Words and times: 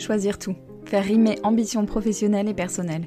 Choisir 0.00 0.38
tout, 0.38 0.56
faire 0.86 1.04
rimer 1.04 1.38
ambition 1.42 1.84
professionnelle 1.84 2.48
et 2.48 2.54
personnelle, 2.54 3.06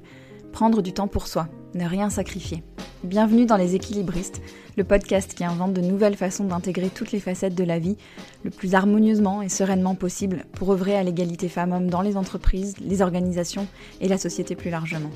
prendre 0.51 0.83
du 0.83 0.93
temps 0.93 1.07
pour 1.07 1.25
soi, 1.25 1.47
ne 1.73 1.88
rien 1.88 2.11
sacrifier. 2.11 2.61
Bienvenue 3.04 3.47
dans 3.47 3.57
Les 3.57 3.73
Équilibristes, 3.73 4.43
le 4.77 4.83
podcast 4.83 5.33
qui 5.33 5.43
invente 5.43 5.73
de 5.73 5.81
nouvelles 5.81 6.15
façons 6.15 6.43
d'intégrer 6.43 6.89
toutes 6.89 7.11
les 7.11 7.19
facettes 7.19 7.55
de 7.55 7.64
la 7.64 7.79
vie 7.79 7.97
le 8.43 8.51
plus 8.51 8.75
harmonieusement 8.75 9.41
et 9.41 9.50
sereinement 9.50 9.95
possible 9.95 10.45
pour 10.54 10.71
œuvrer 10.71 10.95
à 10.95 11.01
l'égalité 11.01 11.50
femmes-hommes 11.50 11.89
dans 11.89 12.04
les 12.04 12.15
entreprises, 12.15 12.75
les 12.79 13.01
organisations 13.01 13.65
et 14.00 14.07
la 14.07 14.19
société 14.19 14.55
plus 14.55 14.69
largement. 14.69 15.10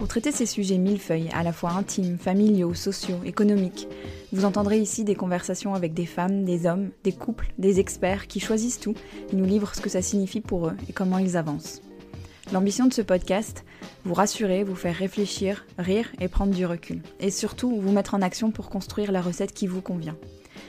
Pour 0.00 0.08
traiter 0.08 0.32
ces 0.32 0.46
sujets 0.46 0.78
millefeuilles, 0.78 1.28
à 1.34 1.42
la 1.42 1.52
fois 1.52 1.72
intimes, 1.72 2.16
familiaux, 2.16 2.72
sociaux, 2.72 3.20
économiques, 3.26 3.86
vous 4.32 4.46
entendrez 4.46 4.78
ici 4.78 5.04
des 5.04 5.14
conversations 5.14 5.74
avec 5.74 5.92
des 5.92 6.06
femmes, 6.06 6.46
des 6.46 6.64
hommes, 6.64 6.88
des 7.04 7.12
couples, 7.12 7.52
des 7.58 7.80
experts 7.80 8.26
qui 8.26 8.40
choisissent 8.40 8.80
tout 8.80 8.94
et 9.30 9.36
nous 9.36 9.44
livrent 9.44 9.74
ce 9.74 9.82
que 9.82 9.90
ça 9.90 10.00
signifie 10.00 10.40
pour 10.40 10.68
eux 10.68 10.76
et 10.88 10.94
comment 10.94 11.18
ils 11.18 11.36
avancent. 11.36 11.82
L'ambition 12.50 12.86
de 12.86 12.94
ce 12.94 13.02
podcast, 13.02 13.66
vous 14.06 14.14
rassurer, 14.14 14.64
vous 14.64 14.74
faire 14.74 14.96
réfléchir, 14.96 15.66
rire 15.76 16.08
et 16.18 16.28
prendre 16.28 16.54
du 16.54 16.64
recul. 16.64 17.02
Et 17.20 17.30
surtout, 17.30 17.78
vous 17.78 17.92
mettre 17.92 18.14
en 18.14 18.22
action 18.22 18.50
pour 18.50 18.70
construire 18.70 19.12
la 19.12 19.20
recette 19.20 19.52
qui 19.52 19.66
vous 19.66 19.82
convient. 19.82 20.16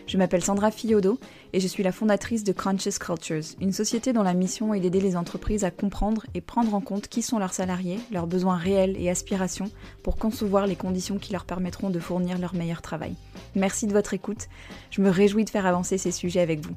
Je 0.08 0.18
m'appelle 0.18 0.44
Sandra 0.44 0.72
Fiodo 0.72 1.20
et 1.54 1.60
je 1.60 1.68
suis 1.68 1.84
la 1.84 1.92
fondatrice 1.92 2.44
de 2.44 2.52
Conscious 2.52 3.00
Cultures, 3.00 3.56
une 3.62 3.72
société 3.72 4.14
dont 4.14 4.24
la 4.24 4.34
mission 4.34 4.74
est 4.74 4.80
d'aider 4.80 5.00
les 5.00 5.16
entreprises 5.16 5.64
à 5.64 5.72
comprendre 5.72 6.26
et 6.34 6.42
prendre 6.42 6.74
en 6.74 6.82
compte 6.82 7.08
qui 7.08 7.22
sont 7.22 7.40
leurs 7.40 7.54
salariés, 7.54 8.00
leurs 8.12 8.28
besoins 8.28 8.58
réels 8.58 8.96
et 9.00 9.10
aspirations 9.10 9.72
pour 10.04 10.18
concevoir 10.18 10.68
les 10.68 10.76
conditions 10.76 11.18
qui 11.18 11.34
leur 11.34 11.46
permettront 11.46 11.90
de 11.90 12.00
fournir 12.00 12.38
leur 12.38 12.56
meilleur 12.56 12.82
travail. 12.82 13.16
Merci 13.56 13.88
de 13.88 13.94
votre 13.94 14.14
écoute, 14.14 14.48
je 14.90 15.02
me 15.02 15.10
réjouis 15.10 15.46
de 15.46 15.50
faire 15.50 15.66
avancer 15.66 15.98
ces 15.98 16.12
sujets 16.12 16.42
avec 16.42 16.66
vous. 16.66 16.76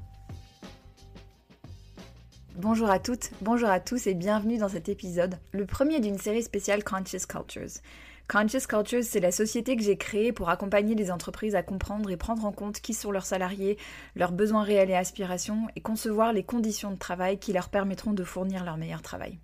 Bonjour 2.56 2.88
à 2.88 3.00
toutes, 3.00 3.33
bonjour 3.42 3.69
à 3.69 3.81
tous 3.81 4.06
et 4.06 4.14
bienvenue 4.14 4.59
dans 4.59 4.69
cet 4.69 4.88
épisode, 4.88 5.38
le 5.53 5.66
premier 5.66 5.98
d'une 5.98 6.19
série 6.19 6.42
spéciale 6.42 6.84
Conscious 6.84 7.27
Cultures. 7.28 7.81
Conscious 8.27 8.67
Cultures, 8.67 9.05
c'est 9.05 9.20
la 9.20 9.30
société 9.30 9.77
que 9.77 9.83
j'ai 9.83 9.98
créée 9.98 10.33
pour 10.33 10.48
accompagner 10.48 10.94
les 10.94 11.11
entreprises 11.11 11.55
à 11.55 11.62
comprendre 11.62 12.11
et 12.11 12.17
prendre 12.17 12.47
en 12.47 12.53
compte 12.53 12.81
qui 12.81 12.94
sont 12.94 13.11
leurs 13.11 13.27
salariés, 13.27 13.77
leurs 14.16 14.33
besoins 14.33 14.62
réels 14.62 14.91
et 14.91 14.94
aspirations, 14.94 15.69
et 15.77 15.83
concevoir 15.83 16.33
les 16.33 16.42
conditions 16.42 16.91
de 16.91 16.97
travail 16.97 17.39
qui 17.39 17.53
leur 17.53 17.69
permettront 17.69 18.14
de 18.14 18.25
fournir 18.25 18.64
leur 18.64 18.78
meilleur 18.78 19.03
travail. 19.03 19.39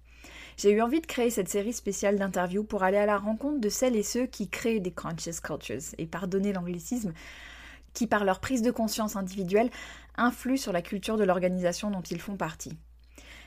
J'ai 0.56 0.72
eu 0.72 0.81
envie 0.81 1.03
de 1.03 1.06
créer 1.06 1.28
cette 1.28 1.50
série 1.50 1.75
spéciale 1.75 2.19
d'interviews 2.19 2.64
pour 2.64 2.83
aller 2.83 2.97
à 2.97 3.05
la 3.05 3.19
rencontre 3.19 3.61
de 3.61 3.69
celles 3.69 3.97
et 3.97 4.03
ceux 4.03 4.25
qui 4.25 4.48
créent 4.48 4.81
des 4.81 4.92
Conscious 4.92 5.41
Cultures, 5.42 5.94
et 5.98 6.06
pardonnez 6.06 6.55
l'anglicisme, 6.55 7.12
qui 7.92 8.06
par 8.06 8.25
leur 8.25 8.41
prise 8.41 8.62
de 8.62 8.70
conscience 8.70 9.15
individuelle 9.15 9.70
influent 10.17 10.56
sur 10.56 10.72
la 10.72 10.83
culture 10.83 11.19
de 11.19 11.25
l'organisation 11.25 11.91
dont 11.91 12.03
ils 12.03 12.20
font 12.20 12.37
partie. 12.37 12.78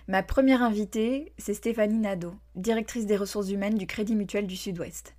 Ma 0.07 0.21
première 0.21 0.61
invitée, 0.61 1.33
c'est 1.39 1.55
Stéphanie 1.55 1.97
Nadeau, 1.97 2.35
directrice 2.55 3.07
des 3.07 3.17
ressources 3.17 3.49
humaines 3.49 3.77
du 3.77 3.87
Crédit 3.87 4.15
Mutuel 4.15 4.45
du 4.45 4.55
Sud-Ouest. 4.55 5.15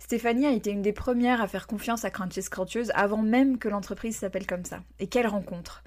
Stéphanie 0.00 0.46
a 0.46 0.50
été 0.50 0.70
une 0.70 0.82
des 0.82 0.94
premières 0.94 1.42
à 1.42 1.46
faire 1.46 1.68
confiance 1.68 2.04
à 2.04 2.10
Crunches 2.10 2.48
Cultures 2.50 2.90
avant 2.94 3.22
même 3.22 3.58
que 3.58 3.68
l'entreprise 3.68 4.16
s'appelle 4.16 4.46
comme 4.46 4.64
ça. 4.64 4.80
Et 4.98 5.06
quelle 5.06 5.28
rencontre 5.28 5.84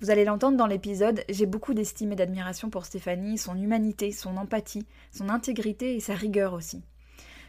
Vous 0.00 0.10
allez 0.10 0.24
l'entendre 0.24 0.58
dans 0.58 0.66
l'épisode, 0.66 1.24
j'ai 1.30 1.46
beaucoup 1.46 1.74
d'estime 1.74 2.12
et 2.12 2.16
d'admiration 2.16 2.68
pour 2.68 2.84
Stéphanie, 2.84 3.38
son 3.38 3.56
humanité, 3.56 4.12
son 4.12 4.36
empathie, 4.36 4.86
son 5.10 5.30
intégrité 5.30 5.96
et 5.96 6.00
sa 6.00 6.14
rigueur 6.14 6.52
aussi. 6.52 6.82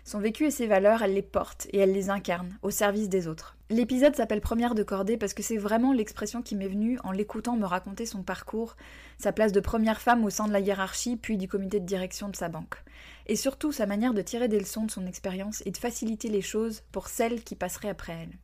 Son 0.05 0.19
vécu 0.19 0.45
et 0.45 0.51
ses 0.51 0.67
valeurs, 0.67 1.03
elle 1.03 1.15
les 1.15 1.21
porte 1.21 1.67
et 1.73 1.79
elle 1.79 1.91
les 1.91 2.09
incarne 2.09 2.57
au 2.61 2.71
service 2.71 3.09
des 3.09 3.27
autres. 3.27 3.57
L'épisode 3.69 4.15
s'appelle 4.15 4.41
Première 4.41 4.73
de 4.73 4.83
cordée 4.83 5.17
parce 5.17 5.33
que 5.33 5.43
c'est 5.43 5.57
vraiment 5.57 5.91
l'expression 5.91 6.41
qui 6.41 6.55
m'est 6.55 6.67
venue 6.67 6.97
en 7.03 7.11
l'écoutant 7.11 7.57
me 7.57 7.65
raconter 7.65 8.05
son 8.05 8.23
parcours, 8.23 8.77
sa 9.17 9.31
place 9.31 9.51
de 9.51 9.59
première 9.59 9.99
femme 9.99 10.23
au 10.23 10.29
sein 10.29 10.47
de 10.47 10.53
la 10.53 10.59
hiérarchie 10.59 11.17
puis 11.17 11.37
du 11.37 11.47
comité 11.47 11.79
de 11.79 11.85
direction 11.85 12.29
de 12.29 12.35
sa 12.35 12.47
banque. 12.47 12.83
Et 13.27 13.35
surtout 13.35 13.71
sa 13.71 13.85
manière 13.85 14.13
de 14.13 14.21
tirer 14.21 14.47
des 14.47 14.59
leçons 14.59 14.85
de 14.85 14.91
son 14.91 15.05
expérience 15.05 15.63
et 15.65 15.71
de 15.71 15.77
faciliter 15.77 16.29
les 16.29 16.41
choses 16.41 16.83
pour 16.91 17.07
celles 17.07 17.43
qui 17.43 17.55
passeraient 17.55 17.89
après 17.89 18.13
elle. 18.13 18.37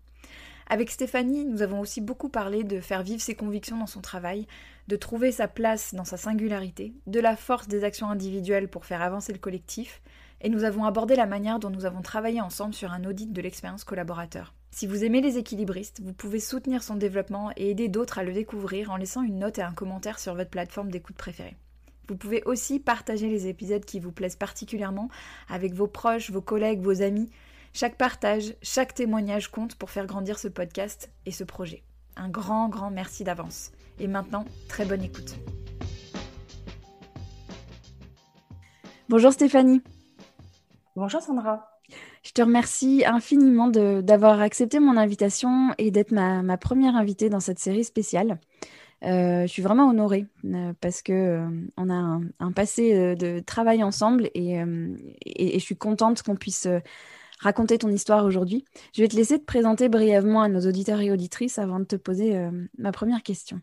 Avec 0.67 0.89
Stéphanie, 0.89 1.43
nous 1.43 1.61
avons 1.61 1.81
aussi 1.81 1.99
beaucoup 1.99 2.29
parlé 2.29 2.63
de 2.63 2.79
faire 2.79 3.03
vivre 3.03 3.21
ses 3.21 3.35
convictions 3.35 3.77
dans 3.77 3.87
son 3.87 3.99
travail, 3.99 4.47
de 4.87 4.95
trouver 4.95 5.31
sa 5.33 5.49
place 5.49 5.93
dans 5.93 6.05
sa 6.05 6.15
singularité, 6.15 6.93
de 7.07 7.19
la 7.19 7.35
force 7.35 7.67
des 7.67 7.83
actions 7.83 8.09
individuelles 8.09 8.69
pour 8.69 8.85
faire 8.85 9.01
avancer 9.01 9.33
le 9.33 9.39
collectif, 9.39 10.01
et 10.39 10.49
nous 10.49 10.63
avons 10.63 10.85
abordé 10.85 11.15
la 11.15 11.25
manière 11.25 11.59
dont 11.59 11.69
nous 11.69 11.85
avons 11.85 12.01
travaillé 12.01 12.41
ensemble 12.41 12.73
sur 12.73 12.91
un 12.93 13.03
audit 13.03 13.33
de 13.33 13.41
l'expérience 13.41 13.83
collaborateur. 13.83 14.53
Si 14.71 14.87
vous 14.87 15.03
aimez 15.03 15.19
les 15.19 15.37
équilibristes, 15.37 15.99
vous 16.01 16.13
pouvez 16.13 16.39
soutenir 16.39 16.83
son 16.83 16.95
développement 16.95 17.51
et 17.57 17.71
aider 17.71 17.89
d'autres 17.89 18.19
à 18.19 18.23
le 18.23 18.31
découvrir 18.31 18.91
en 18.91 18.95
laissant 18.95 19.21
une 19.21 19.39
note 19.39 19.59
et 19.59 19.63
un 19.63 19.73
commentaire 19.73 20.19
sur 20.19 20.33
votre 20.35 20.49
plateforme 20.49 20.89
d'écoute 20.89 21.17
préférée. 21.17 21.57
Vous 22.07 22.15
pouvez 22.15 22.43
aussi 22.45 22.79
partager 22.79 23.29
les 23.29 23.47
épisodes 23.47 23.85
qui 23.85 23.99
vous 23.99 24.11
plaisent 24.11 24.35
particulièrement 24.35 25.09
avec 25.49 25.73
vos 25.73 25.87
proches, 25.87 26.31
vos 26.31 26.41
collègues, 26.41 26.81
vos 26.81 27.01
amis. 27.01 27.29
Chaque 27.73 27.97
partage, 27.97 28.55
chaque 28.61 28.93
témoignage 28.93 29.49
compte 29.49 29.75
pour 29.75 29.89
faire 29.89 30.05
grandir 30.05 30.39
ce 30.39 30.47
podcast 30.47 31.09
et 31.25 31.31
ce 31.31 31.43
projet. 31.43 31.83
Un 32.17 32.29
grand, 32.29 32.67
grand 32.67 32.91
merci 32.91 33.23
d'avance. 33.23 33.71
Et 33.99 34.07
maintenant, 34.07 34.45
très 34.67 34.85
bonne 34.85 35.03
écoute. 35.03 35.35
Bonjour 39.07 39.31
Stéphanie. 39.31 39.81
Bonjour 40.95 41.21
Sandra. 41.21 41.71
Je 42.23 42.31
te 42.31 42.41
remercie 42.41 43.03
infiniment 43.05 43.67
d'avoir 43.67 44.41
accepté 44.41 44.79
mon 44.79 44.95
invitation 44.95 45.73
et 45.77 45.91
d'être 45.91 46.11
ma, 46.11 46.57
première 46.57 46.95
invitée 46.95 47.29
dans 47.29 47.39
cette 47.39 47.59
série 47.59 47.83
spéciale. 47.83 48.39
Euh, 49.03 49.41
je 49.43 49.47
suis 49.47 49.63
vraiment 49.63 49.89
honorée 49.89 50.27
euh, 50.45 50.73
parce 50.79 51.01
que 51.01 51.11
euh, 51.11 51.49
on 51.75 51.89
a 51.89 52.19
un, 52.39 52.51
passé 52.51 53.15
de 53.15 53.39
travail 53.39 53.83
ensemble 53.83 54.29
et, 54.35 54.59
je 54.59 55.59
suis 55.59 55.75
contente 55.75 56.21
qu'on 56.21 56.35
puisse 56.35 56.67
raconter 57.39 57.79
ton 57.79 57.89
histoire 57.89 58.25
aujourd'hui. 58.25 58.63
Je 58.93 59.01
vais 59.01 59.07
te 59.07 59.15
laisser 59.15 59.39
te 59.39 59.45
présenter 59.45 59.89
brièvement 59.89 60.41
à 60.41 60.49
nos 60.49 60.67
auditeurs 60.67 61.01
et 61.01 61.11
auditrices 61.11 61.57
avant 61.57 61.79
de 61.79 61.85
te 61.85 61.95
poser 61.95 62.37
ma 62.77 62.91
première 62.91 63.23
question. 63.23 63.59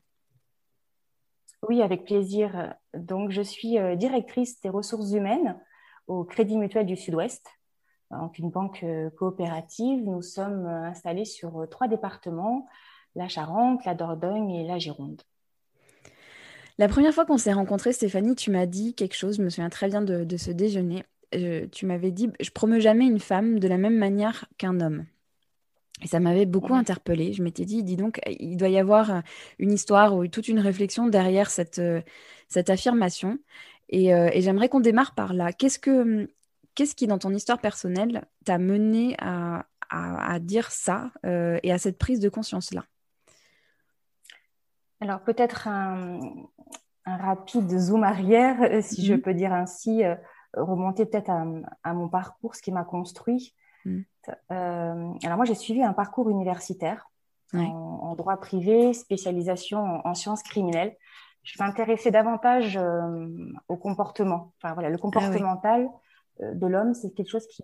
Oui, 1.69 1.83
avec 1.83 2.05
plaisir. 2.05 2.75
Donc, 2.95 3.31
je 3.31 3.43
suis 3.43 3.77
directrice 3.97 4.61
des 4.61 4.69
ressources 4.69 5.13
humaines 5.13 5.57
au 6.07 6.25
Crédit 6.25 6.57
Mutuel 6.57 6.87
du 6.87 6.97
Sud-Ouest, 6.97 7.47
une 8.39 8.51
banque 8.51 8.85
coopérative. 9.17 10.03
Nous 10.05 10.23
sommes 10.23 10.67
installés 10.67 11.25
sur 11.25 11.69
trois 11.71 11.87
départements, 11.87 12.67
la 13.19 13.29
Charente, 13.29 13.85
la 13.85 13.95
Dordogne 13.95 14.51
et 14.51 14.67
la 14.67 14.79
Gironde. 14.79 15.21
La 16.79 16.89
première 16.89 17.13
fois 17.13 17.27
qu'on 17.27 17.39
s'est 17.39 17.53
rencontrés, 17.53 17.93
Stéphanie, 17.93 18.37
tu 18.37 18.51
m'as 18.51 18.67
dit 18.67 18.95
quelque 18.95 19.17
chose, 19.17 19.37
je 19.37 19.43
me 19.43 19.51
souviens 19.51 19.69
très 19.69 19.89
bien 19.89 20.01
de, 20.01 20.37
ce 20.37 20.51
déjeuner. 20.53 21.05
tu 21.33 21.87
m'avais 21.87 22.13
dit, 22.13 22.31
je 22.41 22.51
promeux 22.51 22.79
jamais 22.79 23.07
une 23.07 23.19
femme 23.19 23.59
de 23.59 23.69
la 23.69 23.77
même 23.77 23.99
manière 23.99 24.47
qu'un 24.57 24.81
homme. 24.81 25.05
Et 26.01 26.07
ça 26.07 26.21
m'avait 26.21 26.47
beaucoup 26.47 26.75
interpellée. 26.75 27.33
Je 27.33 27.43
m'étais 27.43 27.65
dit, 27.65 27.83
dis 27.83 27.97
donc, 27.97 28.21
il 28.27 28.57
doit 28.57 28.69
y 28.69 28.79
avoir 28.79 29.23
une 29.59 29.73
histoire 29.73 30.15
ou 30.17 30.29
toute 30.29 30.47
une 30.47 30.61
réflexion 30.61 31.09
derrière 31.09 31.51
cette, 31.51 31.83
cette 32.49 32.71
affirmation. 32.71 33.39
Euh, 33.95 34.31
et, 34.33 34.41
j'aimerais 34.43 34.69
qu'on 34.69 34.81
démarre 34.81 35.15
par 35.15 35.33
là. 35.33 35.53
Qu'est-ce, 35.53 35.79
que, 35.79 36.29
qu'est-ce 36.75 36.95
qui, 36.95 37.07
dans 37.07 37.19
ton 37.19 37.33
histoire 37.33 37.61
personnelle, 37.61 38.25
t'a 38.45 38.59
mené 38.59 39.17
à, 39.19 39.65
dire 40.41 40.71
ça 40.71 41.11
euh, 41.25 41.59
et 41.63 41.73
à 41.73 41.79
cette 41.79 41.99
prise 41.99 42.21
de 42.21 42.29
conscience-là? 42.29 42.85
Alors, 45.01 45.21
peut-être 45.21 45.69
un, 45.69 46.21
rapide 47.05 47.79
zoom 47.79 48.05
arrière, 48.05 48.61
euh, 48.63 48.83
si 48.83 49.05
je 49.05 49.15
mhm. 49.15 49.21
peux 49.23 49.35
dire 49.35 49.53
ainsi, 49.53 50.03
remonter 50.55 51.07
peut-être 51.07 51.31
à, 51.31 51.95
mon 51.95 52.09
parcours, 52.09 52.55
ce 52.55 52.63
qui 52.63 52.73
m'a 52.73 52.85
construit. 52.85 53.55
Mhm. 53.85 54.05
alors, 54.51 55.37
moi, 55.37 55.45
j'ai 55.45 55.55
suivi 55.55 55.83
un 55.83 55.93
parcours 55.93 56.29
universitaire 56.31 57.11
en, 57.55 58.15
droit 58.15 58.37
privé, 58.37 58.93
spécialisation 58.93 60.07
en 60.07 60.15
sciences 60.15 60.43
criminelles 60.43 60.97
je 61.49 61.63
m'intéressais 61.63 62.11
davantage 62.11 62.77
euh, 62.77 63.27
au 63.69 63.77
comportement. 63.77 64.53
Enfin, 64.59 64.75
voilà, 64.75 64.91
le 64.91 64.97
ah 64.97 65.01
comportemental 65.01 65.89
euh, 66.43 66.55
de 66.55 66.67
l'homme, 66.67 66.95
c'est 66.95 67.11
quelque 67.11 67.31
chose 67.31 67.47
qui, 67.47 67.63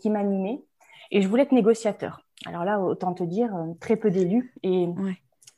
qui, 0.00 0.10
m'animait. 0.10 0.62
Et 1.10 1.20
je 1.20 1.28
voulais 1.28 1.42
être 1.42 1.52
négociateur. 1.52 2.24
Alors 2.46 2.64
là, 2.64 2.80
autant 2.80 3.12
te 3.12 3.24
dire, 3.24 3.54
euh, 3.56 3.74
très 3.80 3.96
peu 3.96 4.10
d'élus. 4.10 4.54
Et 4.62 4.88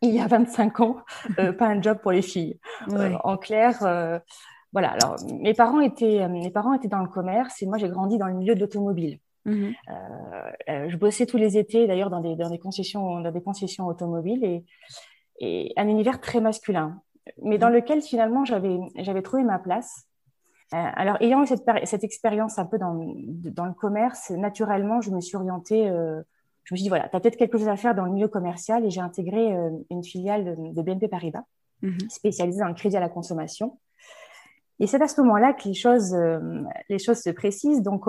il 0.04 0.14
y 0.14 0.20
a 0.20 0.26
25 0.26 0.80
ans, 0.80 0.96
pas 1.58 1.66
un 1.66 1.80
job 1.80 1.98
pour 2.02 2.12
les 2.12 2.22
filles. 2.22 2.58
en 2.88 3.36
clair, 3.36 3.78
voilà. 4.72 4.90
Alors, 4.90 5.16
mes 5.40 5.54
parents, 5.54 5.80
étaient, 5.80 6.28
mes 6.28 6.50
parents 6.50 6.74
étaient 6.74 6.88
dans 6.88 7.02
le 7.02 7.08
commerce 7.08 7.62
et 7.62 7.66
moi, 7.66 7.78
j'ai 7.78 7.88
grandi 7.88 8.18
dans 8.18 8.26
le 8.26 8.34
milieu 8.34 8.54
de 8.54 8.60
l'automobile. 8.60 9.18
Mmh 9.46 9.70
je 10.66 10.96
bossais 10.96 11.26
tous 11.26 11.36
les 11.36 11.58
étés, 11.58 11.86
d'ailleurs, 11.86 12.10
dans 12.10 12.20
des, 12.20 12.34
dans 12.34 12.50
des 12.50 12.58
concessions, 12.58 13.20
dans 13.20 13.30
des 13.30 13.42
concessions 13.42 13.86
automobiles 13.86 14.44
et, 14.44 14.64
et 15.38 15.72
un 15.76 15.86
univers 15.88 16.20
très 16.20 16.40
masculin 16.40 17.00
mais 17.42 17.58
dans 17.58 17.68
lequel 17.68 18.02
finalement 18.02 18.44
j'avais 18.44 19.22
trouvé 19.22 19.42
ma 19.44 19.58
place. 19.58 20.06
Euh, 20.72 20.76
alors, 20.94 21.16
ayant 21.20 21.42
eu 21.42 21.46
cette, 21.46 21.64
cette 21.84 22.04
expérience 22.04 22.58
un 22.58 22.64
peu 22.64 22.78
dans, 22.78 22.94
dans, 22.94 23.66
le 23.66 23.74
commerce, 23.74 24.30
naturellement, 24.30 25.00
je 25.00 25.10
me 25.10 25.20
suis 25.20 25.36
orientée, 25.36 25.88
euh, 25.88 26.22
je 26.64 26.74
me 26.74 26.76
suis 26.76 26.84
dit, 26.84 26.88
voilà, 26.88 27.08
tu 27.08 27.16
as 27.16 27.20
peut-être 27.20 27.36
quelque 27.36 27.58
chose 27.58 27.68
à 27.68 27.76
faire 27.76 27.94
dans 27.94 28.04
le 28.04 28.12
milieu 28.12 28.28
commercial 28.28 28.84
et 28.84 28.90
j'ai 28.90 29.00
intégré 29.00 29.54
euh, 29.54 29.70
une 29.90 30.02
filiale 30.02 30.56
de, 30.74 30.82
BNP 30.82 31.08
Paribas, 31.08 31.44
mhm. 31.82 31.98
spécialisée 32.08 32.60
dans 32.60 32.68
le 32.68 32.74
crédit 32.74 32.96
à 32.96 33.00
la 33.00 33.08
consommation. 33.08 33.78
Et 34.80 34.86
c'est 34.86 35.00
à 35.00 35.06
ce 35.06 35.20
moment-là 35.20 35.52
que 35.52 35.68
les 35.68 35.74
choses, 35.74 36.16
les 36.88 36.98
choses 36.98 37.18
se 37.18 37.30
précisent. 37.30 37.80
Donc, 37.80 38.06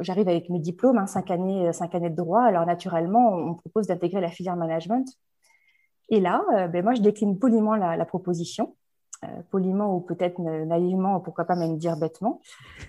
j'arrive 0.00 0.28
avec 0.28 0.50
mes 0.50 0.58
diplômes, 0.58 0.98
hein, 0.98 1.06
cinq, 1.06 1.30
années, 1.30 1.72
cinq 1.72 1.94
années 1.94 2.10
de 2.10 2.16
droit. 2.16 2.42
Alors, 2.42 2.66
naturellement, 2.66 3.28
on, 3.28 3.54
propose 3.54 3.86
d'intégrer 3.86 4.20
la 4.20 4.28
filière 4.28 4.56
management. 4.56 5.06
Et 6.08 6.18
là, 6.18 6.42
ben, 6.72 6.82
moi, 6.82 6.94
je 6.94 7.02
décline 7.02 7.38
poliment 7.38 7.76
la 7.76 8.04
proposition. 8.04 8.74
Euh, 9.24 9.28
poliment 9.50 9.96
ou 9.96 10.00
peut-être 10.00 10.38
naïvement, 10.40 11.20
pourquoi 11.20 11.46
pas 11.46 11.56
même 11.56 11.78
dire 11.78 11.96
bêtement. 11.96 12.42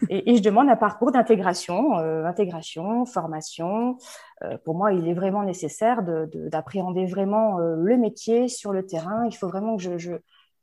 Et, 0.09 0.35
je 0.35 0.41
demande 0.41 0.67
un 0.67 0.75
parcours 0.75 1.11
d'intégration, 1.11 1.97
euh, 1.99 2.25
intégration, 2.25 3.05
formation. 3.05 3.97
Euh, 4.43 4.57
pour 4.65 4.75
moi, 4.75 4.91
il 4.91 5.07
est 5.07 5.13
vraiment 5.13 5.43
nécessaire 5.43 6.03
d'appréhender 6.03 7.05
vraiment 7.05 7.57
le 7.59 7.97
métier 7.97 8.49
sur 8.49 8.73
le 8.73 8.85
terrain. 8.85 9.25
Il 9.25 9.35
faut 9.35 9.47
vraiment 9.47 9.77
que 9.77 9.83
je, 9.83 9.97
je 9.97 10.13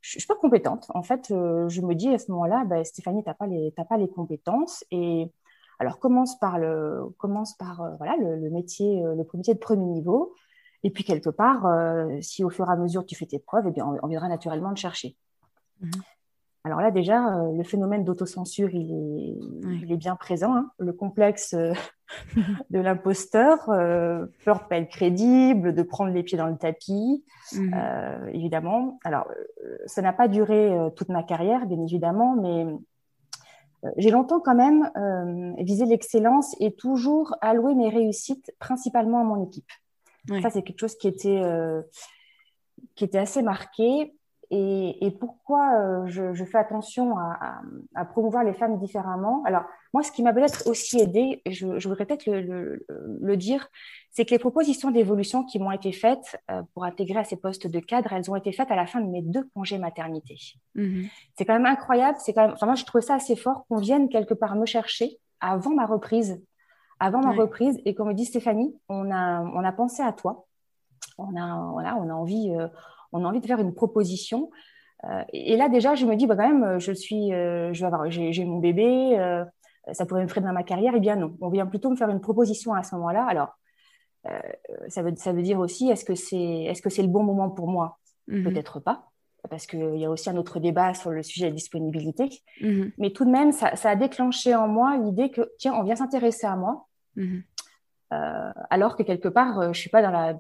je 0.03 0.19
suis 0.19 0.27
pas 0.27 0.35
compétente. 0.35 0.85
En 0.93 1.03
fait, 1.03 1.29
je 1.31 1.81
me 1.81 1.95
dis 1.95 2.13
à 2.13 2.19
ce 2.19 2.31
moment-là, 2.33 2.65
bah, 2.67 2.85
Stéphanie, 2.85 3.23
tu 3.23 3.31
n'as 3.31 3.35
pas, 3.35 3.47
les, 3.47 3.71
pas 3.71 3.97
les 3.97 4.07
compétences. 4.07 4.85
Et 4.91 5.33
alors, 5.79 5.99
commence 5.99 6.39
par 6.39 6.59
le, 6.59 7.05
commence 7.17 7.55
par, 7.57 7.97
voilà, 7.97 8.15
le, 8.19 8.51
métier, 8.51 9.03
le 9.03 9.25
métier 9.33 9.55
de 9.55 9.59
premier 9.59 9.87
niveau. 9.87 10.35
Et 10.83 10.91
puis, 10.91 11.05
quelque 11.05 11.31
part, 11.31 11.67
si 12.21 12.45
au 12.45 12.51
fur 12.51 12.69
et 12.69 12.73
à 12.73 12.77
mesure 12.77 13.07
tu 13.07 13.15
fais 13.15 13.25
tes 13.25 13.39
preuves, 13.39 13.65
eh 13.67 13.71
bien, 13.71 13.87
on, 13.87 13.99
on 14.03 14.09
viendra 14.09 14.29
naturellement 14.29 14.75
te 14.75 14.81
chercher. 14.81 15.17
Mhm. 15.81 15.91
Alors 16.67 16.81
là, 16.81 16.91
déjà, 16.91 17.37
euh, 17.37 17.53
le 17.53 17.63
phénomène 17.63 18.05
d'autocensure, 18.05 18.71
il, 18.73 18.91
est, 18.91 19.83
il 19.83 19.93
est 19.93 19.99
bien 19.99 20.17
présent. 20.17 20.57
Hein. 20.57 20.71
Le 20.79 20.95
complexe 20.95 21.53
euh, 21.53 21.75
de 22.71 22.79
l'imposteur, 22.79 23.69
euh, 23.69 24.25
peur 24.47 24.61
de 24.61 24.65
pas 24.65 24.79
être 24.79 24.89
crédible, 24.89 25.75
de 25.75 25.83
prendre 25.83 26.11
les 26.11 26.23
pieds 26.23 26.39
dans 26.39 26.47
le 26.47 26.57
tapis, 26.57 27.23
mhm. 27.53 28.31
évidemment. 28.33 28.99
Alors, 29.05 29.29
ça 29.85 30.01
n'a 30.01 30.15
pas 30.15 30.27
duré 30.27 30.73
toute 30.97 31.11
ma 31.11 31.23
carrière, 31.23 31.67
bien 31.67 31.83
évidemment, 31.83 32.35
mais 32.35 32.67
j'ai 33.99 34.11
longtemps 34.11 34.41
quand 34.41 34.55
même 34.55 34.91
visé 35.59 35.85
l'excellence 35.85 36.57
et 36.61 36.75
toujours 36.75 37.35
alloué 37.43 37.75
mes 37.75 37.91
réussites 37.91 38.55
principalement 38.59 39.21
à 39.21 39.25
mon 39.25 39.45
équipe. 39.45 39.71
Ça, 40.41 40.49
c'est 40.49 40.63
quelque 40.63 40.81
chose 40.81 40.97
qui 40.97 41.09
était, 41.09 41.43
qui 42.95 43.05
était 43.05 43.19
assez 43.19 43.43
marqué. 43.43 44.15
Et, 44.51 45.17
pourquoi 45.19 45.75
euh, 45.75 46.07
je, 46.07 46.45
fais 46.45 46.59
attention 46.59 47.17
à, 47.19 48.05
promouvoir 48.07 48.45
les 48.45 48.53
femmes 48.53 48.79
différemment? 48.79 49.43
Alors, 49.45 49.65
moi, 49.93 50.03
ce 50.03 50.13
qui 50.13 50.23
m'a 50.23 50.33
peut-être 50.33 50.67
aussi 50.67 51.01
aidé, 51.01 51.43
je, 51.47 51.79
je 51.79 51.89
voudrais 51.89 52.05
peut-être 52.07 52.27
le, 52.27 53.37
dire, 53.37 53.69
c'est 54.11 54.25
que 54.25 54.31
les 54.31 54.39
propositions 54.39 54.91
d'évolution 54.91 55.45
qui 55.45 55.59
m'ont 55.59 55.71
été 55.71 55.93
faites 55.93 56.41
euh, 56.51 56.63
pour 56.75 56.85
intégrer 56.85 57.19
à 57.19 57.25
ces 57.25 57.37
postes 57.37 57.67
de 57.67 57.81
cadre, 57.81 58.13
elles 58.13 58.31
ont 58.31 58.37
été 58.37 58.53
faites 58.53 58.71
à 58.71 58.77
la 58.77 58.87
fin 58.87 59.01
de 59.01 59.09
mes 59.09 59.23
deux 59.23 59.49
congés 59.55 59.79
maternité. 59.79 60.37
Mm-hmm. 60.77 61.11
C'est 61.37 61.45
quand 61.45 61.55
même 61.55 61.67
incroyable. 61.67 62.19
C'est 62.21 62.33
quand 62.33 62.43
même, 62.43 62.53
enfin, 62.55 62.67
moi, 62.67 62.75
je 62.75 62.85
trouve 62.85 63.01
ça 63.01 63.15
assez 63.15 63.37
fort 63.37 63.67
qu'on 63.69 63.79
vienne 63.79 64.09
quelque 64.09 64.35
part 64.35 64.57
me 64.57 64.67
chercher 64.67 65.19
avant 65.41 65.75
ma 65.75 65.87
reprise, 65.87 66.43
avant 67.01 67.21
ma 67.21 67.33
reprise, 67.33 67.81
et 67.85 67.95
qu'on 67.95 68.05
me 68.05 68.15
dit 68.15 68.25
Stéphanie, 68.25 68.75
on 68.89 69.11
a, 69.11 69.43
on 69.43 69.65
a 69.65 69.73
pensé 69.73 70.03
à 70.03 70.13
toi. 70.13 70.47
On 71.19 71.37
a, 71.37 71.71
voilà, 71.73 71.97
on 71.97 72.09
a 72.09 72.13
envie. 72.13 72.55
Euh, 72.55 72.69
on 73.15 73.25
a 73.25 73.29
envie 73.29 73.41
de 73.41 73.47
faire 73.47 73.61
une 73.61 73.73
proposition. 73.73 74.51
Euh, 75.05 75.23
et 75.33 75.57
là, 75.57 75.69
déjà, 75.69 75.95
je 75.95 76.05
me 76.05 76.17
dis, 76.17 76.27
bah, 76.27 76.37
quand 76.37 76.49
même, 76.49 76.79
je 76.79 76.93
suis, 76.93 77.33
euh, 77.33 77.73
je 77.73 77.81
vais 77.81 77.87
avoir, 77.87 78.11
j'ai 78.11 78.45
mon 78.45 78.59
bébé, 78.59 79.19
euh, 79.19 79.45
ça 79.93 80.05
pourrait 80.05 80.23
me 80.23 80.29
freiner 80.29 80.49
dans 80.49 80.53
ma 80.53 80.65
carrière. 80.65 80.93
Eh 80.97 81.01
bien, 81.01 81.17
non. 81.17 81.37
On 81.41 81.49
vient 81.49 81.67
plutôt 81.67 81.91
me 81.91 81.97
faire 81.97 82.11
une 82.11 82.21
proposition 82.21 82.75
à 82.75 82.83
ce 82.83 82.95
moment-là. 82.97 83.25
Alors, 83.27 83.57
ça, 84.89 85.03
veut, 85.03 85.13
ça 85.17 85.33
veut 85.33 85.43
dire 85.43 85.59
aussi, 85.59 85.91
est-ce 85.91 86.05
que 86.05 86.15
c'est 86.15 86.65
est 86.65 86.73
-ce 86.73 86.89
c'est 86.89 87.03
le 87.03 87.09
bon 87.09 87.23
moment 87.23 87.51
pour 87.51 87.69
moi? 87.69 87.99
Mhm. 88.27 88.45
Peut-être 88.45 88.81
pas, 88.81 89.11
parce 89.51 89.67
qu'il 89.67 89.99
y 89.99 90.07
a 90.07 90.11
aussi 90.11 90.31
un 90.31 90.39
autre 90.39 90.61
débat 90.61 90.95
sur 90.95 91.11
le 91.11 91.23
sujet 91.23 91.47
de 91.47 91.51
la 91.51 91.57
disponibilité. 91.57 92.27
Mhm. 92.63 92.93
Mais 92.97 93.11
tout 93.11 93.27
de 93.27 93.31
même, 93.31 93.53
ça, 93.53 93.91
a 93.91 93.97
déclenché 93.97 94.55
en 94.55 94.67
moi 94.67 94.97
l'idée 94.97 95.31
que, 95.31 95.43
tiens, 95.59 95.75
on 95.75 95.83
vient 95.83 95.97
s'intéresser 95.97 96.47
à 96.47 96.57
moi. 96.57 96.87
Mhm. 97.17 97.43
alors 98.71 98.97
que 98.97 99.05
quelque 99.05 99.31
part, 99.39 99.55
je 99.63 99.69
ne 99.69 99.83
suis 99.83 99.91
pas 99.91 100.03
dans, 100.03 100.11
la, 100.11 100.35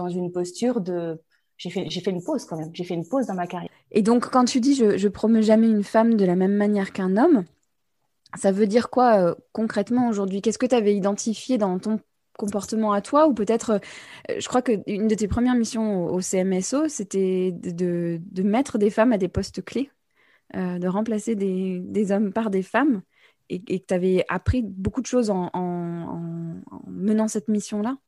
dans 0.00 0.08
une 0.08 0.30
posture 0.30 0.80
de 0.80 1.20
j'ai 1.62 1.70
fait, 1.70 1.88
fait, 1.88 2.10
une 2.10 2.24
pause 2.24 2.44
quand 2.44 2.56
même. 2.56 2.70
J'ai 2.74 2.82
fait 2.82 2.94
une 2.94 3.06
pause 3.06 3.26
dans 3.26 3.34
ma 3.34 3.46
carrière. 3.46 3.70
Et 3.92 4.02
donc, 4.02 4.28
quand 4.30 4.44
tu 4.44 4.58
dis 4.58 4.74
je, 4.74 4.96
je 4.98 5.08
promeux 5.08 5.42
jamais 5.42 5.68
une 5.68 5.84
femme 5.84 6.16
de 6.16 6.24
la 6.24 6.34
même 6.34 6.56
manière 6.56 6.92
qu'un 6.92 7.16
homme, 7.16 7.44
ça 8.36 8.50
veut 8.50 8.66
dire 8.66 8.90
quoi 8.90 9.18
euh, 9.18 9.34
concrètement 9.52 10.08
aujourd'hui? 10.08 10.42
Qu'est-ce 10.42 10.58
que 10.58 10.66
tu 10.66 10.74
avais 10.74 10.96
identifié 10.96 11.58
dans 11.58 11.78
ton 11.78 12.00
comportement 12.36 12.92
à 12.92 13.00
toi? 13.00 13.28
Ou 13.28 13.34
peut-être, 13.34 13.80
euh, 14.30 14.40
je 14.40 14.48
crois 14.48 14.62
qu'une 14.62 15.06
de 15.06 15.14
tes 15.14 15.28
premières 15.28 15.54
missions 15.54 16.06
au, 16.06 16.20
CMSO, 16.20 16.88
c'était 16.88 17.52
de, 17.52 18.20
mettre 18.42 18.78
des 18.78 18.90
femmes 18.90 19.12
à 19.12 19.18
des 19.18 19.28
postes 19.28 19.64
clés, 19.64 19.90
euh, 20.56 20.80
de 20.80 20.88
remplacer 20.88 21.36
des, 21.36 22.12
hommes 22.12 22.32
par 22.32 22.50
des 22.50 22.62
femmes 22.62 23.02
et, 23.50 23.60
que 23.62 23.86
tu 23.86 23.94
avais 23.94 24.24
appris 24.28 24.62
beaucoup 24.62 25.02
de 25.02 25.06
choses 25.06 25.30
en, 25.30 25.50
en 25.52 26.20
menant 26.88 27.28
cette 27.28 27.48
mission-là 27.48 27.98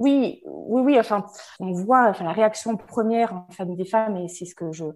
oui, 0.00 0.42
oui, 0.44 0.82
oui. 0.82 0.98
Enfin, 0.98 1.26
on 1.60 1.72
voit 1.72 2.08
enfin, 2.08 2.24
la 2.24 2.32
réaction 2.32 2.76
première 2.76 3.34
en 3.34 3.46
famille 3.50 3.76
des 3.76 3.84
femmes, 3.84 4.16
et 4.16 4.28
c'est 4.28 4.46
ce 4.46 4.54
que 4.54 4.72
je, 4.72 4.86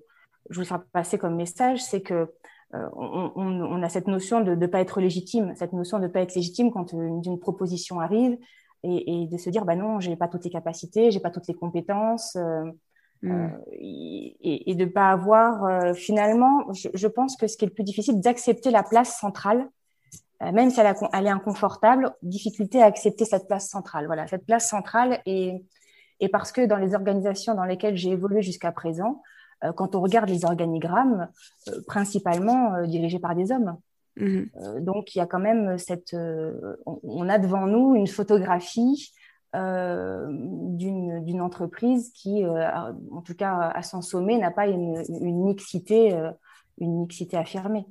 je 0.51 0.63
faire 0.63 0.83
passer 0.93 1.19
comme 1.19 1.37
message, 1.37 1.83
c'est 1.83 2.01
que 2.01 2.33
euh, 2.75 2.89
on, 2.97 3.83
a 3.83 3.89
cette 3.89 4.09
notion 4.09 4.41
de 4.41 4.55
ne 4.55 4.67
pas 4.67 4.81
être 4.81 5.01
légitime, 5.01 5.55
cette 5.57 5.75
notion 5.75 5.99
de 5.99 6.05
ne 6.05 6.09
pas 6.09 6.21
être 6.21 6.35
légitime 6.35 6.73
quand 6.73 6.93
une, 6.93 7.23
une 7.25 7.39
proposition 7.39 8.01
arrive, 8.01 8.37
et, 8.83 9.27
de 9.31 9.39
se 9.39 9.49
dire, 9.49 9.65
bah 9.65 9.77
non, 9.77 10.01
j'ai 10.01 10.15
pas 10.17 10.29
toutes 10.29 10.45
les 10.45 10.51
capacités, 10.51 11.11
j'ai 11.11 11.21
pas 11.21 11.31
toutes 11.31 11.47
les 11.47 11.55
compétences, 11.55 12.37
euh, 12.37 12.65
mm. 13.23 13.31
euh, 13.31 13.49
et, 13.73 14.75
de 14.75 14.85
ne 14.85 14.91
pas 14.91 15.11
avoir 15.11 15.95
finalement, 15.95 16.73
je, 16.73 16.89
je, 16.93 17.09
pense 17.09 17.37
que 17.37 17.47
ce 17.47 17.57
qui 17.57 17.65
est 17.65 17.69
le 17.69 17.75
plus 17.75 17.85
difficile, 17.85 18.21
d'accepter 18.21 18.71
la 18.71 18.83
place 18.83 19.19
centrale 19.19 19.61
euh, 19.61 19.69
même 20.53 20.71
si 20.71 20.81
elle, 20.81 20.87
est 21.27 21.29
inconfortable, 21.29 22.13
difficulté 22.23 22.83
à 22.83 22.87
accepter 22.87 23.25
cette 23.25 23.47
place 23.47 23.69
centrale. 23.69 24.07
Voilà, 24.07 24.27
cette 24.27 24.47
place 24.47 24.69
centrale 24.69 25.21
et 25.25 25.65
parce 26.33 26.53
que 26.53 26.65
dans 26.65 26.79
les 26.79 26.95
organisations 26.95 27.55
dans 27.55 27.65
lesquelles 27.65 27.97
j'ai 27.97 28.11
évolué 28.11 28.41
jusqu'à 28.43 28.73
présent, 28.73 29.23
euh, 29.63 29.73
quand 29.73 29.95
on 29.95 30.01
regarde 30.01 30.29
les 30.29 30.45
organigrammes, 30.45 31.29
euh, 31.69 31.81
principalement 31.87 32.83
dirigés 32.87 33.19
par 33.19 33.35
des 33.35 33.53
hommes. 33.53 33.77
Mhm. 34.17 34.49
donc 34.79 35.13
il 35.17 35.19
y 35.19 35.21
a 35.21 35.27
quand 35.27 35.41
même 35.41 35.77
cette, 35.77 36.15
on, 36.87 37.29
a 37.29 37.37
devant 37.41 37.67
nous 37.67 37.97
une 37.97 38.07
photographie 38.07 39.13
d'une 39.53 41.41
entreprise 41.41 42.13
qui, 42.13 42.45
en 42.47 43.23
tout 43.23 43.35
cas 43.35 43.73
à 43.75 43.83
son 43.83 44.03
sommet, 44.03 44.39
n'a 44.39 44.53
pas 44.53 44.69
une, 44.69 45.03
une 45.09 45.45
mixité, 45.45 46.17
une 46.79 47.01
mixité 47.01 47.37
affirmée. 47.37 47.87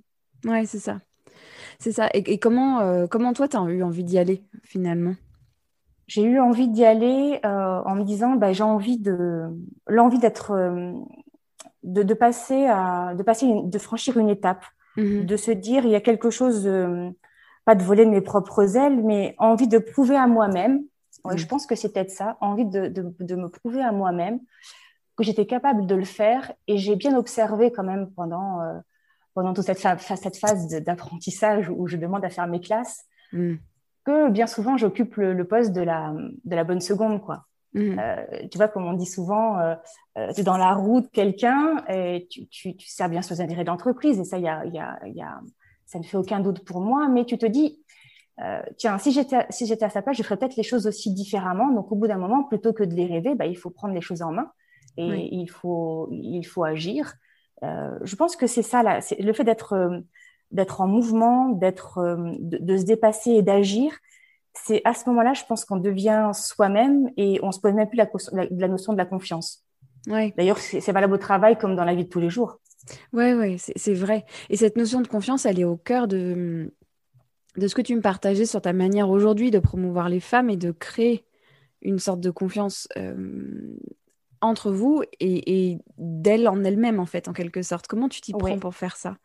Oui, 0.46 0.66
c'est 0.66 0.80
ça. 0.80 1.00
C'est 1.80 1.92
ça. 1.92 2.10
Et, 2.14 2.40
comment, 2.40 2.82
euh, 2.82 3.08
comment 3.08 3.34
toi, 3.34 3.48
tu 3.48 3.58
as 3.58 3.62
eu 3.64 3.84
envie 3.84 4.04
d'y 4.04 4.18
aller 4.18 4.44
finalement? 4.64 5.16
J'ai 6.08 6.24
eu 6.24 6.40
envie 6.40 6.68
d'y 6.68 6.86
aller 6.86 7.40
euh, 7.46 7.82
en 7.86 7.96
me 7.96 8.04
disant, 8.04 8.36
bah, 8.36 8.54
j'ai 8.54 8.64
envie 8.64 9.00
de 9.00 9.48
l'envie 9.88 10.20
d'être, 10.20 10.52
euh, 10.52 10.92
de, 11.84 12.14
passer 12.14 12.66
à, 12.66 13.14
de 13.16 13.24
passer, 13.24 13.48
de 13.64 13.78
franchir 13.78 14.18
une 14.18 14.30
étape, 14.30 14.66
mmh 14.98 15.22
de 15.24 15.38
se 15.38 15.52
dire, 15.52 15.86
il 15.86 15.92
y 15.92 15.96
a 15.96 16.02
quelque 16.02 16.30
chose, 16.30 16.70
pas 17.66 17.76
de 17.76 17.84
voler 17.84 18.06
de 18.06 18.12
mes 18.12 18.22
propres 18.22 18.78
ailes, 18.78 19.02
mais 19.04 19.34
envie 19.40 19.68
de 19.68 19.80
prouver 19.80 20.16
à 20.16 20.28
moi-même. 20.28 20.84
Ouais, 21.24 21.38
Je 21.38 21.46
mmh. 21.46 21.48
pense 21.48 21.66
que 21.66 21.76
c'est 21.76 21.94
peut-être 21.94 22.12
ça, 22.12 22.38
envie 22.42 22.66
de, 22.66 22.90
de, 22.90 23.36
me 23.36 23.48
prouver 23.48 23.82
à 23.82 23.92
moi-même 23.92 24.40
que 25.16 25.24
j'étais 25.24 25.46
capable 25.46 25.86
de 25.86 25.96
le 25.96 26.04
faire. 26.04 26.52
Et 26.68 26.78
j'ai 26.78 26.96
bien 26.96 27.18
observé 27.18 27.72
quand 27.72 27.84
même 27.84 28.12
pendant 28.12 28.60
pendant 29.34 29.54
toute 29.54 29.66
cette, 29.66 29.80
cette 29.80 30.38
phase 30.38 30.68
d'apprentissage 30.68 31.70
où 31.70 31.88
je 31.88 31.98
demande 31.98 32.24
à 32.26 32.30
faire 32.30 32.48
mes 32.48 32.60
classes, 32.60 33.06
mm. 33.32 33.56
que 34.06 34.30
bien 34.30 34.48
souvent 34.48 34.78
j'occupe 34.78 35.16
le, 35.16 35.46
poste 35.46 35.72
de 35.72 35.82
la, 35.82 36.14
de 36.46 36.56
la 36.56 36.64
bonne 36.64 36.82
seconde. 36.82 37.22
Quoi. 37.22 37.46
Mm. 37.74 38.00
Euh, 38.00 38.48
tu 38.52 38.58
vois, 38.58 38.68
comme 38.68 38.86
on 38.86 38.94
dit 38.94 39.06
souvent, 39.06 39.60
euh, 39.60 39.76
euh, 40.18 40.32
tu 40.34 40.42
es 40.42 40.44
dans 40.44 40.58
la 40.58 40.74
roue 40.74 41.02
de 41.02 41.08
quelqu'un 41.08 41.84
et 41.88 42.28
tu, 42.30 42.48
tu, 42.48 42.76
tu, 42.76 42.88
sers 42.88 43.10
bien 43.10 43.22
sur 43.22 43.36
les 43.36 43.42
intérêts 43.42 43.64
d'entreprise, 43.64 44.20
et 44.20 44.24
ça, 44.24 44.38
y 44.38 44.48
a, 44.48 44.66
y 44.66 44.80
a, 44.80 45.00
y 45.08 45.22
a, 45.22 45.42
ça 45.86 46.00
ne 46.00 46.04
fait 46.04 46.18
aucun 46.18 46.40
doute 46.40 46.64
pour 46.64 46.82
moi, 46.82 47.08
mais 47.08 47.26
tu 47.26 47.38
te 47.38 47.46
dis, 47.46 47.80
tiens, 48.78 48.98
si 48.98 49.12
j'étais 49.12 49.46
si 49.50 49.72
à 49.82 49.90
sa 49.90 50.02
place, 50.02 50.18
je 50.18 50.24
ferais 50.24 50.38
peut-être 50.38 50.56
les 50.56 50.64
choses 50.64 50.88
aussi 50.88 51.14
différemment. 51.14 51.72
Donc, 51.72 51.92
au 51.92 51.96
bout 51.96 52.08
d'un 52.08 52.18
moment, 52.18 52.44
plutôt 52.44 52.74
que 52.74 52.84
de 52.84 52.96
les 52.96 53.06
rêver, 53.06 53.36
bah, 53.36 53.46
il 53.46 53.56
faut 53.56 53.70
prendre 53.70 53.94
les 53.94 54.02
choses 54.02 54.22
en 54.22 54.32
main 54.32 54.52
et 54.98 55.30
il, 55.36 55.48
faut, 55.50 56.08
il 56.12 56.44
faut 56.44 56.64
agir. 56.64 57.14
Euh, 57.64 57.98
je 58.04 58.16
pense 58.16 58.36
que 58.36 58.48
c'est 58.48 58.62
ça, 58.62 58.84
là, 58.84 59.02
c'est 59.02 59.20
le 59.20 59.34
fait 59.34 59.44
d'être 59.44 59.74
euh, 59.74 60.00
d'être 60.52 60.82
en 60.82 60.88
mouvement, 60.88 61.50
d'être, 61.50 61.98
euh, 61.98 62.36
de, 62.40 62.78
se 62.78 62.84
dépasser 62.84 63.32
et 63.32 63.42
d'agir. 63.42 63.92
C'est 64.54 64.82
à 64.86 64.94
ce 64.94 65.10
moment-là, 65.10 65.34
je 65.34 65.44
pense 65.48 65.66
qu'on 65.66 65.78
devient 65.78 66.30
soi-même 66.34 67.10
et 67.18 67.40
on 67.42 67.52
se 67.52 67.60
pose 67.60 67.74
même 67.74 67.90
plus 67.90 67.98
la, 67.98 68.08
la, 68.52 68.68
notion 68.68 68.94
de 68.94 68.98
la 69.00 69.06
confiance. 69.06 69.66
Ouais. 70.06 70.32
D'ailleurs, 70.38 70.60
c'est 70.60 70.92
valable 70.92 71.14
au 71.14 71.18
travail 71.18 71.58
comme 71.58 71.76
dans 71.76 71.86
la 71.86 71.96
vie 71.96 72.04
de 72.04 72.10
tous 72.10 72.20
les 72.20 72.30
jours. 72.30 72.60
Oui, 73.14 73.34
ouais, 73.34 73.56
c'est 73.58 73.94
vrai. 73.94 74.26
Et 74.52 74.58
cette 74.58 74.78
notion 74.78 75.02
de 75.02 75.08
confiance, 75.08 75.48
elle 75.48 75.60
est 75.60 75.64
au 75.64 75.78
cœur 75.78 76.08
de, 76.08 76.72
de 77.58 77.68
ce 77.68 77.74
que 77.74 77.82
tu 77.82 77.96
me 77.96 78.02
partageais 78.02 78.46
sur 78.46 78.62
ta 78.62 78.74
manière 78.74 79.10
aujourd'hui 79.10 79.50
de 79.50 79.60
promouvoir 79.60 80.08
les 80.08 80.20
femmes 80.20 80.52
et 80.52 80.58
de 80.58 80.72
créer 80.72 81.26
une 81.82 81.98
sorte 81.98 82.20
de 82.20 82.30
confiance 82.30 82.88
entre 84.44 84.72
vous 84.72 85.04
et, 85.20 85.78
d'elle 85.98 86.48
en 86.48 86.64
elle-même, 86.64 87.00
en 87.00 87.06
fait, 87.06 87.28
en 87.28 87.34
quelque 87.34 87.62
sorte. 87.62 87.88
Comment 87.88 88.10
tu 88.10 88.22
t'y 88.22 88.34
prends 88.34 88.60
pour 88.60 88.76
faire 88.76 88.96
ça? 88.96 89.18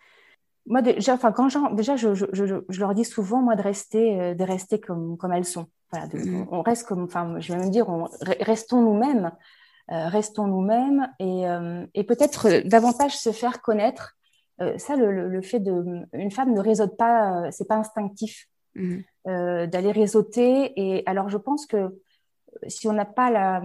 Moi, 0.67 0.83
déjà, 0.83 1.15
enfin, 1.15 1.33
quand 1.33 1.49
déjà, 1.75 1.97
je, 1.97 2.15
je, 2.15 2.27
je, 2.33 2.81
leur 2.81 2.95
dis 2.95 3.05
souvent, 3.05 3.41
moi, 3.41 3.57
de 3.57 3.63
rester, 3.63 4.21
euh, 4.21 4.35
de 4.35 4.45
rester 4.45 4.79
comme, 4.79 5.17
comme 5.17 5.33
elles 5.33 5.47
sont. 5.47 5.67
Voilà, 5.91 6.07
mm. 6.13 6.49
on, 6.51 6.63
reste 6.63 6.87
comme, 6.87 7.05
enfin, 7.05 7.41
je 7.41 7.53
vais 7.53 7.59
même 7.59 7.71
dire, 7.71 7.89
on, 7.89 8.07
restons 8.41 8.83
nous-mêmes, 8.83 9.33
euh, 9.91 10.09
restons 10.09 10.47
nous-mêmes 10.47 11.09
et, 11.19 11.49
euh, 11.49 11.87
et 11.95 12.05
peut-être 12.05 12.69
davantage 12.69 13.17
se 13.17 13.33
faire 13.33 13.63
connaître. 13.63 14.17
ça, 14.77 14.97
le, 14.97 15.29
le, 15.29 15.43
fait 15.43 15.61
de, 15.61 16.07
une 16.13 16.31
femme 16.31 16.53
ne 16.53 16.61
réseaute 16.61 16.99
pas, 16.99 17.51
c'est 17.51 17.67
pas 17.67 17.77
instinctif 17.77 18.47
mm. 18.75 18.99
d'aller 19.25 19.93
réseauter. 19.93 20.73
Et 20.77 21.03
alors, 21.07 21.31
je 21.31 21.39
pense 21.39 21.65
que 21.65 21.99
si 22.67 22.89
on 22.89 22.93
n'a 22.93 23.05
pas 23.05 23.31
la, 23.31 23.63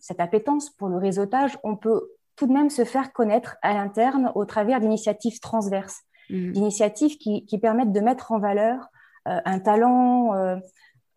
cette 0.00 0.20
appétence 0.20 0.70
pour 0.70 0.88
le 0.88 0.96
réseautage, 0.96 1.58
on 1.62 1.76
peut 1.76 2.10
tout 2.36 2.46
de 2.46 2.52
même 2.52 2.70
se 2.70 2.84
faire 2.84 3.12
connaître 3.12 3.56
à 3.62 3.74
l'interne 3.74 4.32
au 4.34 4.44
travers 4.44 4.80
d'initiatives 4.80 5.40
transverses. 5.40 6.02
Mm. 6.30 6.52
d'initiatives 6.52 7.18
qui, 7.18 7.58
permettent 7.58 7.92
de 7.92 8.00
mettre 8.00 8.32
en 8.32 8.38
valeur 8.38 8.88
euh, 9.28 9.38
un 9.44 9.58
talent, 9.58 10.34
euh, 10.34 10.56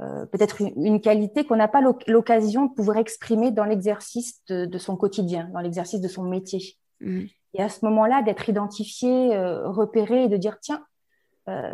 euh, 0.02 0.26
peut-être 0.26 0.62
une, 0.62 1.02
qualité 1.02 1.46
qu'on 1.46 1.56
n'a 1.56 1.68
pas 1.68 1.82
l'occasion 2.08 2.66
de 2.66 2.74
pouvoir 2.74 2.98
exprimer 2.98 3.52
dans 3.52 3.66
l'exercice 3.66 4.42
de, 4.50 4.78
son 4.78 4.96
quotidien, 4.96 5.50
dans 5.54 5.62
l'exercice 5.62 6.02
de 6.02 6.08
son 6.08 6.24
métier. 6.24 6.76
Mm. 7.02 7.26
Et 7.54 7.62
à 7.62 7.70
ce 7.70 7.84
moment-là, 7.86 8.22
d'être 8.22 8.50
identifié, 8.50 9.36
repéré 9.64 10.26
et 10.26 10.28
de 10.28 10.38
dire 10.38 10.60
tiens, 10.60 10.84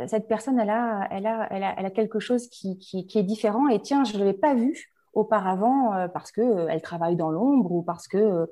cette 0.06 0.28
personne, 0.28 0.60
elle 0.60 0.70
a, 0.70 1.08
elle 1.10 1.26
a, 1.26 1.48
elle 1.50 1.64
a, 1.64 1.74
elle 1.78 1.86
a 1.86 1.90
quelque 1.90 2.20
chose 2.20 2.48
qui, 2.48 2.78
qui, 2.78 3.08
qui, 3.08 3.18
est 3.18 3.24
différent 3.24 3.68
et 3.68 3.82
tiens, 3.82 4.04
je 4.04 4.14
ne 4.14 4.20
l'avais 4.20 4.34
pas 4.34 4.54
vu 4.54 4.93
auparavant 5.14 6.08
parce 6.14 6.32
que 6.32 6.68
elle 6.70 6.82
travaille 6.82 7.16
dans 7.16 7.30
l'ombre 7.30 7.72
ou 7.72 7.82
parce 7.84 8.08
que 8.08 8.48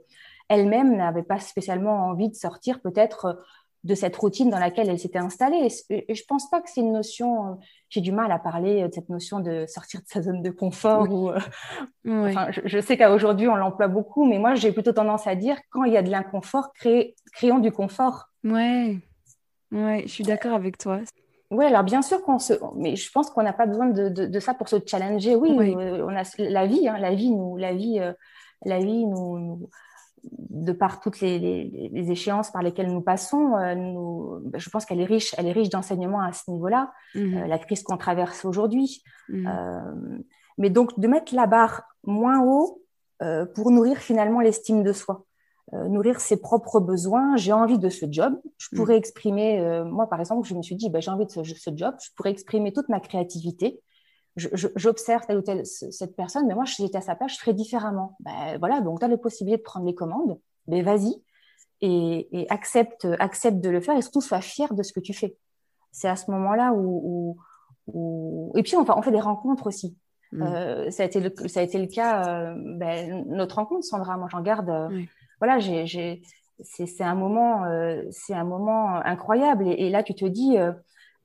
elle-même 0.50 0.96
n'avait 0.98 1.24
pas 1.24 1.40
spécialement 1.40 2.08
envie 2.08 2.30
de 2.30 2.36
sortir 2.36 2.82
peut-être 2.82 3.40
de 3.84 3.96
cette 3.96 4.16
routine 4.16 4.50
dans 4.50 4.60
laquelle 4.60 4.90
elle 4.90 5.00
s'était 5.00 5.20
installée. 5.20 5.68
Et, 5.90 6.14
je 6.14 6.24
pense 6.28 6.50
pas 6.50 6.62
que 6.62 6.70
c'est 6.70 6.82
une 6.82 6.94
notion. 6.94 7.48
Euh, 7.48 7.56
j'ai 7.90 8.02
du 8.02 8.12
mal 8.12 8.32
à 8.32 8.38
parler 8.38 8.88
de 8.88 8.94
cette 8.94 9.10
notion 9.10 9.40
de 9.40 9.66
sortir 9.68 10.02
de 10.02 10.08
sa 10.08 10.22
zone 10.22 10.42
de 10.42 10.52
confort. 10.52 11.12
Ou, 11.12 11.30
euh, 11.30 11.40
enfin, 12.08 12.50
je, 12.52 12.80
sais 12.80 12.98
qu'aujourd'hui 12.98 13.48
on 13.48 13.56
l'emploie 13.56 13.88
beaucoup, 13.88 14.26
mais 14.26 14.38
moi 14.38 14.56
j'ai 14.56 14.72
plutôt 14.72 14.94
tendance 14.94 15.26
à 15.28 15.36
dire 15.36 15.58
quand 15.72 15.84
il 15.84 15.94
y 15.94 15.98
a 15.98 16.04
de 16.04 16.12
l'inconfort, 16.12 16.74
créons 17.34 17.60
du 17.60 17.72
confort. 17.72 18.30
Ouais, 18.44 18.98
ouais, 19.72 20.04
je 20.06 20.12
suis 20.12 20.24
d'accord 20.24 20.54
avec 20.54 20.78
toi. 20.78 21.00
Oui, 21.52 21.66
alors 21.66 21.84
bien 21.84 22.02
sûr 22.02 22.24
qu'on 22.24 22.40
se, 22.40 22.54
mais 22.76 22.96
je 22.96 23.12
pense 23.12 23.30
qu'on 23.30 23.44
n'a 23.44 23.54
pas 23.54 23.66
besoin 23.66 23.88
de, 23.88 24.10
de, 24.10 24.40
ça 24.40 24.54
pour 24.54 24.70
se 24.70 24.78
challenger. 24.86 25.36
Oui, 25.36 25.52
euh, 25.52 26.06
on 26.06 26.16
a 26.16 26.24
la 26.38 26.66
vie, 26.66 26.88
hein, 26.88 26.98
la 26.98 27.14
vie 27.14 27.32
nous, 27.32 27.58
la 27.58 27.74
vie, 27.74 28.00
la 28.66 28.80
vie 28.80 29.06
nous 29.06 29.70
de 30.24 30.72
par 30.72 31.00
toutes 31.00 31.20
les, 31.22 32.12
échéances 32.12 32.52
par 32.52 32.62
lesquelles 32.62 32.92
nous 32.92 33.02
passons, 33.02 33.56
euh, 33.58 34.40
ben, 34.44 34.60
je 34.60 34.70
pense 34.70 34.86
qu'elle 34.86 35.00
est 35.00 35.06
riche, 35.06 35.34
elle 35.38 35.48
est 35.48 35.52
riche 35.52 35.70
d'enseignements 35.70 36.22
à 36.22 36.32
ce 36.34 36.50
niveau-là, 36.52 36.92
mmh. 37.16 37.38
euh, 37.38 37.48
la 37.48 37.58
crise 37.58 37.84
qu'on 37.84 37.98
traverse 37.98 38.46
aujourd'hui. 38.46 39.04
Mmh. 39.30 39.48
Euh, 39.48 40.20
mais 40.58 40.70
donc 40.70 41.00
de 41.00 41.08
mettre 41.08 41.34
la 41.34 41.48
barre 41.48 41.84
moins 42.04 42.44
haut 42.44 42.78
pour 43.54 43.70
nourrir 43.70 44.00
finalement 44.00 44.40
l'estime 44.40 44.82
de 44.82 44.94
soi, 44.94 45.26
nourrir 45.74 46.20
ses 46.20 46.38
propres 46.38 46.80
besoins. 46.80 47.38
J'ai 47.38 47.54
envie 47.54 47.80
de 47.80 47.90
ce 47.90 48.06
job. 48.10 48.34
Je 48.58 48.68
mmh. 48.72 48.78
pourrais 48.78 48.98
exprimer, 48.98 49.84
moi 49.86 50.08
par 50.08 50.20
exemple, 50.20 50.48
je 50.48 50.54
me 50.54 50.62
suis 50.62 50.76
dit, 50.76 50.90
ben, 50.90 51.02
j'ai 51.02 51.12
envie 51.12 51.26
de 51.26 51.32
ce, 51.32 51.44
ce, 51.44 51.70
job. 51.74 51.96
Je 52.04 52.10
pourrais 52.16 52.32
exprimer 52.32 52.74
toute 52.74 52.90
ma 52.90 53.00
créativité 53.00 53.82
j'observe 54.36 55.26
telle 55.26 55.38
ou 55.38 55.42
telle 55.42 55.66
cette 55.66 56.16
personne, 56.16 56.48
mais 56.48 56.56
moi, 56.56 56.66
si 56.66 56.82
j'étais 56.82 56.98
à 56.98 57.02
sa 57.02 57.16
place, 57.16 57.34
je 57.34 57.40
ferais 57.40 57.54
différemment. 57.54 58.16
Ben, 58.22 58.58
voilà, 58.60 58.82
donc 58.82 59.00
tu 59.00 59.06
as 59.06 59.10
la 59.10 59.18
possibilité 59.18 59.58
de 59.58 59.64
prendre 59.64 59.86
les 59.86 59.96
commandes, 59.96 60.40
ben, 60.68 60.84
vas-y 60.84 61.22
et, 61.82 62.46
accepte, 62.50 63.08
accepte 63.20 63.60
de 63.60 63.70
le 63.70 63.82
faire 63.82 63.98
et 63.98 64.02
surtout 64.02 64.22
sois 64.22 64.42
fier 64.42 64.74
de 64.74 64.84
ce 64.84 64.94
que 64.94 65.00
tu 65.00 65.14
fais. 65.14 65.36
C'est 65.92 66.08
à 66.08 66.16
ce 66.16 66.32
moment-là 66.32 66.74
où, 66.74 67.38
Et 68.56 68.64
puis, 68.64 68.76
on, 68.76 68.86
on 68.88 69.02
fait 69.02 69.12
des 69.12 69.20
rencontres 69.20 69.68
aussi. 69.68 69.98
Mm. 70.32 70.42
Euh, 70.44 70.92
ça, 70.92 71.04
a 71.04 71.06
été 71.08 71.20
le, 71.20 71.34
ça 71.48 71.60
a 71.60 71.64
été 71.64 71.78
le 71.78 71.88
cas, 71.88 72.26
euh, 72.28 72.56
ben, 72.78 73.26
notre 73.28 73.56
rencontre, 73.56 73.84
Sandra, 73.84 74.18
moi 74.18 74.28
j'en 74.32 74.42
garde. 74.42 74.70
Euh, 74.70 75.02
voilà, 75.42 75.60
j'ai, 75.60 76.22
c'est 76.64 77.04
un 77.04 77.16
moment, 77.16 77.64
c'est 78.12 78.34
un 78.34 78.44
moment 78.44 78.96
incroyable. 79.04 79.68
Et, 79.68 79.88
et, 79.88 79.90
là, 79.90 80.04
tu 80.04 80.14
te 80.14 80.26
dis, 80.26 80.58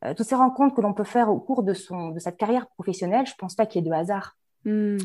euh, 0.05 0.15
toutes 0.15 0.27
ces 0.27 0.35
rencontres 0.35 0.75
que 0.75 0.81
l'on 0.81 0.93
peut 0.93 1.05
faire 1.05 1.31
au 1.31 1.39
cours 1.39 1.63
de, 1.63 1.73
son, 1.73 2.11
de 2.11 2.19
cette 2.19 2.37
carrière 2.37 2.67
professionnelle, 2.69 3.27
je 3.27 3.33
ne 3.33 3.39
pense 3.39 3.55
pas 3.55 3.67
qu'il 3.67 3.83
y 3.83 3.87
ait 3.87 3.89
de 3.89 3.95
hasard. 3.95 4.37
Hmm. 4.65 4.97
Euh, 4.97 4.99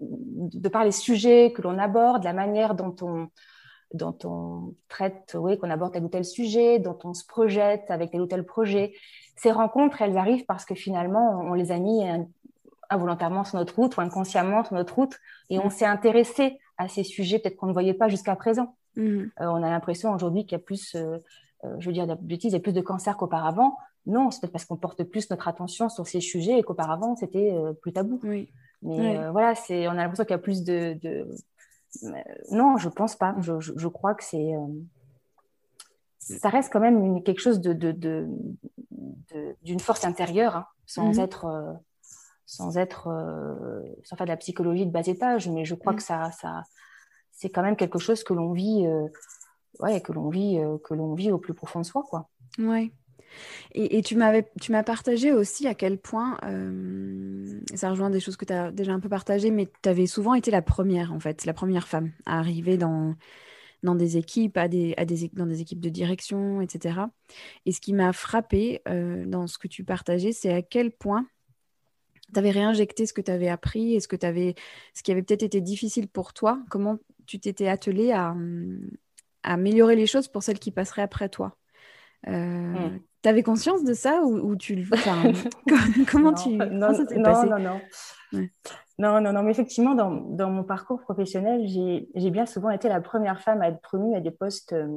de 0.00 0.68
par 0.68 0.84
les 0.84 0.92
sujets 0.92 1.52
que 1.52 1.62
l'on 1.62 1.78
aborde, 1.78 2.24
la 2.24 2.32
manière 2.32 2.74
dont 2.74 2.94
on, 3.02 3.28
dont 3.92 4.16
on 4.24 4.74
traite, 4.88 5.36
oui, 5.38 5.58
qu'on 5.58 5.70
aborde 5.70 5.92
tel 5.92 6.04
ou 6.04 6.08
tel 6.08 6.24
sujet, 6.24 6.78
dont 6.78 6.98
on 7.04 7.12
se 7.12 7.26
projette 7.26 7.90
avec 7.90 8.12
tel 8.12 8.22
ou 8.22 8.26
tel 8.26 8.44
projet. 8.44 8.94
Ces 9.36 9.50
rencontres, 9.50 10.00
elles 10.00 10.16
arrivent 10.16 10.46
parce 10.46 10.64
que 10.64 10.74
finalement, 10.74 11.40
on 11.42 11.54
les 11.54 11.70
a 11.70 11.78
mis 11.78 12.02
involontairement 12.90 13.44
sur 13.44 13.58
notre 13.58 13.74
route 13.74 13.96
ou 13.96 14.00
inconsciemment 14.00 14.64
sur 14.64 14.74
notre 14.74 14.94
route 14.94 15.18
et 15.50 15.58
on 15.58 15.66
hmm. 15.66 15.70
s'est 15.70 15.86
intéressé 15.86 16.58
à 16.78 16.88
ces 16.88 17.04
sujets 17.04 17.38
peut-être 17.38 17.56
qu'on 17.56 17.66
ne 17.66 17.72
voyait 17.72 17.94
pas 17.94 18.08
jusqu'à 18.08 18.36
présent. 18.36 18.76
Hmm. 18.96 19.24
Euh, 19.40 19.46
on 19.46 19.62
a 19.62 19.70
l'impression 19.70 20.12
aujourd'hui 20.12 20.42
qu'il 20.42 20.52
y 20.52 20.60
a 20.60 20.64
plus, 20.64 20.96
je 20.96 21.86
veux 21.86 21.92
dire, 21.92 22.04
il 22.04 22.50
y 22.50 22.54
a 22.54 22.60
plus 22.60 22.72
de 22.72 22.80
cancers 22.80 23.16
qu'auparavant. 23.16 23.76
Non, 24.06 24.30
c'est 24.30 24.40
peut-être 24.40 24.52
parce 24.52 24.64
qu'on 24.66 24.76
porte 24.76 25.02
plus 25.04 25.30
notre 25.30 25.48
attention 25.48 25.88
sur 25.88 26.06
ces 26.06 26.20
sujets 26.20 26.58
et 26.58 26.62
qu'auparavant, 26.62 27.16
c'était 27.16 27.52
euh, 27.52 27.72
plus 27.72 27.92
tabou. 27.92 28.20
Oui. 28.22 28.50
Mais 28.82 29.16
euh, 29.16 29.30
voilà, 29.30 29.54
c'est, 29.54 29.88
on 29.88 29.92
a 29.92 29.94
l'impression 29.94 30.24
qu'il 30.24 30.32
y 30.32 30.34
a 30.34 30.38
plus 30.38 30.62
de. 30.62 30.98
de... 31.02 31.26
non, 32.50 32.76
je 32.76 32.88
pense 32.90 33.16
pas. 33.16 33.34
Je, 33.40 33.58
je, 33.60 33.88
crois 33.88 34.14
que 34.14 34.22
c'est. 34.22 34.54
Euh, 34.54 34.66
ça 36.18 36.50
reste 36.50 36.70
quand 36.70 36.80
même 36.80 37.22
quelque 37.22 37.40
chose 37.40 37.60
de, 37.60 37.72
de, 37.72 38.28
d'une 39.62 39.80
force 39.80 40.04
intérieure, 40.04 40.56
hein, 40.56 40.66
sans 40.84 41.14
mhm. 41.14 41.20
être. 41.20 41.76
Sans 42.46 42.76
être. 42.76 43.08
sans 44.02 44.16
faire 44.16 44.26
de 44.26 44.32
la 44.32 44.36
psychologie 44.36 44.86
de 44.86 44.90
bas 44.90 45.06
étage, 45.06 45.48
mais 45.48 45.64
je 45.64 45.74
crois 45.74 45.92
mhm. 45.92 45.98
que 45.98 46.04
ça, 46.04 46.30
ça, 46.32 46.62
c'est 47.32 47.50
quand 47.50 47.62
même 47.62 47.76
quelque 47.76 47.98
chose 47.98 48.24
que 48.24 48.34
l'on 48.34 48.52
vit. 48.52 48.86
ouais, 49.80 50.00
que 50.00 50.12
l'on 50.12 50.28
vit, 50.28 50.58
que 50.84 50.94
l'on 50.94 51.14
vit 51.14 51.30
au 51.32 51.38
plus 51.38 51.54
profond 51.54 51.80
de 51.80 51.86
soi, 51.86 52.04
quoi. 52.08 52.28
Ouais. 52.58 52.92
Et, 53.72 54.02
tu 54.02 54.16
m'avais, 54.16 54.48
tu 54.60 54.72
m'as 54.72 54.82
partagé 54.82 55.32
aussi 55.32 55.66
à 55.66 55.74
quel 55.74 55.98
point, 55.98 56.38
euh, 56.44 57.60
ça 57.74 57.90
rejoint 57.90 58.10
des 58.10 58.20
choses 58.20 58.36
que 58.36 58.44
tu 58.44 58.52
as 58.52 58.70
déjà 58.70 58.92
un 58.92 59.00
peu 59.00 59.08
partagées, 59.08 59.50
mais 59.50 59.68
tu 59.82 59.88
avais 59.88 60.06
souvent 60.06 60.34
été 60.34 60.50
la 60.50 60.62
première, 60.62 61.12
en 61.12 61.20
fait, 61.20 61.44
la 61.44 61.54
première 61.54 61.88
femme 61.88 62.12
à 62.26 62.38
arriver 62.38 62.76
dans, 62.76 63.14
dans 63.82 63.94
des 63.94 64.16
équipes, 64.16 64.56
à 64.56 64.68
des, 64.68 64.94
à 64.96 65.04
des, 65.04 65.28
dans 65.32 65.46
des 65.46 65.60
équipes 65.60 65.80
de 65.80 65.88
direction, 65.88 66.60
etc. 66.60 67.00
Et 67.66 67.72
ce 67.72 67.80
qui 67.80 67.92
m'a 67.92 68.12
frappé 68.12 68.80
euh, 68.88 69.24
dans 69.26 69.46
ce 69.46 69.58
que 69.58 69.68
tu 69.68 69.84
partageais, 69.84 70.32
c'est 70.32 70.52
à 70.52 70.62
quel 70.62 70.92
point 70.92 71.26
tu 72.34 72.38
avais 72.38 72.50
réinjecté 72.50 73.06
ce 73.06 73.12
que 73.12 73.20
tu 73.20 73.30
avais 73.30 73.48
appris 73.48 73.94
et 73.94 74.00
ce, 74.00 74.08
que 74.08 74.24
avais, 74.24 74.54
ce 74.92 75.02
qui 75.02 75.12
avait 75.12 75.22
peut-être 75.22 75.42
été 75.42 75.60
difficile 75.60 76.08
pour 76.08 76.34
toi, 76.34 76.58
comment 76.70 76.98
tu 77.26 77.40
t'étais 77.40 77.68
attelé 77.68 78.12
à, 78.12 78.34
à, 79.42 79.54
améliorer 79.54 79.96
les 79.96 80.06
choses 80.06 80.28
pour 80.28 80.42
celles 80.42 80.58
qui 80.58 80.70
passeraient 80.70 81.02
après 81.02 81.28
toi? 81.28 81.56
Euh, 82.28 82.30
mmh. 82.32 83.00
Tu 83.22 83.28
avais 83.30 83.42
conscience 83.42 83.84
de 83.84 83.94
ça 83.94 84.22
ou, 84.22 84.54
tu 84.54 84.74
le 84.74 84.84
enfin, 84.92 85.32
comment 86.10 86.34
tu 86.34 86.50
non, 86.50 86.92
ça 86.92 87.04
passé? 87.22 87.48
non, 87.48 87.58
non. 87.58 87.80
non, 88.98 89.20
non, 89.22 89.32
non, 89.32 89.42
mais 89.42 89.50
effectivement, 89.50 89.94
dans, 89.94 90.10
dans 90.10 90.50
mon 90.50 90.62
parcours 90.62 91.00
professionnel, 91.00 91.66
j'ai 91.66 92.30
bien 92.30 92.44
souvent 92.44 92.68
été 92.68 92.88
la 92.90 93.00
première 93.00 93.40
femme 93.40 93.62
à 93.62 93.68
être 93.68 93.80
promue 93.80 94.14
à 94.14 94.20
des 94.20 94.30
postes 94.30 94.74
euh, 94.74 94.88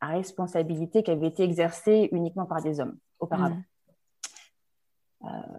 à 0.00 0.08
responsabilité 0.08 1.02
qui 1.02 1.10
avaient 1.10 1.26
été 1.26 1.42
exercés 1.42 2.08
uniquement 2.12 2.46
par 2.46 2.62
des 2.62 2.80
hommes 2.80 2.96
auparavant. 3.18 3.56
Euh, 3.56 3.75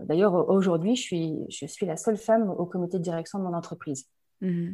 d'ailleurs, 0.04 0.50
aujourd'hui, 0.50 0.96
je 0.96 1.02
suis, 1.02 1.46
je 1.50 1.66
suis 1.66 1.86
la 1.86 1.98
seule 1.98 2.18
femme 2.18 2.50
au 2.50 2.66
comité 2.66 2.98
de 2.98 3.04
direction 3.04 3.40
de 3.40 3.44
mon 3.44 3.54
entreprise. 3.54 4.08
Mmh. 4.42 4.72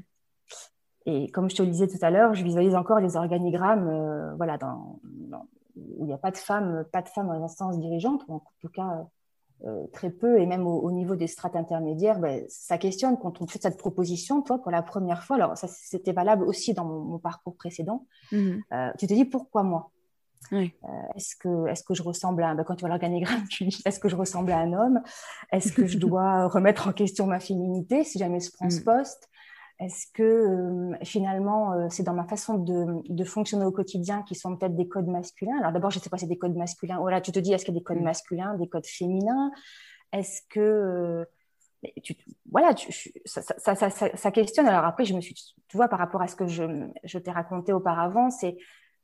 Et 1.05 1.29
comme 1.31 1.49
je 1.49 1.55
te 1.55 1.63
le 1.63 1.69
disais 1.69 1.87
tout 1.87 1.97
à 2.01 2.09
l'heure, 2.09 2.33
je 2.33 2.43
visualise 2.43 2.75
encore 2.75 2.99
les 2.99 3.15
organigrammes 3.15 3.87
euh, 3.89 4.35
voilà, 4.35 4.57
dans, 4.57 4.99
dans, 5.03 5.47
où 5.75 6.05
il 6.05 6.05
n'y 6.05 6.13
a 6.13 6.17
pas 6.17 6.31
de 6.31 6.37
femmes, 6.37 6.85
pas 6.91 7.01
de 7.01 7.09
femmes 7.09 7.27
dans 7.27 7.33
les 7.33 7.43
instances 7.43 7.77
dirigeantes, 7.79 8.23
ou 8.27 8.35
en 8.35 8.43
tout 8.61 8.69
cas 8.69 9.05
euh, 9.65 9.85
très 9.93 10.09
peu, 10.09 10.39
et 10.39 10.45
même 10.45 10.65
au, 10.65 10.91
niveau 10.91 11.15
des 11.15 11.27
strates 11.27 11.55
intermédiaires, 11.55 12.19
ben, 12.19 12.43
ça 12.47 12.77
questionne 12.77 13.17
quand 13.17 13.41
on 13.41 13.47
fait 13.47 13.61
cette 13.61 13.77
proposition, 13.77 14.41
toi, 14.41 14.59
pour 14.59 14.71
la 14.71 14.81
première 14.81 15.23
fois. 15.23 15.37
Alors, 15.37 15.57
ça, 15.57 15.67
c'était 15.67 16.13
valable 16.13 16.43
aussi 16.43 16.73
dans 16.73 16.85
mon, 16.85 17.19
parcours 17.19 17.55
précédent. 17.55 18.05
Mhm. 18.31 18.61
Euh, 18.71 18.91
tu 18.97 19.07
te 19.07 19.13
dis 19.13 19.25
pourquoi 19.25 19.63
moi? 19.63 19.91
Euh, 20.51 20.67
est-ce 21.15 21.35
que, 21.35 21.67
est 21.67 21.85
que 21.85 21.93
je 21.93 22.03
ressemble 22.03 22.43
à 22.43 22.53
ben, 22.53 22.63
quand 22.63 22.75
tu 22.75 22.81
vois 22.81 22.89
l'organigramme, 22.89 23.47
tu 23.49 23.65
dis 23.65 23.81
est-ce 23.85 23.99
que 23.99 24.09
je 24.09 24.15
ressemble 24.15 24.51
à 24.51 24.57
un 24.57 24.73
homme? 24.73 25.01
Est-ce 25.51 25.71
que 25.71 25.85
je 25.85 25.97
dois 25.97 26.47
remettre 26.49 26.87
en 26.87 26.93
question 26.93 27.27
ma 27.27 27.39
féminité 27.39 28.03
si 28.03 28.19
jamais 28.19 28.39
je 28.39 28.51
prends 28.51 28.69
ce 28.69 28.79
mhm. 28.79 28.85
poste? 28.85 29.29
Est-ce 29.79 30.05
que 30.13 30.23
euh, 30.23 30.95
finalement, 31.03 31.73
euh, 31.73 31.87
c'est 31.89 32.03
dans 32.03 32.13
ma 32.13 32.25
façon 32.25 32.57
de, 32.57 33.23
fonctionner 33.25 33.65
au 33.65 33.71
quotidien 33.71 34.21
qui 34.23 34.35
sont 34.35 34.55
peut-être 34.55 34.75
des 34.75 34.87
codes 34.87 35.07
masculins? 35.07 35.57
Alors 35.59 35.71
d'abord, 35.71 35.89
je 35.89 35.97
ne 35.97 36.03
sais 36.03 36.09
pas 36.09 36.17
si 36.17 36.25
c'est 36.25 36.29
des 36.29 36.37
codes 36.37 36.55
masculins. 36.55 36.99
Voilà, 36.99 37.21
tu 37.21 37.31
te 37.31 37.39
dis, 37.39 37.53
est-ce 37.53 37.65
qu'il 37.65 37.73
y 37.73 37.77
a 37.77 37.79
des 37.79 37.83
codes 37.83 37.99
mm. 37.99 38.03
masculins, 38.03 38.57
des 38.57 38.69
codes 38.69 38.85
féminins? 38.85 39.51
Est-ce 40.11 40.41
que... 40.49 41.27
Tu, 42.01 42.15
voilà, 42.49 42.73
ça, 43.25 44.31
questionne. 44.31 44.67
Alors 44.67 44.85
après, 44.85 45.03
je 45.03 45.13
me 45.13 45.19
suis, 45.19 45.35
tu 45.67 45.75
vois, 45.75 45.89
par 45.89 45.99
rapport 45.99 46.21
à 46.21 46.27
ce 46.27 46.35
que 46.37 46.47
je, 46.47 47.17
t'ai 47.17 47.31
raconté 47.31 47.73
auparavant, 47.73 48.29
c'est 48.29 48.55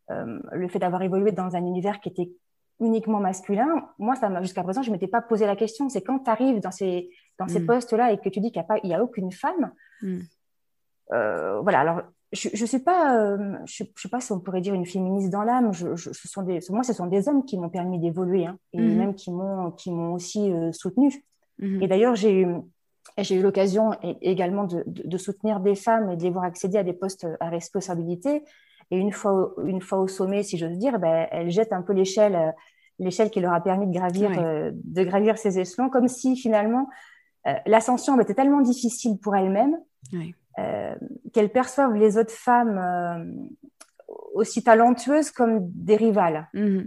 le 0.09 0.67
fait 0.67 0.79
d'avoir 0.79 1.01
évolué 1.01 1.31
dans 1.31 1.55
un 1.55 1.65
univers 1.65 1.99
qui 1.99 2.09
était 2.09 2.31
uniquement 2.79 3.19
masculin, 3.19 3.89
moi, 3.97 4.15
jusqu'à 4.41 4.63
présent, 4.63 4.81
je 4.81 4.89
ne 4.89 4.95
m'étais 4.95 5.07
pas 5.07 5.21
posé 5.21 5.45
la 5.45 5.55
question. 5.55 5.89
C'est 5.89 6.01
quand 6.01 6.19
tu 6.19 6.29
arrives 6.29 6.59
dans 6.61 6.71
ces, 6.71 7.09
dans 7.37 7.47
ces 7.47 7.59
mm. 7.59 7.65
postes-là 7.65 8.11
et 8.13 8.17
que 8.17 8.29
tu 8.29 8.39
dis 8.39 8.51
qu'il 8.51 8.63
n'y 8.83 8.93
a, 8.93 8.97
a, 8.97 9.03
aucune 9.03 9.31
femme. 9.31 9.71
Mm. 10.01 10.19
Euh, 11.11 11.59
voilà, 11.61 11.79
alors 11.81 12.01
je 12.31 12.49
ne 12.49 12.67
suis 12.67 12.79
pas, 12.79 13.19
euh, 13.19 13.57
je, 13.65 13.83
je, 13.95 14.01
sais 14.01 14.09
pas 14.09 14.21
si 14.21 14.31
on 14.31 14.39
pourrait 14.39 14.61
dire 14.61 14.75
une 14.75 14.85
féministe 14.85 15.29
dans 15.29 15.43
l'âme. 15.43 15.73
Je, 15.73 15.95
je, 15.95 16.13
ce 16.13 16.27
sont 16.27 16.43
des, 16.43 16.59
moi, 16.69 16.83
ce 16.83 16.93
sont 16.93 17.07
des 17.07 17.27
hommes 17.27 17.43
qui 17.43 17.57
m'ont 17.57 17.69
permis 17.69 17.99
d'évoluer 17.99 18.45
hein, 18.45 18.57
et 18.73 18.79
mm-hmm. 18.79 18.95
même 18.95 19.15
qui 19.15 19.31
m'ont, 19.31 19.71
qui 19.71 19.91
m'ont 19.91 20.13
aussi 20.13 20.51
euh, 20.51 20.71
soutenu. 20.71 21.25
Mm-hmm. 21.59 21.83
Et 21.83 21.87
d'ailleurs, 21.87 22.15
j'ai 22.15 22.41
eu, 22.41 22.47
j'ai 23.17 23.35
eu 23.35 23.41
l'occasion 23.41 23.91
également 24.21 24.65
de, 24.65 24.83
de, 24.85 25.07
de, 25.07 25.17
soutenir 25.17 25.59
des 25.59 25.75
femmes 25.75 26.11
et 26.11 26.17
de 26.17 26.23
les 26.23 26.29
voir 26.29 26.45
accéder 26.45 26.77
à 26.77 26.83
des 26.83 26.93
postes 26.93 27.27
à 27.39 27.49
responsabilité. 27.49 28.43
Et 28.91 28.97
une 28.97 29.11
fois, 29.11 29.53
une 29.63 29.81
fois 29.81 29.99
au 29.99 30.07
sommet, 30.07 30.43
si 30.43 30.57
j'ose 30.57 30.77
dire, 30.77 30.99
ben, 30.99 31.27
elles 31.31 31.51
jettent 31.51 31.73
un 31.73 31.81
peu 31.81 31.93
l'échelle 31.93 32.53
l'échelle 32.99 33.29
qui 33.29 33.39
leur 33.39 33.53
a 33.53 33.61
permis 33.61 33.87
de 33.87 33.93
gravir, 33.93 34.31
euh, 34.37 34.71
de 34.73 35.03
gravir 35.03 35.37
ces 35.37 35.57
échelons, 35.59 35.89
comme 35.89 36.07
si 36.07 36.35
finalement 36.35 36.89
euh, 37.47 37.53
l'ascension 37.65 38.19
était 38.19 38.33
tellement 38.33 38.61
difficile 38.61 39.17
pour 39.19 39.35
elles-mêmes 39.35 39.77
euh, 40.59 40.95
qu'elles 41.33 41.51
perçoivent 41.51 41.95
les 41.95 42.17
autres 42.17 42.33
femmes 42.33 43.49
aussi 44.33 44.63
talentueuses 44.63 45.31
comme 45.31 45.69
des 45.71 45.95
rivales. 45.95 46.49
Mmh. 46.53 46.81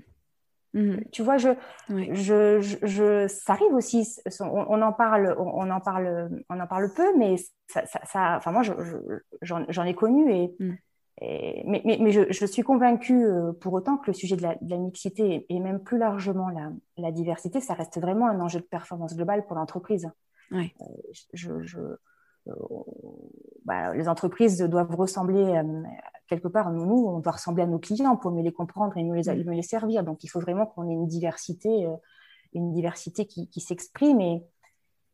Mmh. 0.74 0.96
Tu 1.12 1.22
vois, 1.22 1.36
je, 1.36 1.50
je, 1.88 2.78
je, 2.82 3.26
ça 3.28 3.52
arrive 3.52 3.74
aussi. 3.74 4.08
On, 4.40 4.80
en 4.80 4.92
parle, 4.92 5.34
on, 5.38 5.70
en 5.70 5.80
parle, 5.80 6.30
on 6.48 6.60
en 6.60 6.66
parle 6.66 6.92
peu, 6.94 7.16
mais 7.18 7.36
ça, 7.66 7.84
ça, 7.86 8.36
enfin 8.36 8.52
moi, 8.52 8.62
j'en 9.42 9.84
ai 9.84 9.94
connu 9.94 10.32
et 10.32 10.54
mmh 10.58 10.72
mais, 11.64 11.82
mais, 11.84 11.98
mais 12.00 12.10
je, 12.10 12.46
suis 12.46 12.62
convaincue 12.62 13.24
euh, 13.24 13.52
pour 13.52 13.72
autant 13.74 13.96
que 13.96 14.08
le 14.08 14.12
sujet 14.12 14.36
de 14.36 14.42
la, 14.42 14.76
mixité 14.78 15.46
et 15.48 15.60
même 15.60 15.80
plus 15.80 15.98
largement 15.98 16.48
la, 16.48 16.72
la, 16.96 17.12
diversité, 17.12 17.60
ça 17.60 17.74
reste 17.74 18.00
vraiment 18.00 18.26
un 18.26 18.40
enjeu 18.40 18.60
de 18.60 18.64
performance 18.64 19.14
globale 19.14 19.44
pour 19.46 19.56
l'entreprise. 19.56 20.10
Euh, 20.52 20.64
je, 21.32 21.50
euh, 22.48 22.54
bah, 23.64 23.94
les 23.94 24.08
entreprises 24.08 24.58
doivent 24.62 24.94
ressembler 24.94 25.62
quelque 26.28 26.48
part, 26.48 26.72
nous, 26.72 26.86
nous, 26.86 27.06
on 27.06 27.20
doit 27.20 27.32
ressembler 27.32 27.62
à 27.62 27.66
nos 27.66 27.78
clients 27.78 28.16
pour 28.16 28.32
mieux 28.32 28.42
les 28.42 28.52
comprendre 28.52 28.96
et 28.96 29.04
mieux 29.04 29.14
les, 29.14 29.44
mieux 29.44 29.52
les 29.52 29.62
servir. 29.62 30.02
Donc 30.04 30.24
il 30.24 30.28
faut 30.28 30.40
vraiment 30.40 30.66
qu'on 30.66 30.88
ait 30.88 30.94
une 30.94 31.06
diversité, 31.06 31.86
une 32.52 32.72
diversité 32.72 33.26
qui, 33.26 33.48
qui 33.48 33.60
s'exprime 33.60 34.20
et, 34.20 34.42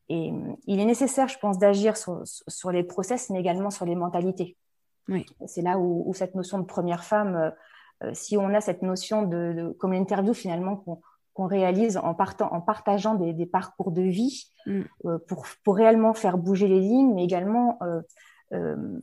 et 0.08 0.32
il 0.66 0.80
est 0.80 0.86
nécessaire, 0.86 1.28
je 1.28 1.38
pense, 1.38 1.58
d'agir 1.58 1.96
sur, 1.96 2.22
sur 2.24 2.70
les 2.70 2.82
process, 2.82 3.30
mais 3.30 3.40
également 3.40 3.70
sur 3.70 3.84
les 3.84 3.94
mentalités. 3.94 4.56
C'est 5.46 5.62
là 5.62 5.78
où, 5.78 6.12
cette 6.14 6.34
notion 6.34 6.58
de 6.58 6.64
première 6.64 7.04
femme, 7.04 7.34
euh, 7.34 7.50
euh, 8.04 8.10
si 8.14 8.36
on 8.36 8.54
a 8.54 8.60
cette 8.60 8.82
notion 8.82 9.22
de, 9.22 9.74
comme 9.78 9.92
l'interview 9.92 10.34
finalement 10.34 10.76
qu'on 11.34 11.46
réalise 11.46 11.96
en, 11.96 12.14
partant, 12.14 12.52
en 12.52 12.60
partageant 12.60 13.14
des, 13.14 13.46
parcours 13.46 13.90
de 13.90 14.02
vie 14.02 14.52
mm. 14.66 14.82
euh, 15.06 15.18
pour, 15.26 15.46
pour, 15.64 15.76
réellement 15.76 16.14
faire 16.14 16.38
bouger 16.38 16.68
les 16.68 16.80
lignes, 16.80 17.14
mais 17.14 17.24
également 17.24 17.78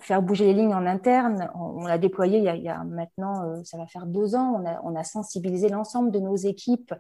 faire 0.02 0.24
bouger 0.24 0.46
les 0.46 0.54
lignes 0.54 0.74
en 0.74 0.86
interne. 0.86 1.52
On, 1.56 1.86
l'a 1.86 1.98
déployé 1.98 2.40
il 2.40 2.64
y, 2.64 2.70
a, 2.70 2.84
maintenant, 2.84 3.64
ça 3.64 3.78
va 3.78 3.86
faire 3.86 4.08
deux 4.08 4.36
ans, 4.36 4.60
on 4.60 4.66
a, 4.66 4.82
on 4.84 4.96
a 4.96 5.04
sensibilisé 5.04 5.70
l'ensemble 5.70 6.12
de 6.12 6.20
nos 6.20 6.36
équipes 6.36 6.94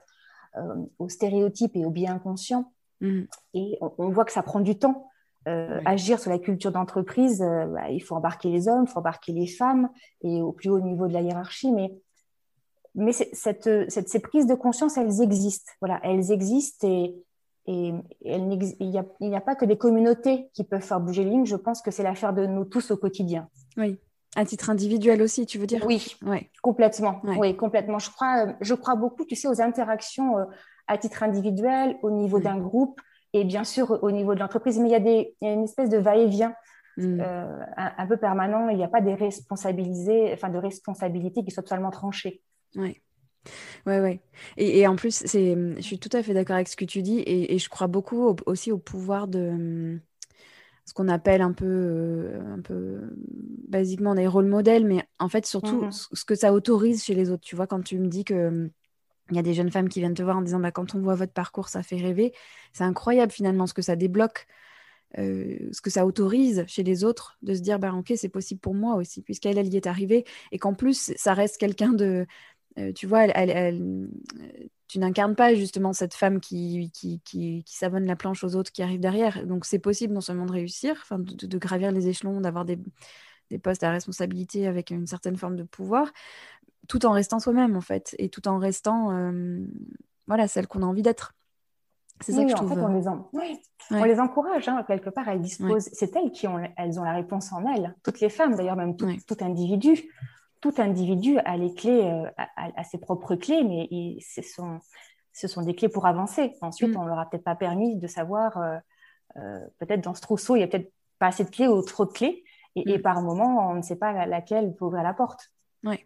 aux 0.99 1.09
stéréotypes 1.09 1.75
et 1.75 1.85
aux 1.85 1.89
biens 1.89 2.15
inconscients. 2.15 2.71
Mm. 3.01 3.23
Et 3.55 3.77
on, 3.81 4.09
voit 4.09 4.25
que 4.25 4.31
ça 4.31 4.43
prend 4.43 4.59
du 4.59 4.77
temps. 4.77 5.09
Euh, 5.47 5.79
agir 5.85 6.19
sur 6.19 6.31
la 6.31 6.39
culture 6.39 6.71
d'entreprise, 6.71 7.43
euh, 7.43 7.67
bah, 7.67 7.91
il 7.91 7.99
faut 7.99 8.15
embarquer 8.15 8.49
les 8.49 8.67
hommes, 8.67 8.85
il 8.87 8.91
faut 8.91 8.97
embarquer 8.97 9.31
les 9.31 9.45
femmes 9.45 9.89
et 10.21 10.41
au 10.41 10.51
plus 10.51 10.69
haut 10.69 10.79
niveau 10.79 11.07
de 11.07 11.13
la 11.13 11.21
hiérarchie. 11.21 11.71
Mais, 11.71 11.91
mais 12.95 13.11
cette, 13.11 13.69
cette, 13.89 14.09
ces 14.09 14.19
prises 14.19 14.47
de 14.47 14.55
conscience, 14.55 14.97
elles 14.97 15.21
existent. 15.21 15.71
Voilà, 15.81 15.99
elles 16.01 16.31
existent 16.31 16.87
et, 16.87 17.15
et, 17.67 17.93
il 18.21 18.89
n'y 18.89 18.97
a, 18.97 19.37
a, 19.37 19.41
pas 19.41 19.55
que 19.55 19.65
des 19.65 19.77
communautés 19.77 20.49
qui 20.53 20.63
peuvent 20.63 20.81
faire 20.81 20.99
bouger 20.99 21.23
les 21.23 21.29
lignes. 21.29 21.45
Je 21.45 21.55
pense 21.55 21.83
que 21.83 21.91
c'est 21.91 22.03
l'affaire 22.03 22.33
de 22.33 22.47
nous 22.47 22.65
tous 22.65 22.89
au 22.89 22.97
quotidien. 22.97 23.47
Oui. 23.77 23.99
À 24.35 24.45
titre 24.45 24.71
individuel 24.71 25.21
aussi, 25.21 25.45
tu 25.45 25.59
veux 25.59 25.67
dire? 25.67 25.85
Oui, 25.85 26.15
ouais. 26.25 26.49
complètement. 26.61 27.21
Oui, 27.37 27.55
complètement. 27.55 27.99
Je 27.99 28.09
crois, 28.09 28.47
je 28.61 28.73
crois 28.73 28.95
beaucoup, 28.95 29.25
tu 29.25 29.35
sais, 29.35 29.47
aux 29.47 29.61
interactions 29.61 30.39
euh, 30.39 30.45
à 30.87 30.97
titre 30.97 31.21
individuel, 31.21 31.97
au 32.01 32.09
niveau 32.09 32.39
d'un 32.39 32.57
groupe 32.57 32.99
et 33.35 33.43
bien 33.43 33.65
sûr 33.65 34.01
au 34.01 34.11
niveau 34.11 34.33
de 34.33 34.39
l'entreprise. 34.39 34.79
Mais 34.79 34.87
il 34.87 34.91
y, 34.91 34.95
a 34.95 34.99
des, 34.99 35.35
il 35.41 35.47
y 35.47 35.51
a 35.51 35.53
une 35.53 35.65
espèce 35.65 35.89
de 35.89 35.97
va-et-vient 35.97 36.55
mm. 36.97 37.19
euh, 37.19 37.59
un, 37.75 38.07
peu 38.07 38.17
permanent. 38.17 38.69
Il 38.69 38.77
n'y 38.77 38.83
a 38.83 38.87
pas 38.87 39.01
des 39.01 39.13
responsabilisés, 39.13 40.31
enfin 40.33 40.49
de 40.49 40.57
responsabilités 40.57 41.43
qui 41.43 41.51
soient 41.51 41.63
totalement 41.63 41.91
tranchées. 41.91 42.41
Oui. 42.75 43.01
Ouais, 43.85 43.99
ouais. 43.99 44.21
Et, 44.57 44.79
et 44.79 44.87
en 44.87 44.95
plus, 44.95 45.23
c'est, 45.25 45.55
je 45.75 45.81
suis 45.81 45.99
tout 45.99 46.09
à 46.13 46.23
fait 46.23 46.33
d'accord 46.33 46.55
avec 46.55 46.69
ce 46.69 46.75
que 46.75 46.85
tu 46.85 47.03
dis, 47.03 47.19
et, 47.19 47.53
et 47.53 47.59
je 47.59 47.69
crois 47.69 47.85
beaucoup 47.85 48.35
aussi 48.47 48.71
au 48.71 48.79
pouvoir 48.79 49.27
de 49.27 49.99
ce 50.85 50.93
qu'on 50.93 51.09
appelle 51.09 51.41
un 51.41 51.51
peu, 51.51 51.65
euh, 51.65 52.53
un 52.55 52.61
peu 52.61 53.01
basiquement 53.67 54.15
des 54.15 54.27
rôles 54.27 54.47
modèles, 54.47 54.85
mais 54.85 55.03
en 55.19 55.29
fait 55.29 55.45
surtout 55.45 55.85
mm-hmm. 55.85 56.07
ce 56.13 56.25
que 56.25 56.35
ça 56.35 56.53
autorise 56.53 57.03
chez 57.03 57.13
les 57.13 57.29
autres. 57.29 57.43
Tu 57.43 57.55
vois, 57.55 57.67
quand 57.67 57.83
tu 57.83 57.99
me 57.99 58.07
dis 58.07 58.23
que 58.23 58.71
il 59.31 59.35
y 59.35 59.39
a 59.39 59.41
des 59.41 59.53
jeunes 59.53 59.71
femmes 59.71 59.89
qui 59.89 59.99
viennent 59.99 60.13
te 60.13 60.23
voir 60.23 60.37
en 60.37 60.41
disant 60.41 60.59
bah, 60.59 60.71
quand 60.71 60.95
on 60.95 60.99
voit 60.99 61.15
votre 61.15 61.33
parcours, 61.33 61.69
ça 61.69 61.83
fait 61.83 61.97
rêver. 61.97 62.33
C'est 62.73 62.83
incroyable 62.83 63.31
finalement 63.31 63.67
ce 63.67 63.73
que 63.73 63.81
ça 63.81 63.95
débloque, 63.95 64.47
euh, 65.17 65.69
ce 65.71 65.81
que 65.81 65.89
ça 65.89 66.05
autorise 66.05 66.65
chez 66.67 66.83
les 66.83 67.03
autres 67.03 67.37
de 67.41 67.53
se 67.53 67.61
dire 67.61 67.79
bah, 67.79 67.93
ok, 67.93 68.13
c'est 68.15 68.29
possible 68.29 68.59
pour 68.59 68.75
moi 68.75 68.95
aussi, 68.95 69.21
puisqu'elle, 69.21 69.57
elle 69.57 69.73
y 69.73 69.77
est 69.77 69.87
arrivée. 69.87 70.25
Et 70.51 70.59
qu'en 70.59 70.73
plus, 70.73 71.13
ça 71.15 71.33
reste 71.33 71.57
quelqu'un 71.57 71.93
de. 71.93 72.25
Euh, 72.77 72.91
tu 72.91 73.07
vois, 73.07 73.23
elle, 73.25 74.09
tu 74.87 74.99
n'incarnes 74.99 75.35
pas 75.35 75.55
justement 75.55 75.93
cette 75.93 76.13
femme 76.13 76.39
qui, 76.41 76.91
qui, 76.93 77.21
qui, 77.21 77.63
qui 77.63 77.75
savonne 77.75 78.05
la 78.05 78.15
planche 78.15 78.43
aux 78.43 78.55
autres 78.55 78.71
qui 78.71 78.83
arrivent 78.83 78.99
derrière. 78.99 79.45
Donc 79.45 79.65
c'est 79.65 79.79
possible 79.79 80.13
non 80.13 80.21
seulement 80.21 80.45
de 80.45 80.51
réussir, 80.51 81.03
de, 81.11 81.47
de, 81.47 81.57
gravir 81.57 81.91
les 81.91 82.09
échelons, 82.09 82.41
d'avoir 82.41 82.65
des, 82.65 82.77
des 83.49 83.59
postes 83.59 83.83
à 83.83 83.91
responsabilité 83.91 84.67
avec 84.67 84.89
une 84.89 85.07
certaine 85.07 85.37
forme 85.37 85.55
de 85.55 85.63
pouvoir, 85.63 86.11
tout 86.87 87.05
en 87.05 87.11
restant 87.11 87.39
soi-même 87.39 87.75
en 87.75 87.81
fait 87.81 88.15
et 88.17 88.29
tout 88.29 88.47
en 88.47 88.57
restant 88.57 89.11
euh, 89.11 89.59
voilà 90.27 90.47
celle 90.47 90.67
qu'on 90.67 90.83
a 90.83 90.85
envie 90.85 91.01
d'être. 91.01 91.33
C'est 92.21 92.31
ça 92.31 92.43
que 92.43 92.49
je 92.49 92.55
trouve 92.55 92.71
en 92.71 92.75
fait, 92.75 92.81
on, 92.81 93.39
les 93.41 93.59
on 93.91 94.03
les 94.05 94.19
encourage 94.21 94.69
hein, 94.69 94.83
quelque 94.87 95.09
part 95.09 95.27
elles 95.27 95.41
disposent 95.41 95.89
c'est 95.91 96.15
elles 96.15 96.31
qui 96.31 96.47
ont 96.47 96.61
elles 96.77 96.97
ont 96.97 97.03
la 97.03 97.11
réponse 97.11 97.51
en 97.51 97.65
elles 97.67 97.93
toutes 98.03 98.21
les 98.21 98.29
femmes 98.29 98.55
d'ailleurs 98.55 98.77
même 98.77 98.95
tout, 98.95 99.07
individu 99.41 100.09
tout 100.61 100.73
individu 100.77 101.37
a 101.39 101.57
les 101.57 101.73
clés 101.73 102.03
euh, 102.03 102.29
a, 102.37 102.83
ses 102.85 102.99
propres 102.99 103.35
clés 103.35 103.65
mais 103.65 103.89
ce 104.21 104.41
sont 104.41 104.79
ce 105.33 105.49
sont 105.49 105.63
des 105.63 105.75
clés 105.75 105.89
pour 105.89 106.05
avancer. 106.05 106.55
Ensuite 106.61 106.95
mm. 106.95 106.97
on 106.97 107.05
leur 107.05 107.19
a 107.19 107.29
peut-être 107.29 107.43
pas 107.43 107.55
permis 107.55 107.97
de 107.97 108.07
savoir 108.07 108.57
euh, 109.35 109.59
peut-être 109.79 110.01
dans 110.01 110.13
ce 110.13 110.21
trousseau 110.21 110.55
il 110.55 110.61
y 110.61 110.63
a 110.63 110.67
peut-être 110.67 110.93
pas 111.19 111.27
assez 111.27 111.43
de 111.43 111.49
clés 111.49 111.67
ou 111.67 111.81
trop 111.81 112.05
de 112.05 112.13
clés 112.13 112.45
et, 112.77 112.97
mm. 112.97 113.01
par 113.01 113.21
moment 113.21 113.71
on 113.71 113.75
ne 113.75 113.81
sait 113.81 113.97
pas 113.97 114.25
laquelle 114.25 114.73
peut 114.73 114.85
ouvrir 114.85 115.03
la 115.03 115.13
porte. 115.13 115.51
Oui 115.83 115.99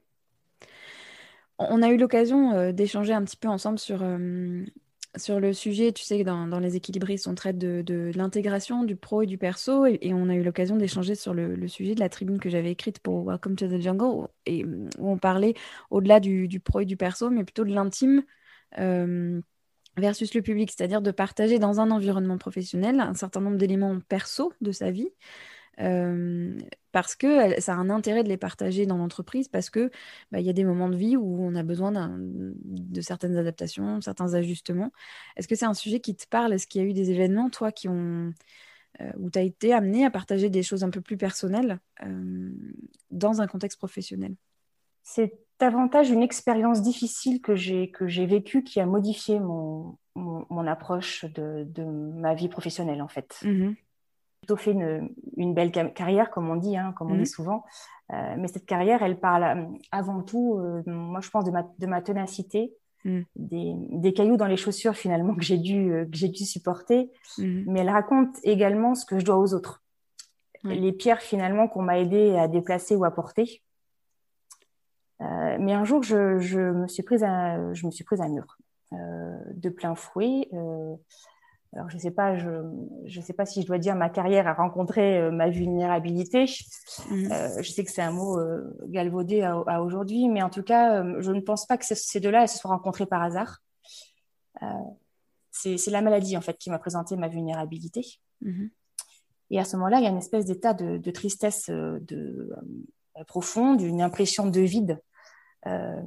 on 1.59 1.81
a 1.81 1.89
eu 1.89 1.97
l'occasion 1.97 2.53
euh, 2.53 2.71
d'échanger 2.71 3.13
un 3.13 3.23
petit 3.23 3.37
peu 3.37 3.49
ensemble 3.49 3.79
sur, 3.79 3.99
euh, 4.01 4.65
sur 5.17 5.39
le 5.39 5.53
sujet. 5.53 5.91
Tu 5.91 6.03
sais 6.03 6.19
que 6.19 6.23
dans, 6.23 6.59
les 6.59 6.75
équilibristes, 6.75 7.27
on 7.27 7.35
traite 7.35 7.57
de, 7.57 8.11
l'intégration 8.15 8.83
du 8.83 8.95
pro 8.95 9.21
et 9.21 9.25
du 9.25 9.37
perso. 9.37 9.85
Et, 9.85 10.13
on 10.13 10.29
a 10.29 10.35
eu 10.35 10.43
l'occasion 10.43 10.77
d'échanger 10.77 11.15
sur 11.15 11.33
le, 11.33 11.67
sujet 11.67 11.95
de 11.95 11.99
la 11.99 12.09
tribune 12.09 12.39
que 12.39 12.49
j'avais 12.49 12.71
écrite 12.71 12.99
pour 12.99 13.25
Welcome 13.25 13.55
to 13.55 13.67
the 13.67 13.81
Jungle, 13.81 14.27
et, 14.45 14.65
où 14.65 15.09
on 15.09 15.17
parlait 15.17 15.53
au-delà 15.89 16.19
du, 16.19 16.59
pro 16.63 16.79
et 16.79 16.85
du 16.85 16.97
perso, 16.97 17.29
mais 17.29 17.43
plutôt 17.43 17.65
de 17.65 17.73
l'intime. 17.73 18.23
Euh, 18.77 19.41
versus 19.97 20.33
le 20.33 20.41
public, 20.41 20.71
c'est-à-dire 20.71 21.01
de 21.01 21.11
partager 21.11 21.59
dans 21.59 21.81
un 21.81 21.91
environnement 21.91 22.37
professionnel 22.37 23.01
un 23.01 23.15
certain 23.15 23.41
nombre 23.41 23.57
d'éléments 23.57 23.99
perso 24.07 24.53
de 24.61 24.71
sa 24.71 24.91
vie, 24.91 25.09
euh, 25.79 26.57
parce 26.91 27.15
que 27.15 27.59
ça 27.61 27.73
a 27.73 27.77
un 27.77 27.89
intérêt 27.89 28.23
de 28.23 28.29
les 28.29 28.37
partager 28.37 28.85
dans 28.85 28.97
l'entreprise, 28.97 29.47
parce 29.47 29.69
que 29.69 29.91
bah, 30.31 30.39
il 30.39 30.45
y 30.45 30.49
a 30.49 30.53
des 30.53 30.63
moments 30.63 30.89
de 30.89 30.95
vie 30.95 31.15
où 31.15 31.41
on 31.41 31.55
a 31.55 31.63
besoin 31.63 31.91
de 32.19 33.01
certaines 33.01 33.37
adaptations, 33.37 34.01
certains 34.01 34.33
ajustements. 34.33 34.91
Est-ce 35.37 35.47
que 35.47 35.55
c'est 35.55 35.65
un 35.65 35.73
sujet 35.73 35.99
qui 35.99 36.15
te 36.15 36.27
parle? 36.27 36.53
Est-ce 36.53 36.67
qu'il 36.67 36.81
y 36.81 36.83
a 36.83 36.87
eu 36.87 36.93
des 36.93 37.11
événements, 37.11 37.49
toi, 37.49 37.71
qui 37.71 37.87
ont 37.87 38.33
euh, 39.01 39.11
où 39.17 39.29
tu 39.29 39.39
as 39.39 39.43
été 39.43 39.71
amené 39.71 40.03
à 40.03 40.09
partager 40.09 40.49
des 40.49 40.63
choses 40.63 40.83
un 40.83 40.89
peu 40.89 40.99
plus 40.99 41.15
personnelles 41.15 41.79
euh, 42.03 42.51
dans 43.11 43.41
un 43.41 43.47
contexte 43.47 43.77
professionnel? 43.77 44.35
C'est 45.03 45.39
davantage 45.59 46.09
une 46.09 46.23
expérience 46.23 46.81
difficile 46.81 47.41
que 47.41 47.55
j'ai 47.55 47.91
que 47.91 48.07
j'ai 48.07 48.25
vécue 48.25 48.63
qui 48.63 48.79
a 48.79 48.85
modifié 48.85 49.39
mon, 49.39 49.97
mon, 50.15 50.67
approche 50.67 51.25
de, 51.25 51.65
de, 51.65 51.83
ma 51.83 52.33
vie 52.33 52.49
professionnelle 52.49 53.01
en 53.01 53.07
fait. 53.07 53.39
Mmh 53.43 53.73
plutôt 54.41 54.57
fait 54.57 54.71
une, 54.71 55.09
une, 55.37 55.53
belle 55.53 55.71
carrière, 55.71 56.31
comme 56.31 56.49
on 56.49 56.55
dit, 56.55 56.77
hein, 56.77 56.93
comme 56.97 57.11
on 57.11 57.15
dit 57.15 57.19
mhm. 57.19 57.25
souvent. 57.25 57.63
Euh, 58.11 58.35
mais 58.37 58.47
cette 58.47 58.65
carrière, 58.65 59.03
elle 59.03 59.19
parle 59.19 59.43
euh, 59.43 59.77
avant 59.91 60.21
tout, 60.21 60.57
euh, 60.57 60.81
moi 60.87 61.19
je 61.21 61.29
pense, 61.29 61.45
de 61.45 61.51
ma, 61.51 61.63
de 61.77 61.85
ma 61.85 62.01
ténacité, 62.01 62.73
mhm. 63.05 63.25
des, 63.35 63.73
des, 63.75 64.13
cailloux 64.13 64.37
dans 64.37 64.47
les 64.47 64.57
chaussures 64.57 64.95
finalement 64.95 65.35
que 65.35 65.43
j'ai 65.43 65.57
dû, 65.57 65.91
que 66.11 66.17
j'ai 66.17 66.29
dû 66.29 66.45
supporter. 66.45 67.11
Mhm. 67.37 67.65
Mais 67.67 67.81
elle 67.81 67.89
raconte 67.89 68.37
également 68.43 68.95
ce 68.95 69.05
que 69.05 69.19
je 69.19 69.25
dois 69.25 69.37
aux 69.37 69.53
autres. 69.53 69.83
Les 70.65 70.91
pierres 70.91 71.21
finalement 71.21 71.69
qu'on 71.69 71.81
m'a 71.81 71.99
aidé 71.99 72.35
à 72.35 72.49
déplacer 72.49 72.93
ou 72.93 73.05
à 73.05 73.11
porter. 73.11 73.63
mais 75.21 75.71
un 75.71 75.85
jour, 75.85 76.03
je, 76.03 76.37
je, 76.39 76.59
me 76.59 76.85
suis 76.89 77.01
prise 77.01 77.23
à, 77.23 77.73
je 77.73 77.85
me 77.85 77.91
suis 77.91 78.03
prise 78.03 78.19
à 78.19 78.25
un 78.25 78.29
mur 78.29 78.57
de 78.91 79.69
plein 79.69 79.95
fouet. 79.95 80.49
Alors, 81.73 81.87
je 81.89 81.97
ne 81.97 82.01
sais, 82.01 82.11
pas, 82.11 82.35
je, 82.35 82.49
je 83.05 83.21
sais 83.21 83.33
pas 83.33 83.45
si 83.45 83.61
je 83.61 83.67
dois 83.67 83.77
dire 83.77 83.95
ma 83.95 84.09
carrière 84.09 84.47
a 84.47 84.53
rencontré 84.53 85.29
ma 85.29 85.49
vulnérabilité. 85.49 86.45
Mmh. 87.11 87.29
je 87.61 87.71
sais 87.71 87.83
que 87.83 87.91
c'est 87.91 88.01
un 88.01 88.11
mot 88.11 88.39
galvaudé 88.87 89.43
à, 89.43 89.83
aujourd'hui, 89.83 90.29
mais 90.29 90.41
en 90.41 90.49
tout 90.49 90.63
cas, 90.63 91.03
je 91.19 91.31
ne 91.31 91.41
pense 91.41 91.67
pas 91.67 91.77
que 91.77 91.85
ces 91.85 92.19
deux-là 92.19 92.47
se 92.47 92.57
soient 92.57 92.71
rencontrés 92.71 93.05
par 93.05 93.21
hasard. 93.21 93.59
c'est 95.51 95.91
la 95.91 96.01
maladie, 96.01 96.35
en 96.35 96.41
fait, 96.41 96.57
qui 96.57 96.71
m'a 96.71 96.79
présenté 96.79 97.15
ma 97.17 97.27
vulnérabilité. 97.27 98.03
Mmh. 98.41 98.69
Et 99.51 99.59
à 99.59 99.63
ce 99.63 99.75
moment-là, 99.77 99.99
il 99.99 100.03
y 100.03 100.07
a 100.07 100.09
une 100.09 100.17
espèce 100.17 100.45
d'état 100.45 100.73
de, 100.73 101.11
tristesse 101.11 101.69
euh, 101.69 101.99
de, 102.01 102.51
euh, 103.17 103.23
profonde, 103.25 103.81
une 103.81 104.01
impression 104.01 104.47
de 104.47 104.61
vide. 104.61 104.99
Euh, 105.65 106.01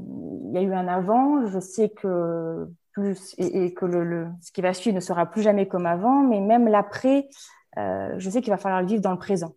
il 0.47 0.53
y 0.53 0.59
a 0.59 0.63
eu 0.63 0.73
un 0.73 0.89
avant, 0.89 1.47
je 1.47 1.61
sais 1.61 1.91
que 1.91 2.69
plus 2.93 3.35
et, 3.39 3.73
que 3.75 3.85
le, 3.85 4.29
ce 4.41 4.53
qui 4.53 4.61
va 4.61 4.73
suivre 4.75 4.95
ne 4.95 5.01
sera 5.01 5.27
plus 5.27 5.43
jamais 5.43 5.67
comme 5.67 5.87
avant, 5.87 6.23
mais 6.23 6.41
même 6.41 6.69
l'après, 6.69 7.29
je 7.77 8.31
sais 8.31 8.43
qu'il 8.43 8.51
va 8.51 8.59
falloir 8.59 8.83
le 8.83 8.87
vivre 8.87 9.03
dans 9.03 9.13
le 9.13 9.19
présent. 9.19 9.55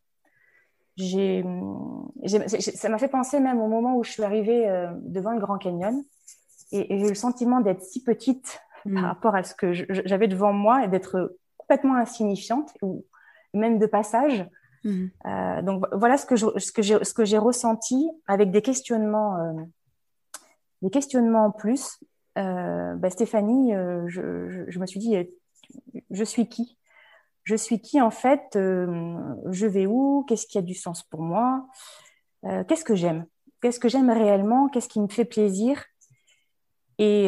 Ça 0.97 2.89
m'a 2.89 2.97
fait 2.97 3.09
penser 3.09 3.39
même 3.39 3.59
au 3.59 3.67
moment 3.67 3.97
où 3.97 4.03
je 4.03 4.11
suis 4.11 4.23
arrivée 4.23 4.67
devant 5.01 5.31
le 5.31 5.39
Grand 5.39 5.57
Canyon 5.57 6.01
et, 6.71 6.97
j'ai 6.97 7.05
eu 7.05 7.09
le 7.09 7.15
sentiment 7.15 7.59
d'être 7.59 7.81
si 7.81 8.03
petite 8.03 8.61
par 8.83 8.93
mm. 8.93 9.05
rapport 9.05 9.35
à 9.35 9.43
ce 9.43 9.55
que 9.55 9.73
j'avais 9.73 10.27
devant 10.27 10.53
moi 10.53 10.85
et 10.85 10.87
d'être 10.87 11.37
complètement 11.57 11.95
insignifiante 11.95 12.71
ou 12.81 13.05
même 13.53 13.79
de 13.79 13.85
passage. 13.85 14.47
Mhm. 14.83 15.09
Euh, 15.25 15.61
donc 15.63 15.83
voilà 15.93 16.17
ce 16.17 16.25
que 16.25 16.35
je, 16.35 16.45
ce 16.59 17.13
que 17.13 17.25
j'ai 17.25 17.37
ressenti 17.37 18.07
avec 18.27 18.51
des 18.51 18.61
questionnements 18.61 19.37
euh, 19.37 19.53
des 20.81 20.91
questionnements 20.91 21.45
en 21.45 21.51
plus. 21.51 21.99
Euh, 22.37 22.95
bah, 22.95 23.09
Stéphanie, 23.09 23.73
je, 24.07 24.65
je, 24.67 24.79
me 24.79 24.85
suis 24.85 24.99
dit 24.99 25.15
je 26.11 26.23
suis 26.23 26.47
qui? 26.49 26.77
Je 27.43 27.55
suis 27.55 27.79
qui 27.79 28.01
en 28.01 28.11
fait? 28.11 28.43
Je 28.53 29.65
vais 29.65 29.85
où? 29.85 30.25
Qu'est-ce 30.27 30.47
qui 30.47 30.57
a 30.57 30.61
du 30.61 30.73
sens 30.73 31.03
pour 31.03 31.21
moi? 31.21 31.67
Qu'est-ce 32.67 32.83
que 32.83 32.95
j'aime? 32.95 33.25
Qu'est-ce 33.61 33.79
que 33.79 33.89
j'aime 33.89 34.09
réellement? 34.09 34.67
Qu'est-ce 34.69 34.89
qui 34.89 34.99
me 34.99 35.07
fait 35.07 35.25
plaisir? 35.25 35.83
Et 36.97 37.27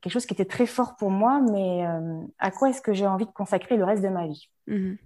quelque 0.00 0.12
chose 0.12 0.26
qui 0.26 0.34
était 0.34 0.44
très 0.44 0.66
fort 0.66 0.96
pour 0.96 1.10
moi, 1.10 1.40
mais 1.40 1.84
à 2.38 2.50
quoi 2.50 2.70
est-ce 2.70 2.82
que 2.82 2.92
j'ai 2.92 3.06
envie 3.06 3.26
de 3.26 3.32
consacrer 3.32 3.76
le 3.76 3.84
reste 3.84 4.02
de 4.02 4.08
ma 4.08 4.26
vie? 4.26 4.48
Mhm. 4.66 4.98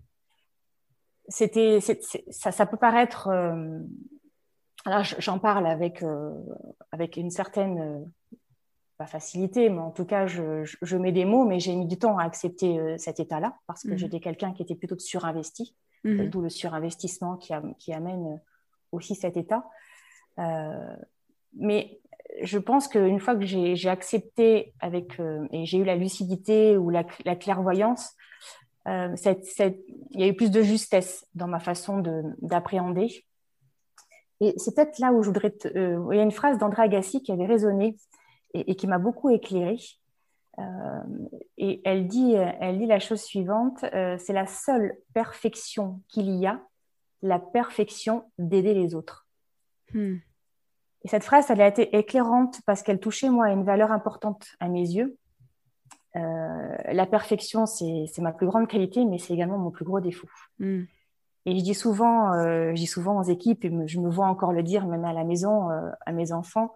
C'était, 1.29 1.81
ça, 1.81 2.53
ça, 2.53 2.67
peut 2.67 2.77
paraître. 2.77 3.29
Euh, 3.29 3.81
alors, 4.85 5.03
j'en 5.03 5.39
parle 5.39 5.67
avec, 5.67 6.03
euh, 6.03 6.33
avec 6.93 7.17
une 7.17 7.31
certaine, 7.31 7.79
euh, 7.81 8.05
pas 8.99 9.07
facilité, 9.07 9.69
mais 9.69 9.79
en 9.79 9.91
tout 9.91 10.05
cas, 10.05 10.27
je, 10.27 10.65
je, 10.65 10.97
mets 10.97 11.13
des 11.13 11.25
mots, 11.25 11.45
mais 11.45 11.61
j'ai 11.61 11.75
mis 11.75 11.87
du 11.87 11.99
temps 11.99 12.19
à 12.19 12.25
accepter 12.25 12.97
cet 12.99 13.21
état-là 13.21 13.57
parce 13.67 13.83
que 13.83 13.93
mmh. 13.93 13.99
j'étais 13.99 14.21
quelqu'un 14.21 14.53
qui 14.53 14.63
était 14.63 14.75
plutôt 14.75 14.99
surinvesti, 14.99 15.77
mmh. 16.05 16.27
d'où 16.29 16.41
le 16.41 16.49
surinvestissement 16.49 17.37
qui, 17.37 17.53
qui, 17.79 17.93
amène 17.93 18.41
aussi 18.93 19.15
cet 19.15 19.37
état. 19.37 19.65
mais 21.55 22.01
je 22.43 22.59
pense 22.59 22.89
qu'une 22.89 23.21
fois 23.21 23.37
que 23.37 23.45
j'ai 23.45 23.89
accepté 23.89 24.75
avec, 24.81 25.21
et 25.53 25.67
j'ai 25.67 25.79
eu 25.79 25.85
la 25.85 25.97
lucidité 25.97 26.77
ou 26.77 26.91
la, 26.91 27.05
la 27.25 27.37
clairvoyance, 27.37 28.15
euh, 28.87 29.15
il 30.15 30.21
y 30.21 30.23
a 30.23 30.29
eu 30.29 30.35
plus 30.35 30.51
de 30.51 30.63
justesse 30.63 31.27
dans 31.35 31.49
ma 31.49 31.59
façon 31.59 32.03
d'appréhender. 32.41 33.25
Et 34.41 34.55
c'est 34.59 34.75
peut-être 34.75 34.99
là 34.99 35.13
où 35.13 35.23
je 35.23 35.29
voudrais. 35.29 35.53
Euh, 35.77 36.07
il 36.13 36.17
y 36.17 36.21
a 36.21 36.23
une 36.23 36.31
phrase 36.31 36.59
d'André 36.59 36.83
Agassi 36.83 37.23
qui 37.23 37.33
avait 37.33 37.47
résonné 37.47 37.97
et, 38.67 38.77
qui 38.77 38.87
m'a 38.87 38.99
beaucoup 38.99 39.31
éclairée. 39.31 39.79
Euh, 40.59 41.03
et 41.59 41.83
elle 41.85 42.07
dit, 42.07 42.33
elle 42.33 42.79
dit 42.79 42.87
la 42.87 42.99
chose 42.99 43.21
suivante 43.21 43.85
c'est 44.19 44.33
la 44.33 44.47
seule 44.47 44.97
perfection 45.13 46.01
qu'il 46.09 46.31
y 46.31 46.47
a, 46.47 46.63
la 47.23 47.39
perfection 47.39 48.25
d'aider 48.39 48.75
les 48.75 48.95
autres. 48.95 49.27
Hmm. 49.93 50.17
Et 51.05 51.09
cette 51.09 51.25
phrase, 51.25 51.51
elle 51.51 51.61
a 51.61 51.69
été 51.69 51.97
éclairante 51.97 52.61
parce 52.67 52.83
qu'elle 52.83 52.99
touchait, 52.99 53.31
moi, 53.31 53.47
à 53.47 53.53
une 53.53 53.65
valeur 53.65 53.93
importante 53.93 54.49
à 54.59 54.69
mes 54.69 54.81
yeux. 54.81 55.17
Euh, 56.17 56.77
la 56.93 57.07
perfection, 57.07 57.67
c'est 57.67 58.19
ma 58.19 58.33
plus 58.33 58.47
grande 58.47 58.67
qualité, 58.67 59.05
mais 59.05 59.19
c'est 59.19 59.35
également 59.35 59.59
mon 59.59 59.71
plus 59.71 59.85
gros 59.85 60.01
défaut. 60.01 60.29
Hmm. 60.59 60.83
Et 61.45 61.57
je 61.57 61.63
dis 61.63 61.75
souvent, 61.75 62.33
euh, 62.33 62.71
je 62.71 62.75
dis 62.75 62.87
souvent 62.87 63.21
aux 63.21 63.23
équipes, 63.23 63.65
et 63.65 63.87
je 63.87 64.01
me 64.01 64.11
vois 64.11 64.27
encore 64.27 64.53
le 64.53 64.65
dire 64.65 64.87
même 64.87 65.05
à 65.05 65.13
la 65.13 65.23
maison, 65.23 65.71
euh, 65.71 65.91
à 66.07 66.13
mes 66.13 66.33
enfants, 66.33 66.75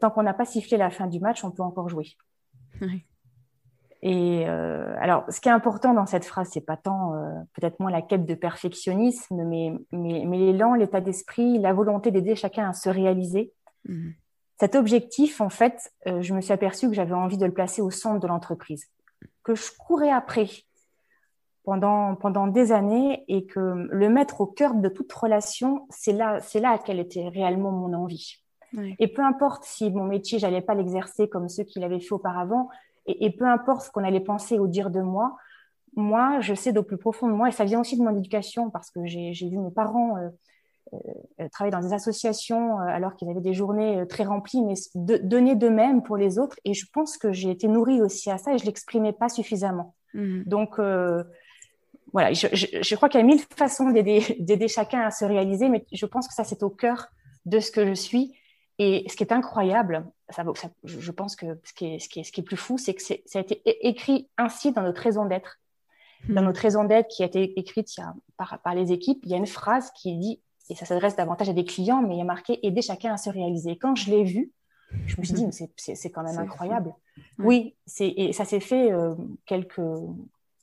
tant 0.00 0.10
qu'on 0.10 0.22
n'a 0.22 0.34
pas 0.34 0.44
sifflé 0.44 0.76
la 0.76 0.90
fin 0.90 1.06
du 1.06 1.20
match, 1.20 1.44
on 1.44 1.50
peut 1.50 1.62
encore 1.62 1.88
jouer. 1.88 2.16
Et 4.02 4.46
alors, 4.46 5.24
ce 5.28 5.40
qui 5.40 5.48
est 5.48 5.52
important 5.52 5.92
dans 5.92 6.06
cette 6.06 6.24
phrase, 6.24 6.48
c'est 6.52 6.60
pas 6.60 6.76
tant 6.76 7.12
peut-être 7.54 7.80
moins 7.80 7.90
la 7.90 8.00
quête 8.00 8.24
de 8.24 8.34
perfectionnisme, 8.34 9.44
mais, 9.44 9.72
mais, 9.92 10.24
mais 10.26 10.38
l'élan, 10.38 10.74
l'état 10.74 11.00
d'esprit, 11.00 11.58
la 11.58 11.72
volonté 11.72 12.10
d'aider 12.10 12.34
chacun 12.36 12.70
à 12.70 12.72
se 12.72 12.88
réaliser. 12.88 13.52
Hmm. 13.86 14.10
Cet 14.60 14.74
objectif, 14.74 15.40
en 15.40 15.48
fait, 15.48 15.90
euh, 16.06 16.20
je 16.20 16.34
me 16.34 16.42
suis 16.42 16.52
aperçue 16.52 16.88
que 16.88 16.94
j'avais 16.94 17.14
envie 17.14 17.38
de 17.38 17.46
le 17.46 17.52
placer 17.52 17.80
au 17.80 17.90
centre 17.90 18.20
de 18.20 18.26
l'entreprise, 18.26 18.84
que 19.42 19.54
je 19.54 19.70
courais 19.78 20.10
après 20.10 20.48
pendant, 21.64 22.14
pendant 22.14 22.46
des 22.46 22.70
années 22.70 23.24
et 23.26 23.46
que 23.46 23.58
le 23.58 24.08
mettre 24.10 24.42
au 24.42 24.46
cœur 24.46 24.74
de 24.74 24.90
toute 24.90 25.10
relation, 25.14 25.86
c'est 25.88 26.12
là, 26.12 26.40
c'est 26.40 26.60
là 26.60 26.76
quelle 26.76 27.00
était 27.00 27.26
réellement 27.28 27.72
mon 27.72 27.94
envie. 27.94 28.44
Et 28.98 29.08
peu 29.08 29.22
importe 29.22 29.64
si 29.64 29.90
mon 29.90 30.04
métier, 30.04 30.38
j'allais 30.38 30.60
pas 30.60 30.74
l'exercer 30.74 31.28
comme 31.28 31.48
ceux 31.48 31.64
qui 31.64 31.80
l'avaient 31.80 32.00
fait 32.00 32.12
auparavant, 32.12 32.68
et, 33.06 33.30
peu 33.30 33.46
importe 33.46 33.82
ce 33.82 33.90
qu'on 33.90 34.04
allait 34.04 34.20
penser 34.20 34.58
ou 34.58 34.66
dire 34.66 34.90
de 34.90 35.00
moi, 35.00 35.36
moi, 35.96 36.40
je 36.40 36.54
sais 36.54 36.72
d'au 36.72 36.82
plus 36.82 36.98
profond 36.98 37.26
de 37.26 37.32
moi, 37.32 37.48
et 37.48 37.52
ça 37.52 37.64
vient 37.64 37.80
aussi 37.80 37.96
de 37.98 38.02
mon 38.02 38.16
éducation, 38.16 38.70
parce 38.70 38.90
que 38.90 39.04
j'ai, 39.06 39.32
vu 39.32 39.58
mes 39.58 39.70
parents 39.70 40.16
euh, 40.18 40.28
euh, 40.92 41.48
travailler 41.50 41.72
dans 41.72 41.80
des 41.80 41.92
associations 41.92 42.78
euh, 42.78 42.84
alors 42.84 43.16
qu'ils 43.16 43.28
avaient 43.28 43.40
des 43.40 43.54
journées 43.54 44.04
très 44.08 44.24
remplies, 44.24 44.62
mais 44.62 44.74
de, 44.94 45.16
donner 45.16 45.56
d'eux-mêmes 45.56 46.02
pour 46.02 46.16
les 46.16 46.38
autres. 46.38 46.56
Et 46.64 46.74
je 46.74 46.86
pense 46.92 47.16
que 47.16 47.32
j'ai 47.32 47.50
été 47.50 47.66
nourrie 47.66 48.00
aussi 48.00 48.30
à 48.30 48.38
ça 48.38 48.54
et 48.54 48.58
je 48.58 48.66
l'exprimais 48.66 49.12
pas 49.12 49.28
suffisamment. 49.28 49.94
Mmh. 50.14 50.42
Donc 50.44 50.78
voilà, 52.12 52.32
je, 52.32 52.48
je, 52.52 52.94
crois 52.96 53.08
qu'il 53.08 53.20
y 53.20 53.22
a 53.22 53.26
mille 53.26 53.42
façons 53.56 53.90
d'aider 53.90 54.68
chacun 54.68 55.00
à 55.00 55.10
se 55.10 55.24
réaliser, 55.24 55.68
mais 55.68 55.84
je 55.92 56.06
pense 56.06 56.28
que 56.28 56.34
ça 56.34 56.44
c'est 56.44 56.62
au 56.62 56.70
cœur 56.70 57.08
de 57.46 57.58
ce 57.60 57.70
que 57.70 57.86
je 57.86 57.94
suis. 57.94 58.34
Et 58.82 59.04
ce 59.10 59.14
qui 59.14 59.22
est 59.22 59.32
incroyable, 59.32 60.06
ça, 60.30 60.42
je 60.84 61.10
pense 61.10 61.36
que 61.36 61.60
ce 61.64 61.74
qui 61.74 61.84
est, 61.84 61.98
ce 61.98 62.08
qui 62.08 62.20
est, 62.20 62.24
ce 62.24 62.32
qui 62.32 62.40
est 62.40 62.44
plus 62.44 62.56
fou, 62.56 62.78
c'est 62.78 62.94
que 62.94 63.02
ça 63.02 63.14
a 63.34 63.40
été 63.42 63.60
écrit 63.86 64.30
ainsi 64.38 64.72
dans 64.72 64.80
notre 64.80 65.02
raison 65.02 65.26
d'être. 65.26 65.60
Dans 66.30 66.40
mmh. 66.40 66.44
notre 66.46 66.60
raison 66.60 66.84
d'être 66.84 67.08
qui 67.08 67.22
a 67.22 67.26
été 67.26 67.58
écrite 67.58 67.94
il 67.96 68.00
a, 68.00 68.14
par, 68.38 68.58
par 68.62 68.74
les 68.74 68.90
équipes, 68.90 69.20
il 69.24 69.30
y 69.30 69.34
a 69.34 69.36
une 69.36 69.46
phrase 69.46 69.90
qui 69.92 70.16
dit 70.16 70.40
et 70.70 70.74
ça 70.74 70.86
s'adresse 70.86 71.14
davantage 71.16 71.50
à 71.50 71.52
des 71.52 71.64
clients, 71.64 72.00
mais 72.00 72.14
il 72.14 72.18
y 72.18 72.22
a 72.22 72.24
marqué 72.24 72.64
aider 72.66 72.80
chacun 72.80 73.12
à 73.12 73.16
se 73.16 73.28
réaliser. 73.28 73.76
Quand 73.76 73.96
je 73.96 74.10
l'ai 74.10 74.24
vu, 74.24 74.50
je 75.06 75.20
me 75.20 75.24
suis 75.24 75.34
dit, 75.34 75.46
c'est 75.76 76.10
quand 76.10 76.22
même 76.22 76.38
incroyable. 76.38 76.94
Oui, 77.38 77.74
et 77.98 78.32
ça 78.32 78.44
s'est 78.44 78.60
fait 78.60 78.92
euh, 78.92 79.14
quelques, 79.44 79.80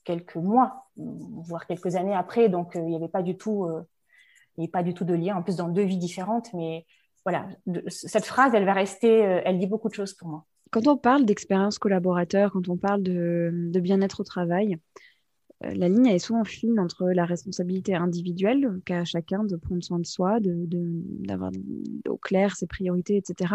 quelques 0.04 0.36
mois, 0.36 0.88
voire 0.96 1.66
quelques 1.66 1.94
années 1.94 2.14
après, 2.14 2.48
donc 2.48 2.74
euh, 2.74 2.80
il 2.80 2.88
n'y 2.88 2.96
avait 2.96 3.08
pas 3.08 3.22
du 3.22 3.36
tout, 3.36 3.66
euh, 3.66 4.66
pas 4.72 4.82
du 4.82 4.94
tout 4.94 5.04
de 5.04 5.14
lien, 5.14 5.36
en 5.36 5.42
plus 5.42 5.56
dans 5.56 5.68
deux 5.68 5.84
vies 5.84 5.98
différentes, 5.98 6.52
mais 6.54 6.86
voilà, 7.24 7.48
cette 7.88 8.24
phrase, 8.24 8.52
elle 8.54 8.64
va 8.64 8.72
rester, 8.72 9.08
elle 9.08 9.58
dit 9.58 9.66
beaucoup 9.66 9.88
de 9.88 9.94
choses 9.94 10.14
pour 10.14 10.28
moi. 10.28 10.46
Quand 10.70 10.86
on 10.86 10.96
parle 10.96 11.24
d'expérience 11.24 11.78
collaborateur, 11.78 12.52
quand 12.52 12.68
on 12.68 12.76
parle 12.76 13.02
de, 13.02 13.50
de 13.52 13.80
bien-être 13.80 14.20
au 14.20 14.24
travail, 14.24 14.78
euh, 15.64 15.74
la 15.74 15.88
ligne 15.88 16.06
est 16.06 16.18
souvent 16.18 16.44
fine 16.44 16.78
entre 16.78 17.08
la 17.08 17.24
responsabilité 17.24 17.94
individuelle 17.94 18.80
qu'a 18.84 19.04
chacun 19.04 19.44
de 19.44 19.56
prendre 19.56 19.82
soin 19.82 19.98
de 19.98 20.06
soi, 20.06 20.38
d'avoir 20.40 21.50
de, 21.50 21.60
au 22.08 22.16
clair 22.16 22.54
ses 22.54 22.66
priorités, 22.66 23.16
etc., 23.16 23.54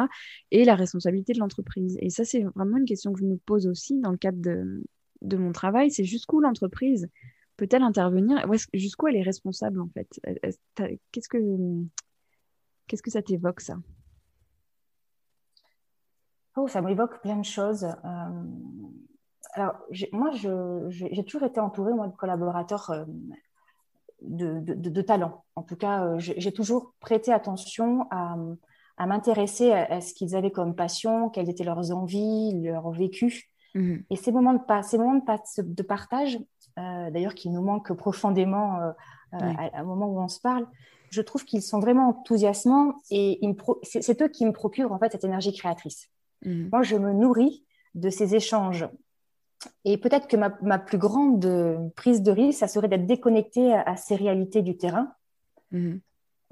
et 0.52 0.66
la 0.66 0.76
responsabilité 0.76 1.34
de 1.34 1.40
l'entreprise. 1.40 1.98
Et 2.00 2.10
ça, 2.10 2.26
c'est 2.26 2.44
vraiment 2.56 2.78
une 2.78 2.86
question 2.86 3.14
que 3.14 3.20
je 3.20 3.26
me 3.26 3.38
pose 3.38 3.68
aussi 3.68 4.00
dans 4.00 4.12
le 4.12 4.18
cadre 4.18 4.42
de, 4.42 4.84
de 5.22 5.38
mon 5.38 5.52
travail, 5.52 5.92
c'est 5.92 6.04
jusqu'où 6.04 6.40
l'entreprise 6.40 7.08
peut-elle 7.56 7.84
intervenir? 7.84 8.46
Jusqu'où 8.74 9.08
elle 9.08 9.16
est 9.16 9.22
responsable, 9.22 9.80
en 9.80 9.90
fait? 9.94 10.20
Qu'est-ce 11.12 11.30
que, 11.30 11.38
qu'est-ce 12.94 13.02
que 13.02 13.10
ça 13.10 13.24
t'évoque, 13.24 13.60
ça? 13.60 13.78
Oh, 16.56 16.68
ça 16.68 16.80
m'évoque 16.80 17.20
plein 17.22 17.38
de 17.38 17.46
choses. 17.46 17.86
Euh, 17.86 18.44
alors, 19.54 19.74
moi, 20.12 20.30
j'ai 20.90 21.26
toujours 21.26 21.48
été 21.48 21.60
entourée 21.60 21.92
moi, 21.94 22.08
de 22.08 22.16
collaborateurs 22.16 22.92
euh, 22.92 23.06
de, 24.22 24.60
de, 24.60 25.02
talent. 25.02 25.44
En 25.56 25.64
tout 25.64 25.76
cas, 25.76 26.06
euh, 26.06 26.20
j'ai 26.20 26.52
toujours 26.52 26.94
prêté 27.00 27.34
attention 27.34 28.06
à, 28.12 28.38
m'intéresser 29.08 29.72
à, 29.72 30.00
ce 30.00 30.14
qu'ils 30.14 30.36
avaient 30.36 30.52
comme 30.52 30.76
passion, 30.76 31.32
quelles 31.32 31.50
étaient 31.50 31.64
leurs 31.64 31.92
envies, 31.92 32.62
leur 32.62 32.92
vécu. 32.92 33.50
Mmh. 33.74 33.96
Et 34.12 34.16
ces 34.18 34.32
moments 34.32 34.54
de, 34.54 34.60
ces 34.84 35.00
moments 35.00 35.20
de, 35.58 35.82
partage, 35.82 36.38
d'ailleurs, 36.78 37.34
qui 37.34 37.50
nous 37.50 37.64
manquent 37.64 37.94
profondément 37.94 38.94
à, 39.34 39.84
au 39.84 39.88
moment 39.88 40.08
où 40.08 40.20
on 40.20 40.28
se 40.28 40.40
parle, 40.40 40.68
je 41.10 41.22
trouve 41.22 41.46
qu'ils 41.46 41.62
sont 41.62 41.80
vraiment 41.80 42.10
enthousiasmants 42.10 42.96
et 43.12 43.40
c'est 43.84 44.22
eux 44.22 44.28
qui 44.28 44.46
me 44.46 44.52
procurent 44.52 44.92
en 44.92 45.00
fait 45.00 45.12
cette 45.12 45.24
énergie 45.24 45.54
créatrice. 45.54 46.10
Mhm. 46.46 46.70
Moi, 46.72 46.82
je 46.82 46.96
me 46.96 47.14
nourris 47.14 47.64
de 47.96 48.10
ces 48.10 48.36
échanges. 48.36 48.88
Et 49.86 49.98
peut-être 49.98 50.28
que 50.28 50.36
ma, 50.36 50.80
plus 50.80 50.98
grande 50.98 51.92
prise 51.96 52.22
de 52.22 52.32
risque, 52.32 52.60
ça 52.60 52.68
serait 52.68 52.90
d'être 52.90 53.06
déconnectée 53.06 53.74
à, 53.74 53.96
ces 53.96 54.16
réalités 54.16 54.62
du 54.62 54.76
terrain. 54.76 55.14
Mhm. 55.72 56.02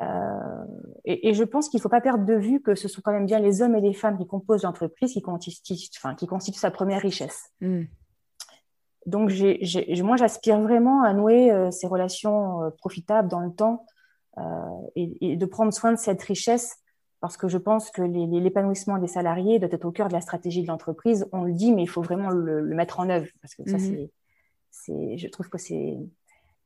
Euh, 0.02 0.66
et, 1.06 1.34
je 1.34 1.44
pense 1.44 1.70
qu'il 1.70 1.78
ne 1.78 1.82
faut 1.82 1.90
pas 1.90 2.02
perdre 2.02 2.26
de 2.26 2.34
vue 2.34 2.62
que 2.62 2.74
ce 2.74 2.88
sont 2.88 3.02
quand 3.02 3.12
même 3.12 3.26
bien 3.26 3.40
les 3.40 3.62
hommes 3.62 3.76
et 3.76 3.82
les 3.82 3.94
femmes 3.94 4.18
qui 4.18 4.26
composent 4.26 4.64
l'entreprise 4.64 5.14
qui 5.14 5.22
constituent, 5.22 5.76
enfin, 5.98 6.16
qui 6.16 6.26
constituent 6.26 6.60
sa 6.60 6.72
première 6.72 7.02
richesse. 7.02 7.52
Mhm. 7.60 7.88
Donc, 9.06 9.32
moi, 10.04 10.16
j'aspire 10.16 10.60
vraiment 10.62 11.04
à 11.04 11.14
nouer 11.14 11.52
euh, 11.52 11.72
ces 11.72 11.88
relations 11.88 12.64
euh, 12.64 12.70
profitables 12.70 13.28
dans 13.28 13.40
le 13.40 13.52
temps 13.52 13.86
et, 14.96 15.36
de 15.36 15.46
prendre 15.46 15.74
soin 15.74 15.92
de 15.92 15.98
cette 15.98 16.22
richesse 16.22 16.78
parce 17.20 17.38
que 17.38 17.48
je 17.48 17.58
pense 17.58 17.92
que 17.92 18.02
l'épanouissement 18.02 18.98
des 18.98 19.08
salariés 19.08 19.60
doit 19.60 19.70
être 19.72 19.86
au 19.86 19.92
cœur 19.92 20.08
de 20.08 20.14
la 20.14 20.22
stratégie 20.22 20.64
de 20.64 20.68
l'entreprise. 20.68 21.28
On 21.32 21.44
le 21.44 21.54
dit, 21.54 21.72
mais 21.72 21.84
il 21.84 21.88
faut 21.88 22.02
vraiment 22.02 22.30
le, 22.30 22.64
mettre 22.64 23.00
en 23.00 23.10
œuvre, 23.10 23.28
parce 23.42 23.54
que 23.54 23.70
ça, 23.70 23.78
mhm. 23.78 24.08
c'est, 24.72 25.18
je 25.18 25.28
trouve 25.28 25.48
que 25.50 25.60
c'est, 25.60 25.98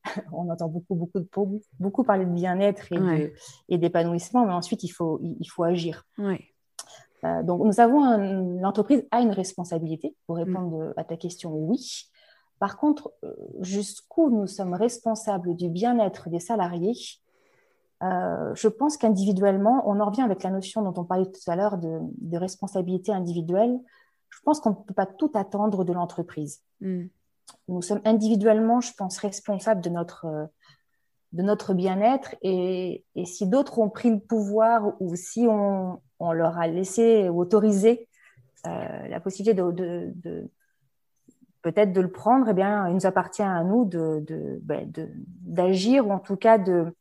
on 0.32 0.48
entend 0.48 0.68
beaucoup, 0.68 0.94
beaucoup, 0.94 1.60
beaucoup 1.78 2.04
parler 2.04 2.24
de 2.24 2.30
bien-être 2.30 2.90
et, 3.68 3.78
d'épanouissement, 3.78 4.46
mais 4.46 4.52
ensuite, 4.52 4.82
il 4.82 4.88
faut, 4.88 5.20
il, 5.22 5.46
faut 5.46 5.64
agir. 5.64 6.06
Euh, 6.18 7.42
donc, 7.42 7.62
nous 7.62 7.78
avons 7.78 8.58
l'entreprise 8.58 9.06
a 9.10 9.20
une 9.20 9.32
responsabilité, 9.32 10.14
pour 10.26 10.36
répondre 10.36 10.94
à 10.96 11.04
ta 11.04 11.18
question, 11.18 11.52
oui. 11.52 12.08
Par 12.58 12.76
contre, 12.78 13.12
euh, 13.24 13.34
jusqu'où 13.60 14.30
nous 14.30 14.46
sommes 14.46 14.74
responsables 14.74 15.54
du 15.56 15.68
bien-être 15.68 16.28
des 16.30 16.40
salariés, 16.40 16.94
euh, 18.02 18.54
je 18.54 18.68
pense 18.68 18.96
qu'individuellement, 18.96 19.82
on 19.86 20.00
en 20.00 20.06
revient 20.06 20.22
avec 20.22 20.42
la 20.42 20.50
notion 20.50 20.82
dont 20.82 21.00
on 21.00 21.04
parlait 21.04 21.26
tout 21.26 21.50
à 21.50 21.56
l'heure 21.56 21.78
de, 21.78 22.36
responsabilité 22.36 23.12
individuelle. 23.12 23.78
Je 24.30 24.40
pense 24.44 24.60
qu'on 24.60 24.70
ne 24.70 24.74
peut 24.74 24.94
pas 24.94 25.06
tout 25.06 25.30
attendre 25.34 25.84
de 25.84 25.92
l'entreprise. 25.92 26.62
Hmm. 26.80 27.06
Nous 27.68 27.82
sommes 27.82 28.02
individuellement, 28.04 28.80
je 28.80 28.92
pense, 28.92 29.18
responsables 29.18 29.80
de 29.80 29.88
notre, 29.88 30.48
de 31.32 31.42
notre 31.42 31.74
bien-être. 31.74 32.34
Et, 32.42 33.04
si 33.24 33.46
d'autres 33.46 33.78
ont 33.78 33.88
pris 33.88 34.10
le 34.10 34.20
pouvoir 34.20 34.92
ou 35.00 35.14
si 35.16 35.46
on, 35.48 36.00
leur 36.20 36.58
a 36.58 36.66
laissé 36.66 37.28
ou 37.28 37.40
autorisé 37.40 38.08
euh, 38.66 39.08
la 39.08 39.20
possibilité 39.20 39.54
de, 39.54 40.50
peut-être 41.66 41.92
de 41.92 42.00
le 42.00 42.12
prendre, 42.12 42.48
eh 42.48 42.54
bien, 42.54 42.86
il 42.86 42.94
nous 42.94 43.06
appartient 43.06 43.42
à 43.42 43.64
nous 43.64 43.90
ben, 44.62 44.92
d'agir 45.42 46.06
ou 46.06 46.12
en 46.12 46.20
tout 46.20 46.36
cas 46.36 46.58
de 46.58 46.94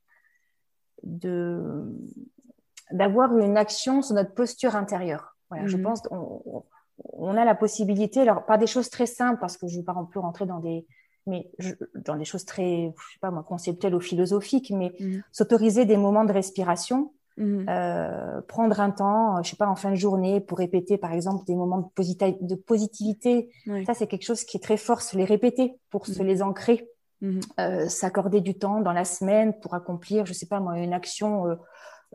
d'avoir 2.92 3.38
une 3.38 3.58
action 3.58 4.02
sur 4.02 4.16
notre 4.16 4.34
posture 4.34 4.76
intérieure. 4.76 5.38
Voilà, 5.52 5.68
Je 5.68 5.78
mhm. 5.78 5.84
pense 5.84 6.02
on, 6.10 6.64
on, 6.98 7.38
a 7.38 7.46
la 7.46 7.54
possibilité, 7.54 8.22
alors 8.22 8.46
pas 8.48 8.58
des 8.58 8.66
choses 8.66 8.90
très 8.90 9.06
simples, 9.06 9.40
parce 9.40 9.56
que 9.56 9.68
je 9.68 9.76
ne 9.76 9.82
vais 9.82 9.86
pas 9.86 10.08
plus 10.10 10.20
rentrer 10.20 10.48
dans 10.48 10.60
des, 10.60 10.88
mais 11.28 11.48
dans 11.94 12.16
des 12.16 12.26
choses 12.26 12.46
très, 12.46 12.92
je 12.98 13.14
sais 13.14 13.20
pas 13.20 13.30
moi, 13.30 13.44
conceptuelles 13.44 13.94
ou 13.94 14.00
philosophiques, 14.00 14.72
mais 14.72 14.96
mhm. 15.00 15.22
s'autoriser 15.32 15.86
des 15.86 15.98
moments 15.98 16.26
de 16.26 16.34
respiration, 16.34 17.14
mhm. 17.38 17.66
euh, 17.70 18.42
prendre 18.48 18.80
un 18.80 18.92
temps, 18.92 19.42
je 19.44 19.50
sais 19.50 19.56
pas, 19.56 19.68
en 19.68 19.76
fin 19.76 19.92
de 19.92 19.96
journée 19.96 20.42
pour 20.42 20.58
répéter, 20.58 20.98
par 20.98 21.14
exemple, 21.14 21.46
des 21.46 21.56
moments 21.56 21.92
de, 21.98 22.48
de 22.48 22.56
positivité. 22.56 23.50
Ça, 23.86 23.94
c'est 23.94 24.08
quelque 24.08 24.26
chose 24.26 24.44
qui 24.44 24.58
est 24.58 24.62
très 24.62 24.78
fort, 24.78 25.02
se 25.02 25.18
les 25.18 25.26
répéter 25.26 25.80
pour 25.90 26.08
se 26.08 26.22
les 26.24 26.42
ancrer. 26.42 26.90
Mhm. 27.22 27.40
Euh, 27.60 27.88
s'accorder 27.88 28.42
du 28.42 28.58
temps 28.58 28.82
dans 28.82 28.92
la 28.92 29.06
semaine 29.06 29.58
pour 29.60 29.74
accomplir, 29.74 30.26
je 30.26 30.34
sais 30.34 30.48
pas 30.48 30.60
moi, 30.60 30.78
une 30.78 30.94
action 30.94 31.48
euh, 31.48 31.56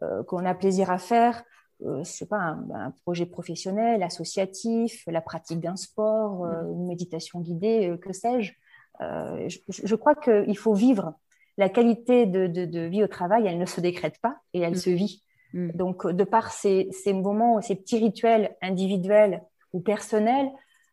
euh, 0.02 0.22
qu'on 0.24 0.44
a 0.44 0.54
plaisir 0.54 0.90
à 0.90 0.98
faire, 0.98 1.42
je 1.82 2.02
sais 2.04 2.26
pas, 2.26 2.58
un, 2.74 2.92
projet 3.04 3.24
professionnel, 3.24 4.02
associatif, 4.02 5.02
la 5.06 5.22
pratique 5.22 5.60
d'un 5.60 5.76
sport, 5.76 6.44
une 6.44 6.86
méditation 6.86 7.40
guidée, 7.40 7.96
que 8.02 8.12
sais-je. 8.12 8.52
Je, 9.00 9.94
crois 9.94 10.14
qu'il 10.14 10.58
faut 10.58 10.74
vivre. 10.74 11.14
La 11.60 11.68
qualité 11.68 12.24
de, 12.24 12.86
vie 12.86 13.04
au 13.04 13.06
travail, 13.06 13.46
elle 13.46 13.58
ne 13.58 13.66
se 13.66 13.82
décrète 13.82 14.18
pas 14.22 14.36
et 14.54 14.60
elle 14.60 14.72
mhm. 14.72 14.78
se 14.78 14.90
vit. 14.90 15.22
Donc, 15.52 16.06
de 16.06 16.24
par 16.24 16.52
ces, 16.52 16.88
ces 16.90 17.12
moments, 17.12 17.60
ces 17.60 17.74
petits 17.74 17.98
rituels 17.98 18.56
individuels 18.62 19.42
ou 19.74 19.80
personnels, 19.80 20.48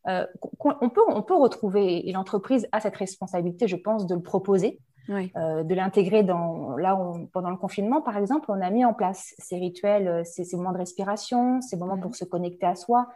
euh, 0.08 0.25
on, 0.60 0.89
peut, 0.89 1.01
on 1.08 1.21
peut 1.21 1.36
retrouver, 1.36 2.08
et 2.08 2.12
l'entreprise 2.12 2.67
a 2.71 2.80
cette 2.80 2.95
responsabilité, 2.95 3.67
je 3.67 3.75
pense, 3.77 4.08
de 4.08 4.15
le 4.15 4.21
proposer, 4.21 4.80
euh, 5.10 5.63
de 5.63 5.73
l'intégrer 5.73 6.23
dans. 6.23 6.75
Là, 6.77 6.97
pendant 7.34 7.49
le 7.49 7.58
confinement, 7.58 8.01
par 8.01 8.17
exemple, 8.17 8.45
on 8.49 8.62
a 8.62 8.69
mis 8.69 8.84
en 8.84 8.93
place 8.93 9.34
ces 9.38 9.58
rituels, 9.58 10.08
euh, 10.08 10.23
ces, 10.25 10.56
moments 10.58 10.73
de 10.73 10.80
respiration, 10.80 11.62
ces 11.62 11.77
moments 11.77 11.97
pour 11.97 12.15
se 12.15 12.25
connecter 12.25 12.65
à 12.65 12.75
soi. 12.75 13.08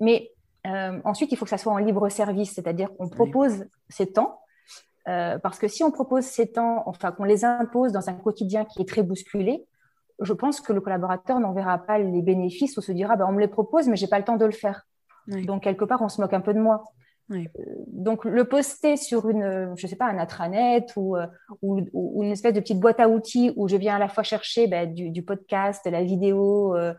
Mais 0.00 0.30
ensuite, 1.04 1.30
il 1.30 1.36
faut 1.36 1.44
que 1.44 1.50
ça 1.50 1.58
soit 1.58 1.72
en 1.72 1.78
libre 1.78 2.08
service, 2.08 2.54
c'est-à-dire 2.54 2.88
qu'on 2.96 3.08
propose 3.08 3.66
ces 3.88 4.12
temps. 4.12 4.40
Parce 5.06 5.58
que 5.58 5.68
si 5.68 5.84
on 5.84 5.90
propose 5.90 6.24
ces 6.24 6.52
temps, 6.52 6.82
enfin 6.86 7.12
qu'on 7.12 7.24
les 7.24 7.44
impose 7.44 7.92
dans 7.92 8.10
un 8.10 8.14
quotidien 8.14 8.64
qui 8.64 8.82
est 8.82 8.88
très 8.88 9.02
bousculé, 9.02 9.64
je 10.20 10.32
pense 10.32 10.60
que 10.60 10.72
le 10.72 10.80
collaborateur 10.80 11.40
n'en 11.40 11.52
verra 11.52 11.78
pas 11.78 11.98
les 11.98 12.22
bénéfices 12.22 12.76
ou 12.76 12.80
se 12.80 12.92
dira 12.92 13.16
bah, 13.16 13.26
on 13.28 13.32
me 13.32 13.40
les 13.40 13.48
propose, 13.48 13.88
mais 13.88 13.96
j'ai 13.96 14.08
pas 14.08 14.18
le 14.18 14.24
temps 14.24 14.36
de 14.36 14.44
le 14.44 14.52
faire. 14.52 14.86
Donc, 15.28 15.64
quelque 15.64 15.84
part, 15.84 16.02
on 16.02 16.08
se 16.08 16.20
moque 16.20 16.34
un 16.34 16.40
peu 16.40 16.54
de 16.54 16.60
moi. 16.60 16.84
Euh, 17.32 17.44
donc, 17.88 18.24
le 18.24 18.44
poster 18.44 18.96
sur 18.96 19.28
une, 19.28 19.74
je 19.76 19.86
sais 19.86 19.96
pas, 19.96 20.06
un 20.06 20.18
intranet 20.18 20.86
ou, 20.96 21.16
euh, 21.16 21.26
ou, 21.62 22.22
une 22.22 22.30
espèce 22.30 22.54
de 22.54 22.60
petite 22.60 22.80
boîte 22.80 23.00
à 23.00 23.08
outils 23.08 23.52
où 23.56 23.68
je 23.68 23.76
viens 23.76 23.96
à 23.96 23.98
la 23.98 24.08
fois 24.08 24.22
chercher 24.22 24.66
ben, 24.66 24.92
du, 24.92 25.22
podcast, 25.22 25.84
de 25.84 25.90
la 25.90 26.04
vidéo, 26.04 26.76
euh, 26.76 26.94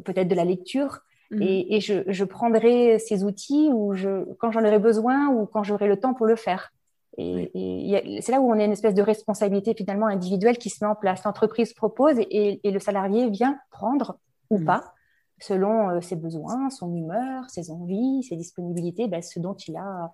peut-être 0.00 0.28
de 0.28 0.34
la 0.34 0.44
lecture. 0.44 1.00
Mhm. 1.30 1.42
Et, 1.42 1.80
je, 1.80 2.24
prendrai 2.24 2.98
ces 2.98 3.24
outils 3.24 3.70
où 3.72 3.94
je, 3.94 4.24
quand 4.38 4.50
j'en 4.50 4.64
aurai 4.64 4.78
besoin 4.78 5.28
ou 5.28 5.46
quand 5.46 5.62
j'aurai 5.62 5.88
le 5.88 6.00
temps 6.00 6.14
pour 6.14 6.26
le 6.26 6.36
faire. 6.36 6.72
Et, 7.18 8.20
c'est 8.22 8.30
là 8.30 8.40
où 8.40 8.50
on 8.50 8.58
a 8.58 8.64
une 8.64 8.72
espèce 8.72 8.94
de 8.94 9.02
responsabilité 9.02 9.74
finalement 9.74 10.06
individuelle 10.06 10.56
qui 10.56 10.70
se 10.70 10.84
met 10.84 10.90
en 10.90 10.94
place. 10.94 11.24
L'entreprise 11.24 11.74
propose 11.74 12.14
et, 12.18 12.60
le 12.64 12.78
salarié 12.78 13.28
vient 13.28 13.58
prendre 13.70 14.18
ou 14.50 14.58
mhm. 14.58 14.64
pas 14.64 14.94
selon 15.40 15.90
euh, 15.90 16.00
ses 16.00 16.16
besoins, 16.16 16.70
son 16.70 16.94
humeur, 16.94 17.48
ses 17.48 17.70
envies, 17.70 18.22
ses 18.22 18.36
disponibilités, 18.36 19.06
ben, 19.06 19.22
ce 19.22 19.38
dont 19.38 19.54
il 19.54 19.76
a, 19.76 20.12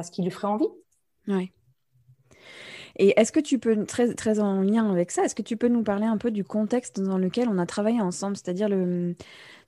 ce 0.00 0.10
qui 0.10 0.22
lui 0.22 0.30
ferait 0.30 0.48
envie. 0.48 0.68
Oui. 1.28 1.50
Et 2.96 3.18
est-ce 3.18 3.32
que 3.32 3.40
tu 3.40 3.58
peux, 3.58 3.84
très, 3.84 4.14
très 4.14 4.38
en 4.38 4.60
lien 4.60 4.88
avec 4.90 5.10
ça, 5.10 5.24
est-ce 5.24 5.34
que 5.34 5.42
tu 5.42 5.56
peux 5.56 5.66
nous 5.66 5.82
parler 5.82 6.06
un 6.06 6.18
peu 6.18 6.30
du 6.30 6.44
contexte 6.44 7.00
dans 7.00 7.18
lequel 7.18 7.48
on 7.48 7.58
a 7.58 7.66
travaillé 7.66 8.00
ensemble, 8.00 8.36
c'est-à-dire 8.36 8.68
le, 8.68 9.16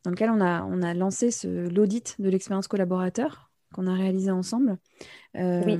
dans 0.04 0.12
lequel 0.12 0.30
on 0.30 0.40
a, 0.40 0.62
on 0.62 0.82
a 0.82 0.94
lancé 0.94 1.30
l'audit 1.44 2.14
de 2.20 2.28
l'expérience 2.28 2.68
collaborateur 2.68 3.50
qu'on 3.74 3.88
a 3.88 3.94
réalisé 3.94 4.30
ensemble 4.30 4.78
euh, 5.36 5.62
oui. 5.66 5.78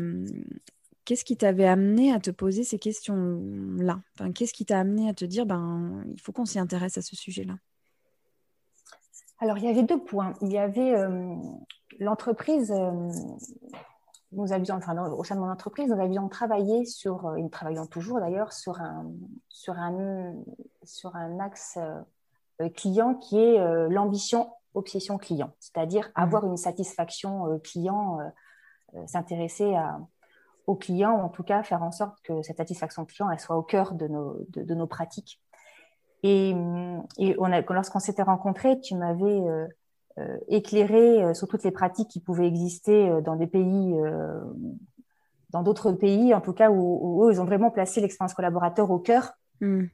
Qu'est-ce 1.07 1.25
qui 1.25 1.37
t'avait 1.37 1.69
amené 1.69 2.13
à 2.13 2.19
te 2.19 2.33
poser 2.33 2.65
ces 2.65 2.81
questions-là? 2.81 4.01
Enfin, 4.15 4.33
Qu'est-ce 4.33 4.53
qui 4.53 4.67
t'a 4.67 4.81
amené 4.81 5.09
à 5.09 5.15
te 5.15 5.25
dire, 5.25 5.47
ben, 5.47 6.03
il 6.13 6.21
faut 6.21 6.33
qu'on 6.33 6.45
s'y 6.45 6.59
intéresse 6.59 6.99
à 6.99 7.03
ce 7.03 7.15
sujet-là? 7.15 7.55
Alors, 9.39 9.57
il 9.59 9.65
y 9.65 9.69
avait 9.69 9.85
deux 9.85 10.03
points. 10.03 10.33
Il 10.43 10.51
y 10.51 10.59
avait 10.59 10.97
euh, 10.97 11.33
l'entreprise, 12.01 12.73
euh, 12.73 12.91
nous 14.33 14.53
avions, 14.53 14.75
enfin, 14.75 14.97
au 15.13 15.23
sein 15.23 15.37
de 15.37 15.41
mon 15.41 15.49
entreprise, 15.49 15.89
nous 15.89 16.01
avions 16.01 16.29
travaillé 16.29 16.85
sur, 16.85 17.37
et 17.37 17.43
nous 17.43 17.51
travaillons 17.51 17.87
toujours 17.87 18.19
d'ailleurs, 18.19 18.53
sur 18.53 18.81
un, 18.81 19.07
sur 19.49 19.79
un, 19.79 20.35
sur 20.83 21.15
un 21.15 21.39
axe 21.39 21.79
euh, 22.61 22.69
client 22.71 23.15
qui 23.15 23.39
est 23.39 23.89
l'ambition 23.89 24.51
obsession 24.75 25.19
client, 25.19 25.53
c'est-à-dire 25.61 26.09
mmh. 26.09 26.21
avoir 26.21 26.47
une 26.47 26.57
satisfaction 26.57 27.61
client, 27.61 28.19
s'intéresser 29.07 29.75
au 30.67 30.75
client, 30.75 31.13
en 31.13 31.29
tout 31.29 31.43
cas 31.43 31.63
faire 31.63 31.83
en 31.83 31.93
sorte 31.93 32.21
que 32.23 32.43
cette 32.43 32.57
satisfaction 32.57 33.05
client 33.05 33.31
elle 33.31 33.41
soit 33.41 33.57
au 33.57 33.63
cœur 33.63 33.95
de 33.95 34.09
nos, 34.09 34.37
de 34.49 34.75
nos 34.75 34.87
pratiques. 34.87 35.41
Et, 36.23 36.55
lorsqu'on 37.69 37.99
s'était 37.99 38.23
rencontrés, 38.23 38.81
tu 38.81 38.95
m'avais 38.95 39.25
euh, 39.25 39.67
euh, 40.19 40.39
éclairé 40.49 41.23
euh, 41.23 41.35
sur 41.35 41.47
toutes 41.47 41.65
les 41.65 41.71
pratiques 41.71 42.09
qui 42.09 42.21
pouvaient 42.21 42.47
exister 42.47 43.21
dans 43.23 43.37
des 43.37 43.47
pays, 43.47 43.95
dans 45.51 45.63
d'autres 45.63 45.93
pays, 45.93 46.35
en 46.35 46.41
tout 46.41 46.53
cas, 46.53 46.71
où, 46.71 47.31
ils 47.31 47.41
ont 47.41 47.45
vraiment 47.45 47.71
placé 47.71 48.01
l'expérience 48.01 48.35
collaborateur 48.35 48.91
au 48.91 48.99
cœur. 48.99 49.33
Mm. 49.61 49.85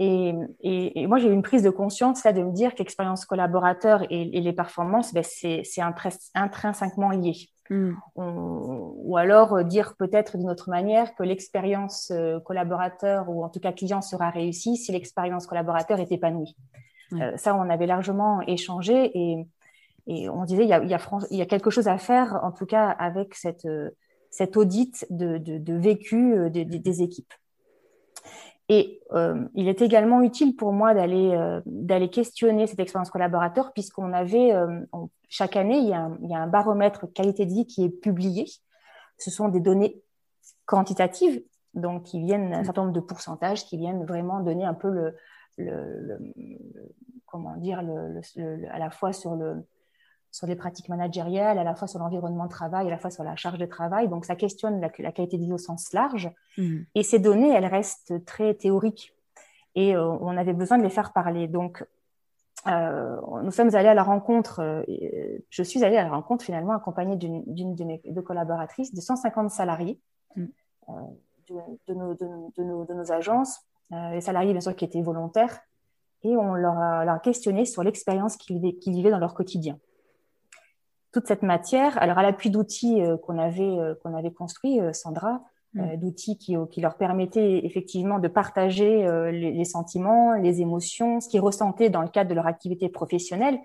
Et, 0.00 1.06
moi, 1.06 1.18
j'ai 1.18 1.28
eu 1.28 1.32
une 1.32 1.42
prise 1.42 1.62
de 1.62 1.70
conscience 1.70 2.24
là, 2.24 2.32
de 2.32 2.42
me 2.42 2.52
dire 2.52 2.74
qu'expérience 2.74 3.24
collaborateur 3.24 4.02
et, 4.10 4.40
les 4.40 4.52
performances, 4.52 5.14
ben, 5.14 5.24
c'est 5.24 5.62
intrinsèquement 6.34 7.10
lié. 7.10 7.48
Hmm. 7.70 7.94
ou 8.16 9.16
alors 9.16 9.54
euh, 9.54 9.62
dire 9.62 9.94
peut-être 9.96 10.36
d'une 10.36 10.50
autre 10.50 10.68
manière 10.68 11.14
que 11.14 11.22
l'expérience 11.22 12.10
euh, 12.10 12.38
collaborateur 12.40 13.30
ou 13.30 13.42
en 13.42 13.48
tout 13.48 13.58
cas 13.58 13.72
client 13.72 14.02
sera 14.02 14.28
réussie 14.28 14.76
si 14.76 14.92
l'expérience 14.92 15.46
collaborateur 15.46 15.98
est 15.98 16.12
épanouie. 16.12 16.54
Euh, 17.14 17.34
ça, 17.38 17.54
on 17.54 17.70
avait 17.70 17.86
largement 17.86 18.42
échangé 18.42 19.10
et, 19.14 19.46
on 20.06 20.44
disait 20.44 20.64
il 20.64 20.68
y, 20.68 20.74
a, 20.74 20.82
il, 20.84 21.38
y 21.38 21.42
a 21.42 21.46
quelque 21.46 21.70
chose 21.70 21.88
à 21.88 21.96
faire 21.96 22.38
en 22.42 22.52
tout 22.52 22.66
cas 22.66 22.90
avec 22.90 23.34
cette, 23.34 23.66
cette 24.30 24.58
audit 24.58 25.06
de, 25.08 25.38
de, 25.38 25.74
vécu 25.74 26.50
des 26.50 27.02
équipes. 27.02 27.32
Et 28.68 29.00
il 29.54 29.68
est 29.68 29.82
également 29.82 30.22
utile 30.22 30.56
pour 30.56 30.72
moi 30.72 30.94
d'aller 30.94 32.10
questionner 32.10 32.66
cette 32.66 32.80
expérience 32.80 33.10
collaborateur, 33.10 33.72
puisqu'on 33.72 34.12
avait, 34.12 34.52
chaque 35.28 35.56
année, 35.56 35.78
il 35.78 35.88
y, 35.88 35.92
a 35.92 36.10
il 36.22 36.30
y, 36.30 36.34
a 36.34 36.38
un, 36.38 36.46
baromètre 36.46 37.12
qualité 37.12 37.44
de 37.44 37.52
vie 37.52 37.66
qui 37.66 37.84
est 37.84 37.90
publié. 37.90 38.46
Ce 39.18 39.30
sont 39.30 39.48
des 39.48 39.60
données 39.60 40.02
quantitatives, 40.64 41.42
donc 41.74 42.04
qui 42.04 42.20
viennent, 42.20 42.54
un 42.54 42.64
certain 42.64 42.82
nombre 42.82 42.94
de 42.94 43.00
pourcentages 43.00 43.66
qui 43.66 43.76
viennent 43.76 44.04
vraiment 44.06 44.40
donner 44.40 44.64
un 44.64 44.74
peu 44.74 44.88
le, 44.88 45.14
le, 45.58 46.18
comment 47.26 47.56
dire, 47.56 47.82
le, 47.82 48.20
à 48.70 48.78
la 48.78 48.90
fois 48.90 49.12
sur, 49.12 49.34
le, 49.34 49.66
sur 50.34 50.48
les 50.48 50.56
pratiques 50.56 50.88
managériales, 50.88 51.60
à 51.60 51.62
la 51.62 51.76
fois 51.76 51.86
sur 51.86 52.00
l'environnement 52.00 52.46
de 52.46 52.50
travail, 52.50 52.88
à 52.88 52.90
la 52.90 52.98
fois 52.98 53.10
sur 53.10 53.22
la 53.22 53.36
charge 53.36 53.56
de 53.56 53.66
travail. 53.66 54.08
Donc, 54.08 54.24
ça 54.24 54.34
questionne 54.34 54.80
la, 54.80 54.88
qualité 54.88 55.38
de 55.38 55.44
vie 55.44 55.52
au 55.52 55.58
sens 55.58 55.92
large. 55.92 56.28
Mmh. 56.58 56.78
Et 56.96 57.04
ces 57.04 57.20
données, 57.20 57.50
elles 57.50 57.66
restent 57.66 58.24
très 58.24 58.52
théoriques. 58.54 59.14
Et 59.76 59.94
euh, 59.94 60.04
on 60.04 60.36
avait 60.36 60.52
besoin 60.52 60.76
de 60.76 60.82
les 60.82 60.90
faire 60.90 61.12
parler. 61.12 61.46
Donc, 61.46 61.86
euh, 62.66 63.16
nous 63.44 63.52
sommes 63.52 63.76
allés 63.76 63.86
à 63.86 63.94
la 63.94 64.02
rencontre, 64.02 64.58
euh, 64.58 64.82
je 65.50 65.62
suis 65.62 65.84
allée 65.84 65.98
à 65.98 66.02
la 66.02 66.10
rencontre 66.10 66.44
finalement 66.44 66.72
accompagnée 66.72 67.14
d'une 67.14 67.76
de 67.76 67.84
mes 67.84 68.02
deux 68.04 68.22
collaboratrices 68.22 68.92
de 68.92 69.00
150 69.00 69.52
salariés 69.52 70.00
mmh. 70.34 70.46
de, 71.48 71.94
nos, 71.94 72.14
de, 72.14 72.24
nos, 72.64 72.84
de, 72.84 72.94
nos, 72.94 73.12
agences 73.12 73.60
les 73.90 74.20
salariés, 74.20 74.50
bien 74.50 74.60
sûr, 74.60 74.74
qui 74.74 74.84
étaient 74.84 75.00
volontaires, 75.00 75.60
et 76.24 76.36
on 76.36 76.54
leur 76.54 76.76
a, 76.76 77.20
questionné 77.20 77.66
sur 77.66 77.84
l'expérience 77.84 78.36
qu'ils 78.36 78.58
vivaient, 78.60 79.10
dans 79.10 79.20
leur 79.20 79.34
quotidien. 79.34 79.78
Toute 81.14 81.26
cette 81.26 81.42
matière, 81.42 81.96
alors 82.02 82.18
à 82.18 82.22
l'appui 82.22 82.50
d'outils 82.50 83.00
euh, 83.00 83.16
qu'on 83.16 83.38
avait, 83.38 83.62
euh, 83.62 83.94
qu'on 84.02 84.14
avait 84.14 84.32
construits, 84.32 84.78
Sandra, 84.92 85.42
mm. 85.72 85.96
d'outils 85.96 86.36
qui, 86.36 86.56
qui, 86.70 86.80
leur 86.82 86.96
permettaient 86.96 87.64
effectivement 87.64 88.18
de 88.18 88.28
partager 88.28 89.08
les, 89.32 89.64
sentiments, 89.64 90.34
les 90.34 90.60
émotions, 90.60 91.20
ce 91.20 91.28
qu'ils 91.28 91.40
ressentaient 91.40 91.88
dans 91.88 92.02
le 92.02 92.08
cadre 92.08 92.28
de 92.28 92.34
leur 92.34 92.46
activité 92.46 92.90
professionnelle, 92.90 93.58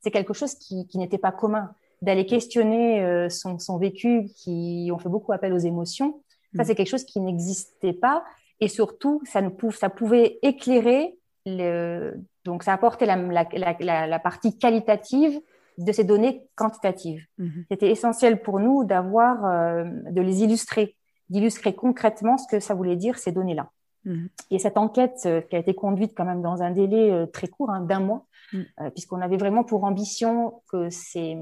c'est 0.00 0.10
quelque 0.10 0.32
chose 0.32 0.54
qui, 0.54 0.86
n'était 0.94 1.18
pas 1.18 1.32
commun. 1.32 1.74
D'aller 2.00 2.26
questionner 2.26 3.28
son, 3.30 3.60
son, 3.60 3.78
vécu, 3.78 4.26
qui 4.34 4.90
ont 4.92 4.98
fait 4.98 5.08
beaucoup 5.08 5.32
appel 5.32 5.52
aux 5.52 5.58
émotions, 5.58 6.22
ça 6.56 6.62
mm. 6.62 6.66
c'est 6.66 6.74
quelque 6.74 6.88
chose 6.88 7.04
qui 7.04 7.20
n'existait 7.20 7.92
pas 7.92 8.24
et 8.62 8.68
surtout, 8.68 9.20
ça, 9.24 9.40
ça 9.72 9.90
pouvait 9.90 10.38
éclairer, 10.42 11.16
le, 11.46 12.14
donc 12.44 12.62
ça 12.62 12.72
apportait 12.72 13.06
la, 13.06 13.16
la, 13.16 14.06
la, 14.06 14.18
partie 14.20 14.56
qualitative 14.56 15.40
de 15.78 15.92
ces 15.92 16.04
données 16.04 16.46
quantitatives. 16.54 17.24
Mhm. 17.38 17.64
C'était 17.70 17.90
essentiel 17.90 18.42
pour 18.42 18.60
nous 18.60 18.84
d'avoir, 18.84 19.44
euh, 19.44 19.84
de 20.10 20.20
les 20.20 20.42
illustrer, 20.42 20.96
d'illustrer 21.30 21.74
concrètement 21.74 22.36
ce 22.36 22.46
que 22.46 22.60
ça 22.60 22.74
voulait 22.74 22.96
dire 22.96 23.18
ces 23.18 23.32
données-là. 23.32 23.70
Mhm. 24.04 24.28
Et 24.50 24.58
cette 24.58 24.78
enquête 24.78 25.22
euh, 25.26 25.40
qui 25.40 25.56
a 25.56 25.58
été 25.58 25.74
conduite 25.74 26.12
quand 26.16 26.24
même 26.24 26.42
dans 26.42 26.62
un 26.62 26.70
délai 26.70 27.10
euh, 27.10 27.26
très 27.26 27.48
court, 27.48 27.70
hein, 27.70 27.80
d'un 27.80 28.00
mois, 28.00 28.26
mhm. 28.52 28.64
puisqu'on 28.94 29.20
avait 29.20 29.36
vraiment 29.36 29.64
pour 29.64 29.84
ambition 29.84 30.62
que 30.70 30.90
ces, 30.90 31.38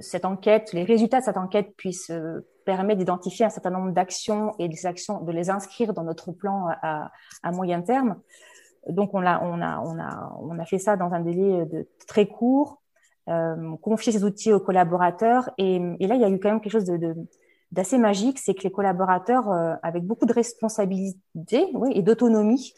cette 0.00 0.24
enquête, 0.24 0.72
les 0.72 0.84
résultats 0.84 1.20
de 1.20 1.24
cette 1.24 1.36
enquête 1.36 1.74
puissent 1.76 2.12
permet 2.64 2.94
d'identifier 2.94 3.46
un 3.46 3.50
certain 3.50 3.70
nombre 3.70 3.90
d'actions 3.90 4.54
et 4.60 4.68
des 4.68 4.86
actions, 4.86 5.22
de 5.22 5.32
les 5.32 5.50
inscrire 5.50 5.92
dans 5.92 6.04
notre 6.04 6.30
plan 6.30 6.68
à, 6.82 7.10
moyen 7.52 7.82
terme. 7.82 8.20
Donc, 8.88 9.12
on 9.12 9.26
a, 9.26 9.42
on, 9.42 9.60
a, 9.60 9.80
on, 9.80 9.98
a, 9.98 10.38
on 10.40 10.58
a 10.58 10.64
fait 10.64 10.78
ça 10.78 10.96
dans 10.96 11.12
un 11.12 11.20
délai 11.20 11.66
de, 11.66 11.88
très 12.06 12.26
court, 12.26 12.79
euh, 12.79 12.79
confier 13.80 14.12
ces 14.12 14.24
outils 14.24 14.52
aux 14.52 14.60
collaborateurs. 14.60 15.50
Et, 15.58 15.78
là, 15.78 16.14
il 16.14 16.20
y 16.20 16.24
a 16.24 16.30
eu 16.30 16.38
quand 16.40 16.50
même 16.50 16.60
quelque 16.60 16.72
chose 16.72 16.84
de, 16.84 17.14
d'assez 17.72 17.98
magique, 17.98 18.38
c'est 18.38 18.54
que 18.54 18.62
les 18.62 18.72
collaborateurs, 18.72 19.50
euh, 19.50 19.74
avec 19.82 20.04
beaucoup 20.04 20.26
de 20.26 20.32
responsabilité 20.32 21.66
oui, 21.74 21.92
et 21.94 22.02
d'autonomie, 22.02 22.74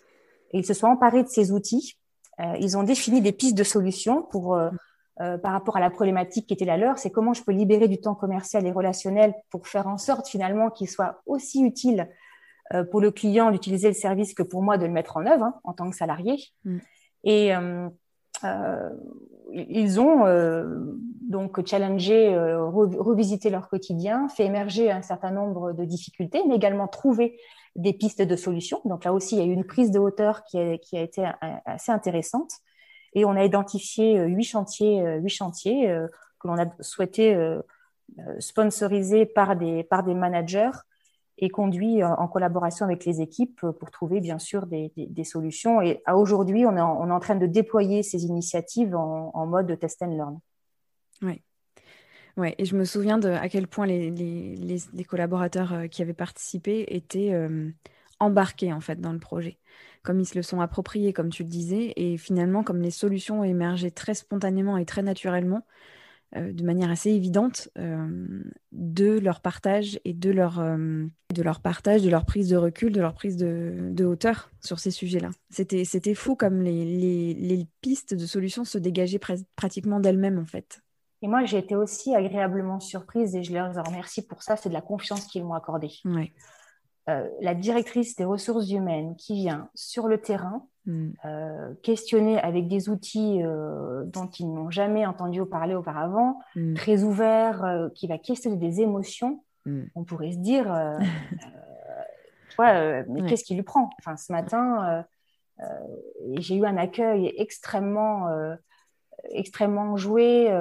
ils 0.52 0.66
se 0.66 0.74
sont 0.74 0.86
emparés 0.86 1.22
de 1.22 1.28
ces 1.28 1.52
outils. 1.52 1.96
Euh, 2.40 2.56
ils 2.60 2.76
ont 2.76 2.82
défini 2.82 3.20
des 3.20 3.32
pistes 3.32 3.56
de 3.56 3.64
solutions 3.64 4.22
pour 4.22 4.58
euh, 5.20 5.36
par 5.36 5.52
rapport 5.52 5.76
à 5.76 5.80
la 5.80 5.90
problématique 5.90 6.46
qui 6.46 6.54
était 6.54 6.64
la 6.64 6.78
leur, 6.78 6.96
c'est 6.96 7.10
comment 7.10 7.34
je 7.34 7.42
peux 7.42 7.52
libérer 7.52 7.86
du 7.86 8.00
temps 8.00 8.14
commercial 8.14 8.66
et 8.66 8.72
relationnel 8.72 9.34
pour 9.50 9.68
faire 9.68 9.86
en 9.86 9.98
sorte 9.98 10.26
finalement 10.26 10.70
qu'il 10.70 10.88
soit 10.88 11.20
aussi 11.26 11.62
utile 11.62 12.08
euh, 12.72 12.82
pour 12.82 13.02
le 13.02 13.10
client 13.10 13.50
d'utiliser 13.50 13.88
le 13.88 13.94
service 13.94 14.32
que 14.32 14.42
pour 14.42 14.62
moi 14.62 14.78
de 14.78 14.86
le 14.86 14.90
mettre 14.90 15.18
en 15.18 15.26
œuvre 15.26 15.44
hein, 15.44 15.60
en 15.64 15.74
tant 15.74 15.90
que 15.90 15.96
salarié. 15.96 16.42
Mm. 16.64 16.78
Et 17.24 17.54
euh, 17.54 17.90
ils 19.52 20.00
ont 20.00 20.24
donc 21.20 21.66
challengé, 21.66 22.37
revisité 22.37 23.50
leur 23.50 23.68
quotidien, 23.68 24.28
fait 24.28 24.44
émerger 24.44 24.90
un 24.90 25.02
certain 25.02 25.31
nombre 25.31 25.72
de 25.72 25.85
difficultés, 25.85 26.42
mais 26.48 26.57
également 26.57 26.88
trouvé 26.88 27.38
des 27.76 27.92
pistes 27.92 28.22
de 28.22 28.37
solutions. 28.37 28.81
Donc 28.85 29.05
là 29.05 29.12
aussi, 29.12 29.37
il 29.37 29.38
y 29.38 29.42
a 29.42 29.46
eu 29.46 29.52
une 29.52 29.64
prise 29.64 29.90
de 29.90 29.98
hauteur 29.98 30.44
qui 30.44 30.59
a 30.59 31.00
été 31.00 31.24
assez 31.66 31.92
intéressante. 31.92 32.52
Et 33.14 33.24
on 33.24 33.33
a 33.33 33.44
identifié 33.44 34.18
euh, 34.18 34.26
huit 34.26 34.44
chantiers, 34.44 35.02
euh, 35.02 35.18
huit 35.18 35.31
chantiers 35.31 35.90
euh, 35.90 36.07
que 36.40 36.48
l'on 36.48 36.59
a 36.59 36.66
souhaité 36.81 37.38
sponsoriser 38.40 39.26
par 39.26 39.55
des, 39.55 39.85
par 39.85 40.02
des 40.02 40.12
managers 40.12 40.72
et 41.38 41.49
conduit 41.49 42.05
en 42.05 42.29
collaboration 42.29 42.85
avec 42.85 43.05
les 43.05 43.21
équipes 43.21 43.61
pour 43.61 43.90
trouver 43.90 44.21
bien 44.21 44.38
sûr 44.38 44.66
des, 44.66 45.25
solutions. 45.25 45.81
Et 45.81 46.03
à 46.05 46.16
aujourd'hui, 46.16 46.66
on, 46.66 46.77
on 46.77 47.09
est 47.09 47.12
en 47.12 47.21
train 47.21 47.37
de 47.37 47.47
déployer 47.47 48.03
ces 48.03 48.25
initiatives 48.25 48.95
en, 48.95 49.47
mode 49.47 49.79
test 49.79 50.03
and 50.03 50.16
learn. 50.16 50.38
Oui. 51.23 51.42
Ouais, 52.37 52.55
et 52.59 52.64
je 52.64 52.77
me 52.77 52.85
souviens 52.85 53.18
de 53.18 53.29
à 53.29 53.49
quel 53.49 53.66
point 53.66 53.87
les, 53.87 54.11
les, 54.11 54.79
les 54.92 55.05
collaborateurs 55.05 55.88
qui 55.90 56.01
avaient 56.03 56.14
participé 56.14 56.85
étaient 56.88 57.35
embarqués 58.21 58.73
en 58.73 58.81
fait 58.81 59.01
dans 59.01 59.12
le 59.12 59.18
projet 59.18 59.59
comme 60.03 60.21
ils 60.21 60.27
se 60.27 60.35
le 60.35 60.42
sont 60.42 60.61
appropriés, 60.61 61.12
comme 61.12 61.31
tu 61.31 61.45
le 61.45 61.49
disais, 61.49 61.92
et 61.97 62.16
finalement, 62.16 62.62
comme 62.64 62.83
les 62.83 62.90
solutions 62.90 63.40
ont 63.40 63.45
émergé 63.45 63.90
très 63.90 64.14
spontanément 64.14 64.77
et 64.77 64.85
très 64.85 65.03
naturellement, 65.03 65.59
euh, 65.59 65.71
de 66.35 66.64
manière 66.64 66.90
assez 66.90 67.11
évidente, 67.11 67.68
euh, 67.79 68.42
de 68.73 69.18
leur 69.18 69.40
partage 69.40 70.01
et 70.05 70.14
de 70.14 70.31
leur, 70.31 70.61
euh, 70.61 71.05
de 71.35 71.42
leur 71.42 71.61
partage, 71.61 72.03
de 72.03 72.11
leur 72.11 72.25
prise 72.25 72.49
de 72.49 72.57
recul, 72.57 72.92
de 72.92 73.01
leur 73.01 73.14
prise 73.14 73.37
de, 73.37 74.05
hauteur 74.05 74.51
sur 74.61 74.79
ces 74.79 74.90
sujets-là. 74.90 75.31
C'était, 75.51 75.85
c'était 75.85 76.14
fou 76.14 76.35
comme 76.35 76.62
les, 76.62 77.35
les, 77.35 77.66
pistes 77.81 78.14
de 78.14 78.27
solutions 78.27 78.64
se 78.64 78.79
dégageaient 78.79 79.21
pratiquement 79.57 80.01
d'elles-mêmes, 80.01 80.38
en 80.38 80.47
fait. 80.47 80.83
Et 81.21 81.29
moi, 81.29 81.45
j'ai 81.45 81.59
été 81.59 81.77
aussi 81.77 82.14
agréablement 82.14 82.81
surprise 82.81 83.37
et 83.37 83.42
je 83.42 83.53
leur 83.53 83.73
remercie 83.85 84.27
pour 84.27 84.42
ça, 84.42 84.57
c'est 84.57 84.68
de 84.68 84.75
la 84.75 84.81
confiance 84.81 85.27
qu'ils 85.27 85.45
m'ont 85.45 85.55
accordée. 85.55 85.92
Ouais. 86.05 86.33
Euh, 87.08 87.28
la 87.40 87.54
directrice 87.54 88.14
des 88.14 88.24
ressources 88.24 88.70
humaines 88.70 89.16
qui 89.16 89.34
vient 89.34 89.68
sur 89.74 90.06
le 90.06 90.18
terrain 90.18 90.68
hmm. 90.86 91.10
euh, 91.24 91.74
questionner 91.82 92.38
avec 92.40 92.68
des 92.68 92.88
outils 92.88 93.42
euh, 93.42 94.04
dont 94.04 94.28
ils 94.28 94.46
n'ont 94.46 94.70
jamais 94.70 95.04
entendu 95.04 95.44
parler 95.44 95.74
auparavant, 95.74 96.38
hmm. 96.54 96.74
très 96.74 97.02
ouvert, 97.02 97.90
qui 97.96 98.06
va 98.06 98.18
questionner 98.18 98.56
des 98.56 98.82
émotions, 98.82 99.42
hmm. 99.66 99.82
on 99.96 100.04
pourrait 100.04 100.30
se 100.30 100.36
dire, 100.36 100.72
mais 102.58 103.22
qu'est-ce 103.26 103.42
qui 103.42 103.56
lui 103.56 103.64
prend? 103.64 103.90
Enfin, 103.98 104.16
Ce 104.16 104.30
matin, 104.30 105.04
j'ai 106.36 106.54
eu 106.54 106.64
un 106.64 106.76
accueil 106.76 107.34
extrêmement, 107.36 108.28
extrêmement 109.30 109.96
joué, 109.96 110.56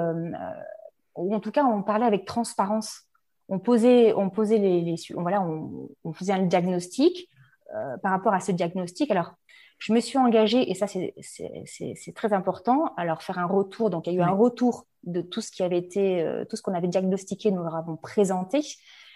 ou 1.16 1.36
en 1.36 1.40
tout 1.40 1.52
cas, 1.52 1.66
on 1.66 1.84
parlait 1.84 2.08
avec 2.08 2.26
transparence 2.26 3.11
on 3.52 3.60
posait, 3.60 4.14
on 4.14 4.30
posait 4.30 4.58
les, 4.58 4.96
voilà, 5.14 5.42
on, 5.44 6.14
faisait 6.14 6.32
un 6.32 6.44
diagnostic 6.44 7.30
euh, 7.76 7.98
par 7.98 8.12
rapport 8.12 8.34
à 8.34 8.40
ce 8.40 8.54
diagnostic. 8.54 9.12
Alors, 9.12 9.34
je 9.78 9.92
me 9.92 10.00
suis 10.00 10.18
engagée, 10.18 10.72
et 10.72 10.74
ça 10.74 10.88
c'est 10.88 12.14
très 12.16 12.32
important, 12.32 12.94
à 12.96 13.04
leur 13.04 13.22
faire 13.22 13.40
un 13.40 13.46
retour. 13.46 13.90
Donc, 13.90 14.08
il 14.08 14.14
y 14.14 14.16
a 14.16 14.20
eu 14.20 14.24
un 14.24 14.32
retour 14.32 14.88
de 15.04 15.22
tout 15.22 15.42
ce 15.42 15.52
qui 15.52 15.64
avait 15.64 15.78
été, 15.78 16.22
euh, 16.22 16.46
tout 16.46 16.56
ce 16.56 16.62
qu'on 16.62 16.74
avait 16.74 16.88
diagnostiqué, 16.88 17.52
nous 17.52 17.62
leur 17.62 17.76
avons 17.76 17.98
présenté. 17.98 18.62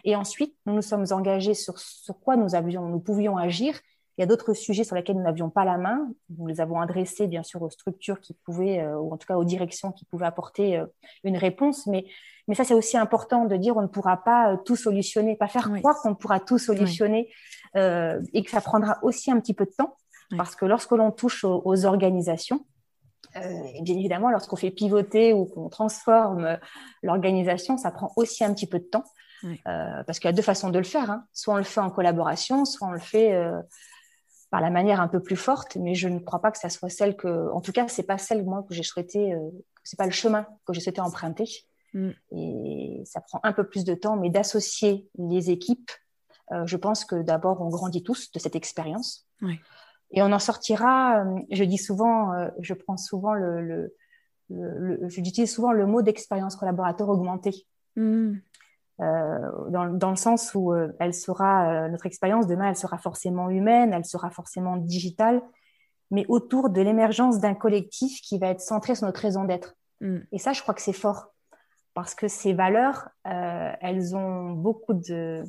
Et 0.04 0.18
ensuite, 0.18 0.54
nous 0.66 0.74
nous 0.74 0.82
sommes 0.82 1.06
engagés 1.12 1.54
sur, 1.54 1.80
sur 1.80 2.20
quoi 2.20 2.36
nous, 2.36 2.56
avions, 2.56 2.90
nous 2.90 3.00
pouvions 3.00 3.38
agir. 3.38 3.80
Il 4.18 4.22
y 4.22 4.24
a 4.24 4.28
d'autres 4.28 4.54
sujets 4.54 4.84
sur 4.84 4.96
lesquels 4.96 5.18
nous 5.18 5.24
n'avions 5.24 5.50
pas 5.50 5.66
la 5.66 5.78
main. 5.78 6.08
Nous 6.38 6.48
les 6.48 6.62
avons 6.62 6.80
adressés, 6.80 7.28
bien 7.28 7.44
sûr, 7.44 7.62
aux 7.62 7.70
structures 7.70 8.22
qui 8.22 8.34
pouvaient, 8.34 8.80
euh, 8.80 8.98
ou 8.98 9.14
en 9.14 9.18
tout 9.18 9.28
cas 9.28 9.36
aux 9.36 9.44
directions 9.44 9.92
qui 9.92 10.06
pouvaient 10.06 10.26
apporter 10.26 10.82
une 11.24 11.38
réponse. 11.38 11.86
Mais 11.88 12.06
mais 12.48 12.56
ça, 12.56 12.64
c'est 12.64 12.74
aussi 12.74 12.98
important 12.98 13.46
de 13.46 13.56
dire 13.56 13.76
on 13.76 13.82
ne 13.82 13.88
pourra 13.88 14.18
pas 14.18 14.52
euh, 14.52 14.58
tout 14.58 14.76
solutionner, 14.76 15.36
pas 15.36 15.48
faire 15.48 15.72
croire 15.74 16.00
qu'on 16.02 16.16
pourra 16.16 16.40
tout 16.40 16.58
solutionner 16.58 17.32
euh, 17.76 18.22
et 18.34 18.44
que 18.44 18.52
ça 18.52 18.62
prendra 18.62 19.00
aussi 19.02 19.32
un 19.32 19.40
petit 19.40 19.54
peu 19.54 19.66
de 19.66 19.72
temps. 19.72 19.96
Parce 20.38 20.56
que 20.56 20.66
lorsque 20.66 20.92
l'on 20.92 21.12
touche 21.12 21.44
aux, 21.44 21.86
organisations, 21.86 22.66
euh, 23.36 23.42
bien 23.82 23.96
évidemment, 23.96 24.32
lorsqu'on 24.32 24.56
fait 24.56 24.72
pivoter 24.72 25.34
ou 25.34 25.46
qu'on 25.46 25.70
transforme 25.70 26.58
l'organisation, 27.04 27.78
ça 27.78 27.92
prend 27.92 28.12
aussi 28.16 28.44
un 28.44 28.52
petit 28.54 28.66
peu 28.66 28.80
de 28.80 28.86
temps. 28.86 29.04
parce 29.64 30.18
qu'il 30.18 30.28
y 30.28 30.34
a 30.34 30.36
deux 30.36 30.42
façons 30.42 30.72
de 30.72 30.80
le 30.80 30.84
faire. 30.84 31.12
Hein. 31.12 31.26
Soit 31.32 31.54
on 31.54 31.58
le 31.58 31.64
fait 31.64 31.80
en 31.80 31.92
collaboration, 31.92 32.66
soit 32.66 32.88
on 32.88 32.92
le 32.92 33.00
fait 33.00 33.40
par 34.52 34.62
la 34.62 34.70
manière 34.70 35.02
un 35.02 35.08
peu 35.08 35.22
plus 35.22 35.36
forte. 35.36 35.76
Mais 35.78 35.96
je 35.96 36.08
ne 36.08 36.20
crois 36.20 36.42
pas 36.42 36.52
que 36.52 36.58
ça 36.58 36.70
soit 36.70 36.90
celle 36.90 37.16
que, 37.16 37.52
en 37.52 37.62
tout 37.62 37.72
cas, 37.72 37.88
c'est 37.88 38.04
pas 38.04 38.18
celle 38.18 38.44
moi 38.44 38.66
que 38.68 38.74
j'ai 38.74 38.84
souhaité, 38.84 39.36
c'est 39.84 39.98
pas 39.98 40.06
le 40.06 40.12
chemin 40.12 40.46
que 40.66 40.74
j'ai 40.74 40.82
souhaité 40.82 41.02
emprunter. 41.02 41.50
Mm. 41.94 42.10
Et 42.32 43.04
ça 43.06 43.22
prend 43.22 43.40
un 43.44 43.54
peu 43.54 43.68
plus 43.68 43.84
de 43.84 43.94
temps, 43.94 44.18
mais 44.18 44.30
d'associer 44.30 45.08
les 45.18 45.52
équipes 45.52 45.92
je 46.66 46.78
pense 46.78 47.06
que 47.06 47.22
d'abord, 47.22 47.62
on 47.62 47.70
grandit 47.70 48.04
tous 48.04 48.32
de 48.32 48.40
cette 48.40 48.56
expérience. 48.56 49.28
Et 50.12 50.22
on 50.22 50.32
en 50.32 50.40
sortira, 50.40 51.26
je 51.52 51.64
dis 51.64 51.78
souvent, 51.78 52.32
je 52.60 52.74
prends 52.74 52.98
souvent 52.98 53.34
le, 53.34 53.94
j'utilise 55.08 55.54
souvent 55.54 55.72
le 55.72 55.86
mot 55.86 56.02
d'expérience 56.02 56.56
collaborateur 56.56 57.10
augmentée. 57.10 57.66
Mmh. 57.96 58.36
Dans, 59.00 59.94
dans, 59.94 60.10
le 60.10 60.16
sens 60.16 60.54
où 60.56 60.74
elle 61.00 61.14
sera, 61.14 61.90
notre 61.90 62.06
expérience 62.06 62.48
demain, 62.48 62.70
elle 62.70 62.78
sera 62.78 62.98
forcément 62.98 63.50
humaine, 63.50 63.94
elle 63.94 64.06
sera 64.06 64.30
forcément 64.30 64.78
digitale, 64.78 65.42
mais 66.12 66.26
autour 66.30 66.70
de 66.70 66.82
l'émergence 66.82 67.40
d'un 67.40 67.56
collectif 67.56 68.22
qui 68.22 68.40
va 68.40 68.48
être 68.48 68.62
centré 68.62 68.96
sur 68.96 69.06
notre 69.06 69.20
raison 69.20 69.44
d'être. 69.44 69.76
Mm. 70.02 70.20
Et 70.32 70.40
ça, 70.40 70.54
je 70.54 70.62
crois 70.62 70.74
que 70.74 70.82
c'est 70.82 70.94
fort, 70.94 71.34
parce 71.94 72.16
que 72.16 72.28
ces 72.28 72.54
valeurs, 72.54 73.10
euh, 73.28 73.72
elles 73.82 74.16
ont 74.16 74.52
beaucoup 74.52 74.94
de... 74.94 75.44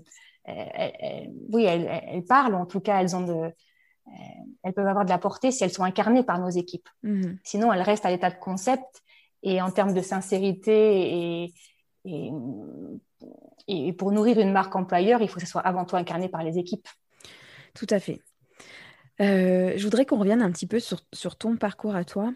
oui, 1.52 1.64
elles, 1.64 2.24
parlent, 2.24 2.54
en 2.54 2.66
tout 2.66 2.80
cas, 2.80 3.00
elles, 3.00 3.14
ont 3.16 3.22
de, 3.22 3.52
elles 4.62 4.72
peuvent 4.72 4.86
avoir 4.86 5.04
de 5.04 5.10
la 5.10 5.18
portée 5.18 5.50
si 5.50 5.64
elles 5.64 5.72
sont 5.72 5.84
incarnées 5.84 6.24
par 6.24 6.38
nos 6.38 6.50
équipes. 6.50 6.88
Mm-hmm. 7.04 7.38
Sinon, 7.44 7.72
elles 7.72 7.82
restent 7.82 8.06
à 8.06 8.10
l'état 8.10 8.30
de 8.30 8.38
concept, 8.38 9.02
et 9.42 9.60
en 9.60 9.70
termes 9.70 9.94
de 9.94 10.00
sincérité 10.00 11.44
et, 11.44 11.54
et, 12.04 12.32
et 13.68 13.92
pour 13.92 14.12
nourrir 14.12 14.38
une 14.38 14.52
marque 14.52 14.74
employeur, 14.76 15.22
il 15.22 15.28
faut 15.28 15.36
que 15.36 15.40
ce 15.40 15.46
soit 15.46 15.62
avant 15.62 15.84
tout 15.84 15.96
incarné 15.96 16.28
par 16.28 16.42
les 16.42 16.58
équipes. 16.58 16.88
Tout 17.74 17.86
à 17.90 17.98
fait. 17.98 18.20
Euh, 19.20 19.72
je 19.76 19.82
voudrais 19.84 20.06
qu'on 20.06 20.18
revienne 20.18 20.42
un 20.42 20.50
petit 20.50 20.66
peu 20.66 20.78
sur, 20.78 21.36
ton 21.36 21.56
parcours 21.56 21.96
à 21.96 22.04
toi. 22.04 22.32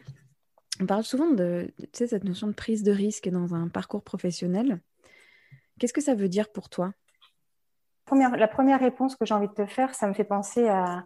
On 0.80 0.86
parle 0.86 1.05
souvent 1.05 1.30
de 1.30 1.72
cette 1.93 2.24
notion 2.24 2.47
de 2.47 2.53
prise 2.53 2.82
de 2.82 2.93
risque 2.93 3.28
dans 3.28 3.55
un 3.55 3.68
parcours 3.68 4.03
professionnel. 4.03 4.80
Qu'est-ce 5.78 5.93
que 5.93 6.01
ça 6.01 6.14
veut 6.14 6.28
dire 6.28 6.51
pour 6.51 6.68
toi? 6.68 6.93
La 8.12 8.49
première 8.49 8.80
réponse 8.80 9.14
que 9.14 9.24
j'ai 9.24 9.34
envie 9.34 9.47
de 9.47 9.53
te 9.55 9.66
faire, 9.66 9.95
ça 9.95 10.09
me 10.09 10.14
fait 10.14 10.24
penser 10.24 10.68
à, 10.68 11.05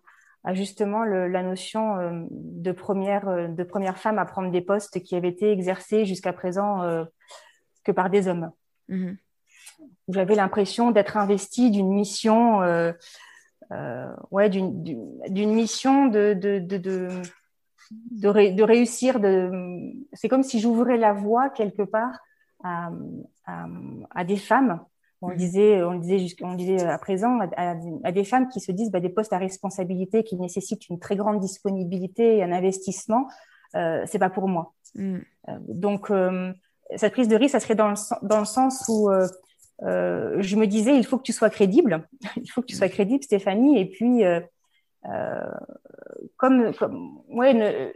justement 0.53 1.05
la 1.05 1.43
notion 1.43 1.99
euh, 1.99 2.22
de, 2.30 2.72
première, 2.72 3.28
euh, 3.28 3.49
de 3.49 3.62
première 3.62 3.99
femme 3.99 4.18
à 4.18 4.24
prendre 4.24 4.51
des 4.51 4.62
postes 4.62 5.03
qui 5.03 5.14
avaient 5.16 5.28
été 5.28 5.51
exercés 5.51 6.07
jusqu'à 6.07 6.32
présent 6.32 7.05
que 7.85 7.93
par 7.93 8.09
des 8.09 8.26
hommes. 8.28 8.53
Mmh 8.89 9.14
J'avais 10.09 10.35
l'impression 10.35 10.91
d'être 10.91 11.16
investie 11.16 11.70
d'une 11.70 11.93
mission 11.93 12.62
euh, 13.72 14.14
ouais, 14.31 14.51
d'une 14.51 15.55
mission 15.55 16.07
de, 16.07 16.35
de, 16.35 16.59
de, 16.59 16.77
de, 16.79 17.09
de, 18.11 18.62
réussir. 18.62 19.18
C'est 20.12 20.29
comme 20.29 20.43
si 20.43 20.61
j'ouvrais 20.61 20.97
la 20.97 21.12
voie 21.12 21.49
quelque 21.51 21.83
part 21.83 22.18
à, 22.62 22.91
à, 23.47 24.25
des 24.25 24.37
femmes. 24.37 24.81
On 25.22 25.31
mmh. 25.31 25.37
disait, 25.37 25.83
on 25.83 25.95
disait, 25.95 26.37
on 26.43 26.55
disait 26.55 26.85
à 26.85 26.99
présent 26.99 27.39
à, 27.57 28.12
des 28.12 28.25
femmes 28.25 28.49
qui 28.49 28.61
se 28.61 28.72
disent 28.72 28.91
bah, 28.91 29.01
des 29.01 29.09
postes 29.09 29.33
à 29.33 29.39
responsabilité 29.39 30.22
qui 30.22 30.37
nécessitent 30.37 30.89
une 30.89 30.99
très 30.99 31.16
grande 31.16 31.41
disponibilité 31.41 32.37
et 32.37 32.43
un 32.43 32.53
investissement, 32.53 33.29
euh, 33.75 34.05
c'est 34.07 34.18
pas 34.18 34.31
pour 34.31 34.49
moi. 34.49 34.75
Mmh. 34.95 35.16
Euh, 35.49 35.59
donc 35.68 36.11
euh, 36.11 36.53
cette 36.97 37.12
prise 37.12 37.29
de 37.29 37.37
risque, 37.37 37.53
ça 37.53 37.61
serait 37.61 37.75
dans 37.75 37.89
le, 37.89 37.95
dans 38.22 38.39
le 38.39 38.45
sens 38.45 38.85
où 38.89 39.11
euh, 39.83 40.37
je 40.41 40.57
me 40.57 40.66
disais, 40.66 40.97
il 40.97 41.05
faut 41.05 41.18
que 41.18 41.22
tu 41.22 41.33
sois 41.33 41.51
crédible, 41.51 42.07
il 42.37 42.51
faut 42.51 42.61
que 42.61 42.66
tu 42.66 42.77
sois 42.77 42.89
crédible, 42.89 43.22
Stéphanie, 43.22 43.79
et 43.81 43.87
puis, 43.87 44.25
euh, 44.25 44.41
euh, 45.07 45.51
comme, 46.37 46.72
comme 46.75 47.18
ouais, 47.29 47.55
ne, 47.55 47.93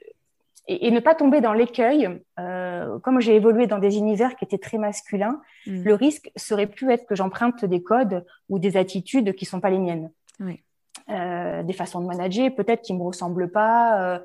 et, 0.67 0.91
ne 0.91 1.01
pas 1.01 1.15
tomber 1.15 1.41
dans 1.41 1.53
l'écueil, 1.55 2.09
comme 2.37 3.21
j'ai 3.21 3.37
évolué 3.37 3.67
dans 3.67 3.79
des 3.79 3.97
univers 3.97 4.37
qui 4.37 4.45
étaient 4.45 4.59
très 4.59 4.77
masculins, 4.77 5.41
mm. 5.67 5.83
le 5.83 5.95
risque 5.95 6.31
serait 6.37 6.67
plus 6.67 6.91
être 6.91 7.07
que 7.07 7.15
j'emprunte 7.15 7.65
des 7.65 7.83
codes 7.83 8.25
ou 8.49 8.59
des 8.59 8.77
attitudes 8.77 9.35
qui 9.35 9.47
sont 9.47 9.61
pas 9.61 9.71
les 9.71 9.79
miennes. 9.79 10.11
Oui. 10.41 10.63
des 11.09 11.73
façons 11.73 12.01
de 12.01 12.07
manager, 12.07 12.55
peut-être 12.55 12.83
qui 12.83 12.95
me 12.95 13.03
ressemblent 13.03 13.51
pas, 13.51 14.21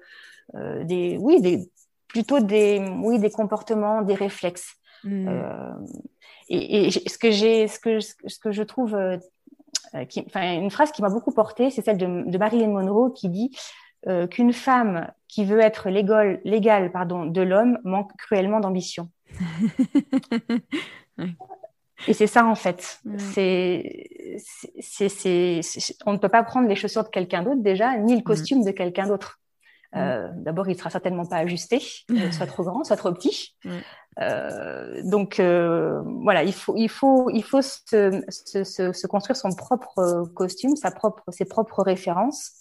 des, 0.54 1.18
oui, 1.18 1.40
des, 1.40 1.72
plutôt 2.10 2.42
des, 2.42 2.86
oui, 3.02 3.20
des 3.20 3.32
comportements, 3.32 4.02
des 4.02 4.16
réflexes. 4.16 4.76
Mm 5.06 5.30
et, 6.54 6.92
ce 6.92 7.18
que 7.18 7.32
j'ai, 7.32 7.68
ce 7.68 7.80
que, 7.80 8.00
ce 8.00 8.40
que 8.40 8.52
je 8.52 8.64
trouve, 8.64 8.96
euh, 8.96 9.18
qui, 10.06 10.24
enfin, 10.26 10.54
une 10.54 10.72
phrase 10.72 10.92
qui 10.92 11.02
m'a 11.02 11.10
beaucoup 11.10 11.32
portée, 11.32 11.70
c'est 11.70 11.84
celle 11.84 11.98
de, 11.98 12.30
de, 12.30 12.38
Marilyn 12.38 12.70
Monroe 12.70 13.12
qui 13.14 13.30
dit 13.30 13.56
euh, 14.08 14.28
qu'une 14.28 14.54
femme 14.54 15.12
qui 15.28 15.46
veut 15.46 15.60
être 15.60 15.90
l'égale, 15.90 16.92
pardon, 16.92 17.26
de 17.26 17.42
l'homme 17.42 17.80
manque 17.84 18.12
cruellement 18.18 18.60
d'ambition. 18.60 19.10
Et 22.08 22.14
c'est 22.14 22.28
ça 22.28 22.46
en 22.46 22.56
fait. 22.56 23.00
C'est, 23.18 24.08
c'est, 24.80 25.62
on 26.06 26.14
ne 26.14 26.18
peut 26.18 26.30
pas 26.30 26.44
prendre 26.44 26.68
les 26.68 26.76
chaussures 26.76 27.04
de 27.04 27.10
quelqu'un 27.10 27.44
d'autre 27.44 27.62
déjà, 27.62 27.98
ni 27.98 28.16
le 28.16 28.22
costume 28.22 28.64
de 28.66 28.72
quelqu'un 28.72 29.08
d'autre. 29.08 29.40
Euh, 29.96 30.30
D'abord, 30.36 30.68
il 30.70 30.78
sera 30.78 30.90
certainement 30.90 31.26
pas 31.26 31.38
ajusté, 31.38 31.82
euh, 32.12 32.32
soit 32.32 32.48
trop 32.48 32.64
grand, 32.64 32.84
soit 32.84 32.96
trop 32.96 33.12
petit. 33.12 33.56
Euh, 34.20 35.02
donc 35.04 35.40
euh, 35.40 36.02
voilà, 36.22 36.44
il 36.44 36.54
faut, 36.54 36.76
il 36.76 36.90
faut, 36.90 37.30
il 37.32 37.44
faut 37.44 37.62
se, 37.62 38.24
se, 38.30 38.64
se, 38.64 39.08
construire 39.08 39.36
son 39.36 39.50
propre 39.50 40.26
costume, 40.36 40.76
sa 40.76 40.92
propre, 40.92 41.24
ses 41.30 41.46
propres 41.46 41.82
références. 41.82 42.52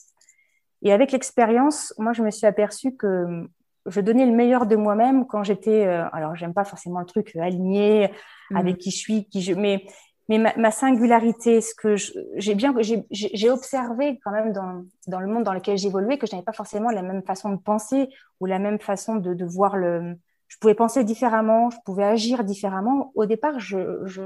Et 0.82 0.92
avec 0.92 1.12
l'expérience, 1.12 1.94
moi, 1.98 2.12
je 2.12 2.22
me 2.22 2.30
suis 2.30 2.46
aperçue 2.46 2.96
que 2.96 3.46
je 3.86 4.00
donnais 4.00 4.26
le 4.26 4.32
meilleur 4.32 4.66
de 4.66 4.76
moi-même 4.76 5.26
quand 5.26 5.44
j'étais. 5.44 5.84
alors, 5.84 6.34
j'aime 6.36 6.54
pas 6.54 6.64
forcément 6.64 7.00
le 7.00 7.06
truc 7.06 7.36
aligné 7.36 8.10
mmh. 8.50 8.56
avec 8.56 8.78
qui 8.78 8.90
je 8.90 8.96
suis, 8.96 9.28
qui 9.28 9.42
je, 9.42 9.54
mais 9.54 9.86
mais 10.38 10.54
ma, 10.56 10.70
singularité, 10.70 11.60
ce 11.60 11.74
que 11.74 11.94
j'ai 12.36 12.54
bien, 12.54 12.74
j'ai 12.80 13.50
observé 13.50 14.18
quand 14.24 14.30
même 14.30 14.52
dans, 14.52 14.84
dans, 15.06 15.20
le 15.20 15.26
monde 15.26 15.44
dans 15.44 15.52
lequel 15.52 15.76
j'évoluais 15.76 16.16
que 16.16 16.26
je 16.26 16.32
n'avais 16.32 16.44
pas 16.44 16.52
forcément 16.52 16.90
la 16.90 17.02
même 17.02 17.22
façon 17.22 17.50
de 17.50 17.56
penser 17.56 18.08
ou 18.40 18.46
la 18.46 18.58
même 18.58 18.78
façon 18.78 19.16
de, 19.16 19.34
de, 19.34 19.44
voir 19.44 19.76
le. 19.76 20.16
Je 20.48 20.56
pouvais 20.58 20.74
penser 20.74 21.04
différemment, 21.04 21.70
je 21.70 21.76
pouvais 21.84 22.04
agir 22.04 22.44
différemment. 22.44 23.12
Au 23.14 23.26
départ, 23.26 23.58
je, 23.58 24.06
je, 24.06 24.22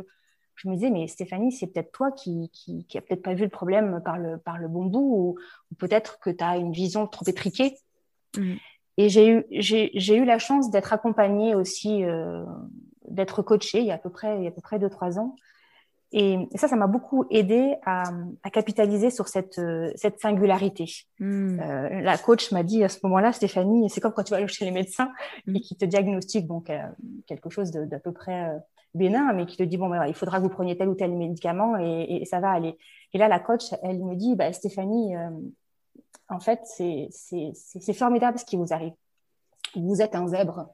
je 0.54 0.68
me 0.68 0.74
disais, 0.74 0.90
mais 0.90 1.08
Stéphanie, 1.08 1.50
c'est 1.50 1.66
peut-être 1.66 1.92
toi 1.92 2.12
qui, 2.12 2.50
qui, 2.52 2.84
qui 2.86 2.98
a 2.98 3.00
peut-être 3.00 3.22
pas 3.22 3.34
vu 3.34 3.44
le 3.44 3.50
problème 3.50 4.00
par 4.04 4.18
le, 4.18 4.38
par 4.38 4.58
le 4.58 4.68
bon 4.68 4.84
bout 4.84 5.36
ou, 5.70 5.76
peut-être 5.78 6.20
que 6.20 6.30
tu 6.30 6.44
as 6.44 6.56
une 6.56 6.72
vision 6.72 7.06
trop 7.06 7.24
étriquée. 7.26 7.76
Mmh. 8.36 8.54
Et 8.98 9.08
j'ai 9.08 9.28
eu, 9.28 9.44
j'ai 9.50 10.16
eu 10.16 10.24
la 10.24 10.38
chance 10.38 10.70
d'être 10.70 10.92
accompagnée 10.92 11.54
aussi, 11.54 12.04
euh, 12.04 12.44
d'être 13.08 13.42
coachée 13.42 13.80
il 13.80 13.86
y 13.86 13.90
a 13.90 13.94
à 13.94 13.98
peu 13.98 14.10
près, 14.10 14.36
il 14.38 14.44
y 14.44 14.46
a 14.46 14.48
à 14.48 14.52
peu 14.52 14.62
près 14.62 14.78
deux, 14.78 14.88
trois 14.88 15.18
ans 15.18 15.36
et, 16.12 16.48
ça, 16.54 16.68
ça 16.68 16.76
m'a 16.76 16.86
beaucoup 16.86 17.24
aidé 17.30 17.74
à, 17.84 18.04
à, 18.42 18.50
capitaliser 18.50 19.10
sur 19.10 19.28
cette, 19.28 19.58
euh, 19.58 19.90
cette 19.96 20.20
singularité. 20.20 20.86
Hmm. 21.18 21.58
Euh, 21.60 22.00
la 22.00 22.16
coach 22.16 22.52
m'a 22.52 22.62
dit 22.62 22.84
à 22.84 22.88
ce 22.88 22.98
moment-là, 23.04 23.32
Stéphanie, 23.32 23.90
c'est 23.90 24.00
comme 24.00 24.12
quand 24.12 24.22
tu 24.22 24.32
vas 24.32 24.46
chez 24.46 24.64
les 24.64 24.70
médecins 24.70 25.10
hmm. 25.46 25.56
et 25.56 25.60
qui 25.60 25.76
te 25.76 25.84
diagnostiquent 25.84 26.46
donc, 26.46 26.70
euh, 26.70 26.82
quelque 27.26 27.50
chose 27.50 27.72
d'à 27.72 27.98
peu 27.98 28.12
près 28.12 28.50
euh, 28.50 28.58
bénin, 28.94 29.32
mais 29.32 29.46
qui 29.46 29.56
te 29.56 29.64
dit, 29.64 29.76
bon, 29.76 29.88
ben, 29.88 30.06
il 30.06 30.14
faudra 30.14 30.38
que 30.38 30.44
vous 30.44 30.48
preniez 30.48 30.76
tel 30.76 30.88
ou 30.88 30.94
tel 30.94 31.12
médicament 31.12 31.76
et, 31.78 32.20
et 32.20 32.24
ça 32.24 32.40
va 32.40 32.50
aller. 32.50 32.78
Et 33.12 33.18
là, 33.18 33.28
la 33.28 33.40
coach, 33.40 33.64
elle 33.82 34.02
me 34.02 34.14
dit, 34.14 34.36
bah, 34.36 34.52
Stéphanie, 34.52 35.14
en 36.28 36.40
fait, 36.40 36.60
c'est 36.64 37.92
formidable 37.92 38.38
ce 38.38 38.44
qui 38.44 38.56
vous 38.56 38.72
arrive. 38.72 38.92
Vous 39.74 40.00
êtes 40.00 40.14
un 40.14 40.28
zèbre. 40.28 40.68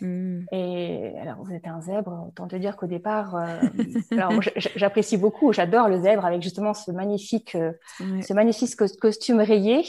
Mm. 0.00 0.44
Et 0.52 1.14
alors, 1.20 1.42
vous 1.42 1.52
êtes 1.52 1.66
un 1.66 1.80
zèbre, 1.80 2.26
autant 2.28 2.46
te 2.46 2.56
dire 2.56 2.76
qu'au 2.76 2.86
départ, 2.86 3.36
euh, 3.36 3.60
alors 4.12 4.32
j'apprécie 4.76 5.16
beaucoup, 5.16 5.52
j'adore 5.52 5.88
le 5.88 6.00
zèbre 6.00 6.24
avec 6.24 6.42
justement 6.42 6.74
ce 6.74 6.90
magnifique, 6.90 7.54
euh, 7.54 7.72
ce 7.98 8.32
magnifique 8.32 8.76
costume 9.00 9.40
rayé. 9.40 9.84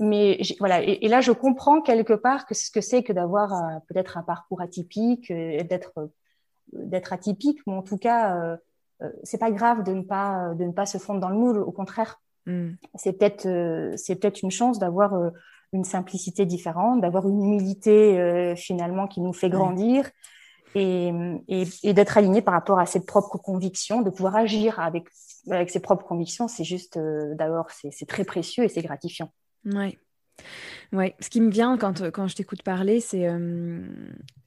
Mais 0.00 0.40
voilà, 0.60 0.80
et, 0.82 1.08
là, 1.08 1.20
je 1.20 1.32
comprends 1.32 1.80
quelque 1.80 2.12
part 2.12 2.46
que 2.46 2.54
ce 2.54 2.70
que 2.70 2.80
c'est 2.80 3.02
que 3.02 3.12
d'avoir 3.12 3.52
euh, 3.52 3.78
peut-être 3.88 4.16
un 4.16 4.22
parcours 4.22 4.60
atypique, 4.60 5.32
d'être 5.32 6.10
d'être 6.72 7.12
atypique, 7.12 7.60
mais 7.66 7.72
en 7.72 7.82
tout 7.82 7.96
cas, 7.96 8.58
c'est 9.22 9.38
pas 9.38 9.50
grave 9.50 9.84
de 9.84 9.92
ne 9.92 10.02
pas 10.02 10.52
de 10.54 10.64
ne 10.64 10.72
pas 10.72 10.84
se 10.84 10.98
fondre 10.98 11.18
dans 11.18 11.30
le 11.30 11.36
moule. 11.36 11.58
Au 11.58 11.72
contraire, 11.72 12.20
mm. 12.46 12.72
c'est 12.94 13.14
peut-être 13.14 13.48
c'est 13.96 14.16
peut-être 14.16 14.42
une 14.42 14.50
chance 14.50 14.78
d'avoir 14.78 15.32
une 15.72 15.84
simplicité 15.84 16.46
différente, 16.46 17.00
d'avoir 17.00 17.28
une 17.28 17.42
humilité 17.42 18.18
euh, 18.18 18.56
finalement 18.56 19.06
qui 19.06 19.20
nous 19.20 19.32
fait 19.32 19.50
grandir 19.50 20.10
et, 20.74 21.10
et, 21.48 21.92
d'être 21.92 22.18
aligné 22.18 22.42
par 22.42 22.54
rapport 22.54 22.78
à 22.78 22.86
ses 22.86 23.04
propres 23.04 23.38
convictions, 23.38 24.02
de 24.02 24.10
pouvoir 24.10 24.36
agir 24.36 24.78
avec, 24.80 25.06
avec 25.50 25.70
ses 25.70 25.80
propres 25.80 26.06
convictions, 26.06 26.48
c'est 26.48 26.64
juste, 26.64 26.96
euh, 26.96 27.34
d'abord, 27.34 27.66
c'est 27.70 28.06
très 28.06 28.24
précieux 28.24 28.64
et 28.64 28.68
c'est 28.68 28.82
gratifiant. 28.82 29.32
Ouais. 29.64 29.98
Ouais, 30.92 31.14
ce 31.20 31.28
qui 31.28 31.40
me 31.40 31.50
vient 31.50 31.76
quand, 31.76 32.00
euh, 32.00 32.10
quand 32.10 32.28
je 32.28 32.36
t'écoute 32.36 32.62
parler, 32.62 33.00
c'est 33.00 33.28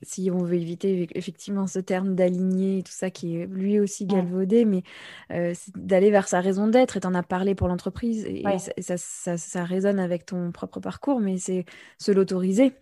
si 0.01 0.31
on 0.31 0.39
veut 0.39 0.55
éviter 0.55 1.07
effectivement 1.13 1.67
ce 1.67 1.79
terme 1.79 2.15
d'aligner 2.15 2.79
et 2.79 2.83
tout 2.83 2.91
ça 2.91 3.11
qui 3.11 3.37
est 3.37 3.45
lui 3.45 3.79
aussi 3.79 4.05
galvaudé, 4.05 4.65
mais 4.65 4.83
c'est 5.29 5.75
d'aller 5.75 6.09
vers 6.09 6.27
sa 6.27 6.41
raison 6.41 6.67
d'être. 6.67 6.97
Et 6.97 6.99
tu 6.99 7.07
en 7.07 7.13
as 7.13 7.23
parlé 7.23 7.53
pour 7.53 7.67
l'entreprise 7.67 8.25
et, 8.25 8.43
ça, 8.57 8.97
ça, 8.97 9.37
ça, 9.37 9.63
résonne 9.63 9.99
avec 9.99 10.25
ton 10.25 10.51
propre 10.51 10.79
parcours, 10.79 11.19
mais 11.19 11.37
c'est 11.37 11.65
se 11.99 12.11
l'autoriser. 12.11 12.73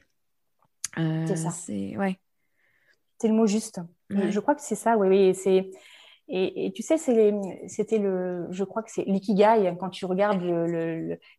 c'est 0.95 1.35
ça. 1.35 1.49
C'est 1.49 1.97
ouais. 1.97 2.17
le 3.23 3.33
mot 3.33 3.45
juste. 3.47 3.81
Je 4.09 4.39
crois 4.39 4.55
que 4.55 4.61
c'est 4.61 4.75
ça, 4.75 4.97
oui, 4.97 5.07
oui. 5.07 5.35
C'est 5.35 5.69
Et, 6.31 6.71
tu 6.75 6.83
sais, 6.83 6.97
c'était 6.97 7.97
le, 7.97 8.45
je 8.51 8.63
crois 8.63 8.83
que 8.83 8.91
c'est 8.91 9.03
l'ikigai, 9.05 9.75
quand 9.79 9.89
tu 9.89 10.05
regardes 10.05 10.43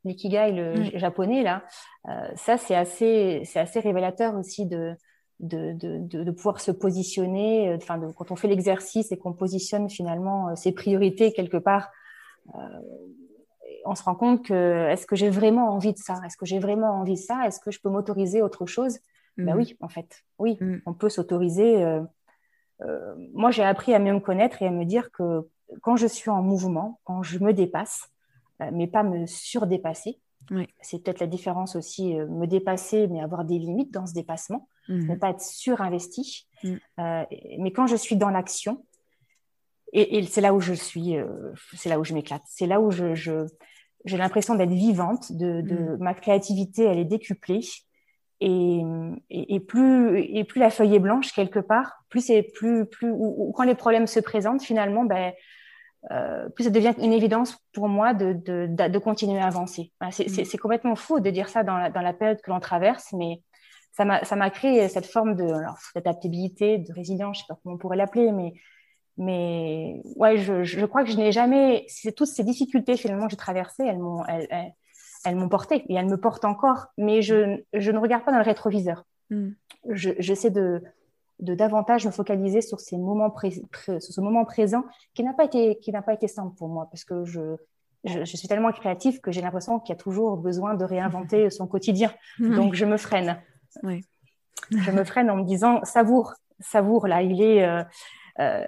l'ikigai 0.05 0.51
le, 0.51 0.75
le, 0.75 0.99
japonais, 0.99 1.45
là, 1.45 1.63
euh, 2.09 2.29
ça, 2.35 2.59
c'est 2.59 2.75
assez, 2.75 3.45
assez 3.55 3.79
révélateur 3.79 4.37
aussi 4.37 4.67
de, 4.67 4.97
de, 5.39 5.73
de, 5.73 6.25
de, 6.25 6.31
pouvoir 6.33 6.61
se 6.61 6.73
positionner, 6.73 7.71
euh, 7.71 7.77
enfin, 7.77 8.01
quand 8.17 8.33
on 8.33 8.37
fait 8.37 8.49
l'exercice 8.49 9.13
et 9.13 9.17
qu'on 9.17 9.33
positionne 9.33 9.89
finalement 9.89 10.49
euh, 10.49 10.55
ses 10.57 10.73
priorités 10.73 11.33
quelque 11.33 11.57
part, 11.57 11.91
euh, 12.57 12.59
on 13.85 13.95
se 13.95 14.03
rend 14.03 14.15
compte 14.17 14.45
que 14.45 14.89
est-ce 14.89 15.07
que 15.07 15.17
j'ai 15.17 15.31
vraiment 15.31 15.71
envie 15.71 15.93
de 15.93 15.99
ça? 15.99 16.21
Est-ce 16.27 16.37
que 16.37 16.47
j'ai 16.47 16.59
vraiment 16.59 16.91
envie 17.01 17.15
de 17.15 17.21
ça? 17.21 17.47
Est-ce 17.47 17.61
que 17.61 17.71
je 17.71 17.81
peux 17.81 17.89
m'autoriser 17.89 18.43
autre 18.43 18.67
chose? 18.67 18.99
Ben 19.39 19.57
oui, 19.57 19.77
en 19.81 19.89
fait, 19.89 20.25
oui, 20.39 20.59
mm. 20.61 20.83
on 20.85 20.93
peut 20.93 21.09
s'autoriser. 21.09 21.83
Euh, 21.83 22.03
moi, 23.35 23.51
j'ai 23.51 23.63
appris 23.63 23.95
à 23.95 23.99
mieux 23.99 24.15
me 24.15 24.21
connaître 24.21 24.63
et 24.63 24.67
à 24.67 24.71
me 24.71 24.85
dire 24.85 25.11
que 25.13 25.47
quand 25.83 25.97
je 25.97 26.07
suis 26.07 26.31
en 26.31 26.43
mouvement, 26.43 27.01
quand 27.05 27.23
je 27.23 27.39
me 27.39 27.53
dépasse, 27.53 28.11
euh, 28.61 28.71
mais 28.73 28.87
pas 28.87 29.03
me 29.03 29.27
surdépasser, 29.27 30.19
c'est 30.81 31.01
peut-être 31.05 31.21
la 31.21 31.29
différence 31.29 31.77
aussi, 31.77 32.19
euh, 32.19 32.27
me 32.27 32.47
dépasser, 32.47 33.07
mais 33.07 33.21
avoir 33.21 33.45
des 33.45 33.59
limites 33.59 33.93
dans 33.93 34.07
ce 34.07 34.15
dépassement, 34.15 34.69
mhm. 34.89 35.09
ne 35.09 35.15
pas 35.15 35.31
être 35.31 35.43
surinvesti. 35.43 36.49
Mhm. 36.63 36.79
mais 37.59 37.73
quand 37.73 37.87
je 37.87 37.97
suis 37.97 38.17
dans 38.17 38.29
l'action, 38.29 38.85
et, 39.93 40.23
c'est 40.25 40.41
là 40.41 40.53
où 40.55 40.61
je 40.61 40.75
suis, 40.75 41.17
c'est 41.75 41.89
là 41.89 41.99
où 41.99 42.05
je 42.05 42.15
m'éclate, 42.15 42.43
c'est 42.47 42.67
là 42.67 42.81
où 42.81 42.91
je, 42.91 43.15
j'ai 44.05 44.17
l'impression 44.17 44.55
d'être 44.55 44.71
vivante, 44.71 45.33
de, 45.33 45.63
mhm. 45.63 45.97
ma 45.99 46.15
créativité, 46.15 46.85
elle 46.85 46.99
est 46.99 47.05
décuplée. 47.05 47.61
Et, 48.43 48.81
et, 49.29 49.61
plus, 49.61 50.19
et 50.19 50.45
plus 50.45 50.61
la 50.61 50.71
feuille 50.71 50.95
est 50.95 50.99
blanche 50.99 51.33
quelque 51.33 51.59
part, 51.59 52.05
plus 52.09 52.25
c'est 52.25 52.43
plus, 52.43 52.87
plus 52.87 53.11
ou, 53.13 53.53
quand 53.55 53.65
les 53.65 53.75
problèmes 53.75 54.07
se 54.07 54.19
présentent 54.19 54.63
finalement, 54.63 55.05
ben, 55.05 55.35
euh, 56.11 56.49
plus 56.49 56.65
ça 56.65 56.71
devient 56.71 56.95
une 56.99 57.13
évidence 57.13 57.59
pour 57.75 57.89
moi 57.89 58.15
de, 58.15 58.33
de, 58.33 58.89
de 58.89 58.99
continuer 58.99 59.39
à 59.39 59.47
avancer. 59.47 59.93
Mm. 60.01 60.11
C'est 60.11 60.57
complètement 60.57 60.97
fou 60.97 61.21
de 61.21 61.29
dire 61.29 61.51
ça 61.51 61.65
dans 61.65 61.77
la, 61.77 61.91
dans 61.91 62.01
la 62.01 62.15
période 62.15 62.41
que 62.41 62.51
l'on 62.51 62.61
traverse, 62.61 63.13
mais 63.13 63.43
ça 63.93 64.05
m'a 64.07 64.51
créé 64.51 64.89
cette 64.89 65.05
forme 65.05 65.35
de 65.35 65.53
d'adaptabilité, 65.95 66.79
de 66.79 66.93
résilience, 66.95 67.37
je 67.37 67.43
sais 67.43 67.47
pas 67.49 67.59
comment 67.63 67.75
on 67.75 67.79
pourrait 67.79 67.99
l'appeler, 67.99 68.33
mais 68.33 68.55
mais 69.19 70.01
ouais, 70.17 70.39
je, 70.39 70.63
je 70.63 70.87
crois 70.87 71.05
que 71.05 71.11
je 71.11 71.17
n'ai 71.19 71.33
jamais, 71.33 71.85
toutes 72.17 72.29
ces 72.29 72.45
difficultés 72.45 72.97
finalement 72.97 73.27
que 73.27 73.33
j'ai 73.33 73.37
traversées, 73.37 73.85
elles 73.87 73.99
m'ont 73.99 74.25
elles, 74.25 74.47
elles 74.49 74.73
m'ont 75.35 75.49
porté 75.49 75.85
et 75.89 75.95
elles 75.95 76.09
me 76.09 76.17
portent 76.17 76.45
encore, 76.45 76.87
mais 76.97 77.23
je, 77.23 77.63
je, 77.73 77.91
ne 77.91 77.99
regarde 77.99 78.25
pas 78.25 78.33
dans 78.33 78.39
le 78.39 78.45
rétroviseur. 78.45 79.05
Mm. 79.31 79.51
J'essaie 79.93 80.51
de, 80.51 80.83
de 81.41 81.55
davantage 81.55 82.07
me 82.07 82.11
focaliser 82.11 82.61
sur, 82.61 82.81
ces 82.81 82.99
moments 82.99 83.35
sur 83.83 84.01
ce 84.01 84.21
moment 84.21 84.45
présent 84.45 84.85
qui 85.15 85.23
n'a 85.25 85.33
pas, 85.33 85.45
été, 85.45 85.79
qui 85.79 85.93
pas 85.93 86.13
été 86.13 86.29
simple 86.29 86.55
pour 86.57 86.69
moi 86.69 86.89
parce 86.91 87.05
que 87.05 87.25
je, 87.25 87.57
je, 88.05 88.37
suis 88.37 88.49
tellement 88.49 88.73
créative 88.73 89.21
que 89.21 89.31
j'ai 89.31 89.41
l'impression 89.41 89.79
qu'il 89.79 89.95
y 89.95 89.99
a 89.99 90.01
toujours 90.01 90.37
besoin 90.37 90.75
de 90.75 90.85
réinventer 90.85 91.51
son 91.51 91.67
quotidien. 91.67 92.13
Donc, 92.39 92.75
je 92.75 92.85
me 92.85 92.97
freine. 92.97 93.41
Oui. 93.83 94.05
je 94.71 94.91
me 94.91 95.05
freine 95.05 95.31
en 95.31 95.37
me 95.37 95.45
disant 95.45 95.81
savoure, 95.85 96.35
savoure 96.61 97.07
là, 97.07 97.23
il 97.23 97.43
est. 97.43 97.65
Euh, 97.65 97.83
euh, 98.39 98.67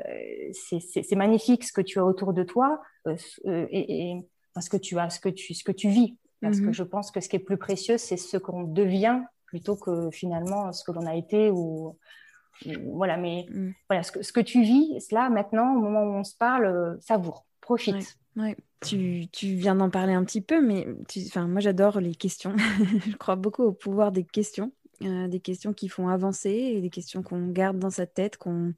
c'est 0.52 1.16
magnifique 1.16 1.64
ce 1.64 1.72
que 1.72 1.80
tu 1.80 1.98
as 1.98 2.04
autour 2.04 2.32
de 2.32 2.42
toi 2.42 2.82
euh, 3.06 3.16
et, 3.46 4.10
et, 4.10 4.28
ce 4.60 4.68
que 4.68 4.76
tu 4.76 4.98
as, 4.98 5.08
ce 5.08 5.18
que 5.18 5.30
tu, 5.30 5.54
ce 5.54 5.64
que 5.64 5.72
tu 5.72 5.88
vis. 5.88 6.18
Parce 6.42 6.60
que 6.60 6.66
mhm. 6.66 6.74
je 6.74 6.82
pense 6.82 7.10
que 7.10 7.20
ce 7.20 7.28
qui 7.28 7.36
est 7.36 7.38
plus 7.38 7.56
précieux, 7.56 7.96
c'est 7.96 8.18
ce 8.18 8.36
qu'on 8.36 8.64
devient 8.64 9.20
plutôt 9.46 9.76
que 9.76 10.10
finalement 10.10 10.72
ce 10.72 10.82
que 10.84 10.92
l'on 10.92 11.06
a 11.06 11.14
été 11.14 11.50
ou, 11.50 11.96
voilà. 12.84 13.16
Mais 13.16 13.46
mm. 13.50 13.70
voilà, 13.88 14.02
ce 14.02 14.12
que, 14.12 14.22
ce 14.22 14.32
que 14.32 14.40
tu 14.40 14.62
vis 14.62 15.10
là 15.10 15.30
maintenant, 15.30 15.74
au 15.74 15.80
moment 15.80 16.02
où 16.02 16.14
on 16.14 16.24
se 16.24 16.36
parle, 16.36 16.66
euh, 16.66 16.96
savoure, 17.00 17.46
profite. 17.60 18.18
Ouais, 18.36 18.56
Tu, 18.80 19.28
tu, 19.30 19.54
viens 19.54 19.74
d'en 19.74 19.90
parler 19.90 20.14
un 20.14 20.24
petit 20.24 20.40
peu, 20.40 20.60
mais 20.66 20.86
enfin, 21.28 21.46
moi 21.46 21.60
j'adore 21.60 22.00
les 22.00 22.14
questions. 22.14 22.56
je 23.06 23.16
crois 23.16 23.36
beaucoup 23.36 23.62
au 23.62 23.72
pouvoir 23.72 24.10
des 24.10 24.24
questions, 24.24 24.72
euh, 25.02 25.28
des 25.28 25.40
questions 25.40 25.72
qui 25.72 25.88
font 25.88 26.08
avancer 26.08 26.50
et 26.50 26.80
des 26.80 26.90
questions 26.90 27.22
qu'on 27.22 27.48
garde 27.48 27.78
dans 27.78 27.90
sa 27.90 28.06
tête, 28.06 28.36
qu'on 28.36 28.74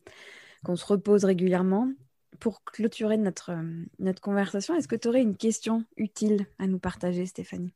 qu'on 0.64 0.76
se 0.76 0.86
repose 0.86 1.24
régulièrement 1.24 1.90
pour 2.40 2.64
clôturer 2.64 3.16
notre, 3.16 3.50
euh, 3.52 3.84
notre 3.98 4.20
conversation, 4.20 4.74
est-ce 4.74 4.88
que 4.88 4.96
tu 4.96 5.08
aurais 5.08 5.22
une 5.22 5.36
question 5.36 5.84
utile 5.96 6.46
à 6.58 6.66
nous 6.66 6.78
partager, 6.78 7.26
Stéphanie? 7.26 7.74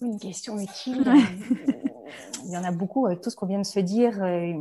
Une 0.00 0.18
question 0.18 0.58
utile 0.58 1.06
euh, 1.06 1.54
Il 2.44 2.50
y 2.50 2.56
en 2.56 2.64
a 2.64 2.72
beaucoup 2.72 3.06
avec 3.06 3.20
tout 3.20 3.30
ce 3.30 3.36
qu'on 3.36 3.46
vient 3.46 3.60
de 3.60 3.66
se 3.66 3.80
dire. 3.80 4.22
Euh, 4.22 4.52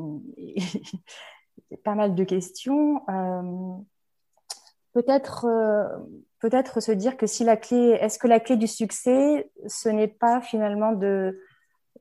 pas 1.83 1.95
mal 1.95 2.15
de 2.15 2.23
questions. 2.23 3.01
peut-être, 4.93 5.47
peut-être 6.39 6.81
se 6.81 6.91
dire 6.91 7.17
que 7.17 7.25
si 7.25 7.43
la 7.43 7.57
clé, 7.57 7.97
est-ce 7.99 8.19
que 8.19 8.27
la 8.27 8.39
clé 8.39 8.57
du 8.57 8.67
succès, 8.67 9.49
ce 9.67 9.89
n'est 9.89 10.07
pas 10.07 10.39
finalement 10.39 10.91
de, 10.93 11.41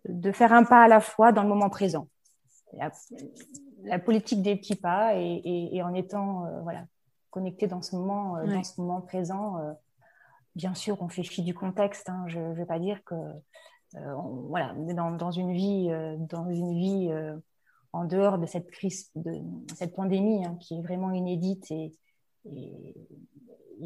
de 0.08 0.30
faire 0.30 0.52
un 0.52 0.64
pas 0.64 0.82
à 0.82 0.88
la 0.88 1.00
fois 1.00 1.32
dans 1.32 1.42
le 1.42 1.48
moment 1.48 1.70
présent? 1.70 2.06
La, 3.84 3.98
politique 3.98 4.42
des 4.42 4.56
petits 4.56 4.76
pas 4.76 5.16
et, 5.16 5.70
et 5.72 5.82
en 5.82 5.94
étant 5.94 6.46
voilà, 6.62 6.84
connecté 7.32 7.66
dans 7.66 7.82
ce 7.82 7.96
moment, 7.96 8.36
euh, 8.36 8.46
dans 8.46 8.62
ce 8.62 8.80
moment 8.80 9.00
présent. 9.00 9.58
Euh, 9.58 9.72
bien 10.54 10.74
sûr, 10.74 11.02
on 11.02 11.08
fait 11.08 11.24
fi 11.24 11.42
du 11.42 11.54
contexte. 11.54 12.08
Hein, 12.08 12.24
je 12.28 12.38
ne 12.38 12.54
vais 12.54 12.66
pas 12.66 12.78
dire 12.78 13.02
que 13.04 13.14
euh, 13.14 14.14
on, 14.14 14.46
voilà, 14.48 14.74
dans, 14.94 15.10
dans, 15.10 15.32
une 15.32 15.52
vie, 15.52 15.90
dans 16.18 16.48
une 16.48 16.78
vie 16.78 17.10
en 17.92 18.04
dehors 18.04 18.38
de 18.38 18.46
cette 18.46 18.70
crise, 18.70 19.10
de 19.16 19.42
cette 19.74 19.94
pandémie 19.96 20.44
hein, 20.44 20.56
qui 20.60 20.78
est 20.78 20.82
vraiment 20.82 21.10
inédite 21.10 21.70
et, 21.70 21.92
et, 22.44 22.94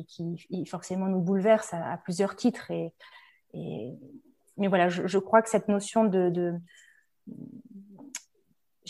qui 0.06 0.66
forcément 0.66 1.06
nous 1.06 1.20
bouleverse 1.20 1.72
à, 1.72 1.96
plusieurs 1.96 2.36
titres. 2.36 2.70
Et, 2.70 2.92
et, 3.54 3.94
mais 4.58 4.68
voilà, 4.68 4.88
je, 4.88 5.06
je, 5.06 5.18
crois 5.18 5.40
que 5.42 5.48
cette 5.48 5.68
notion 5.68 6.04
de, 6.04 6.30
de 6.30 6.54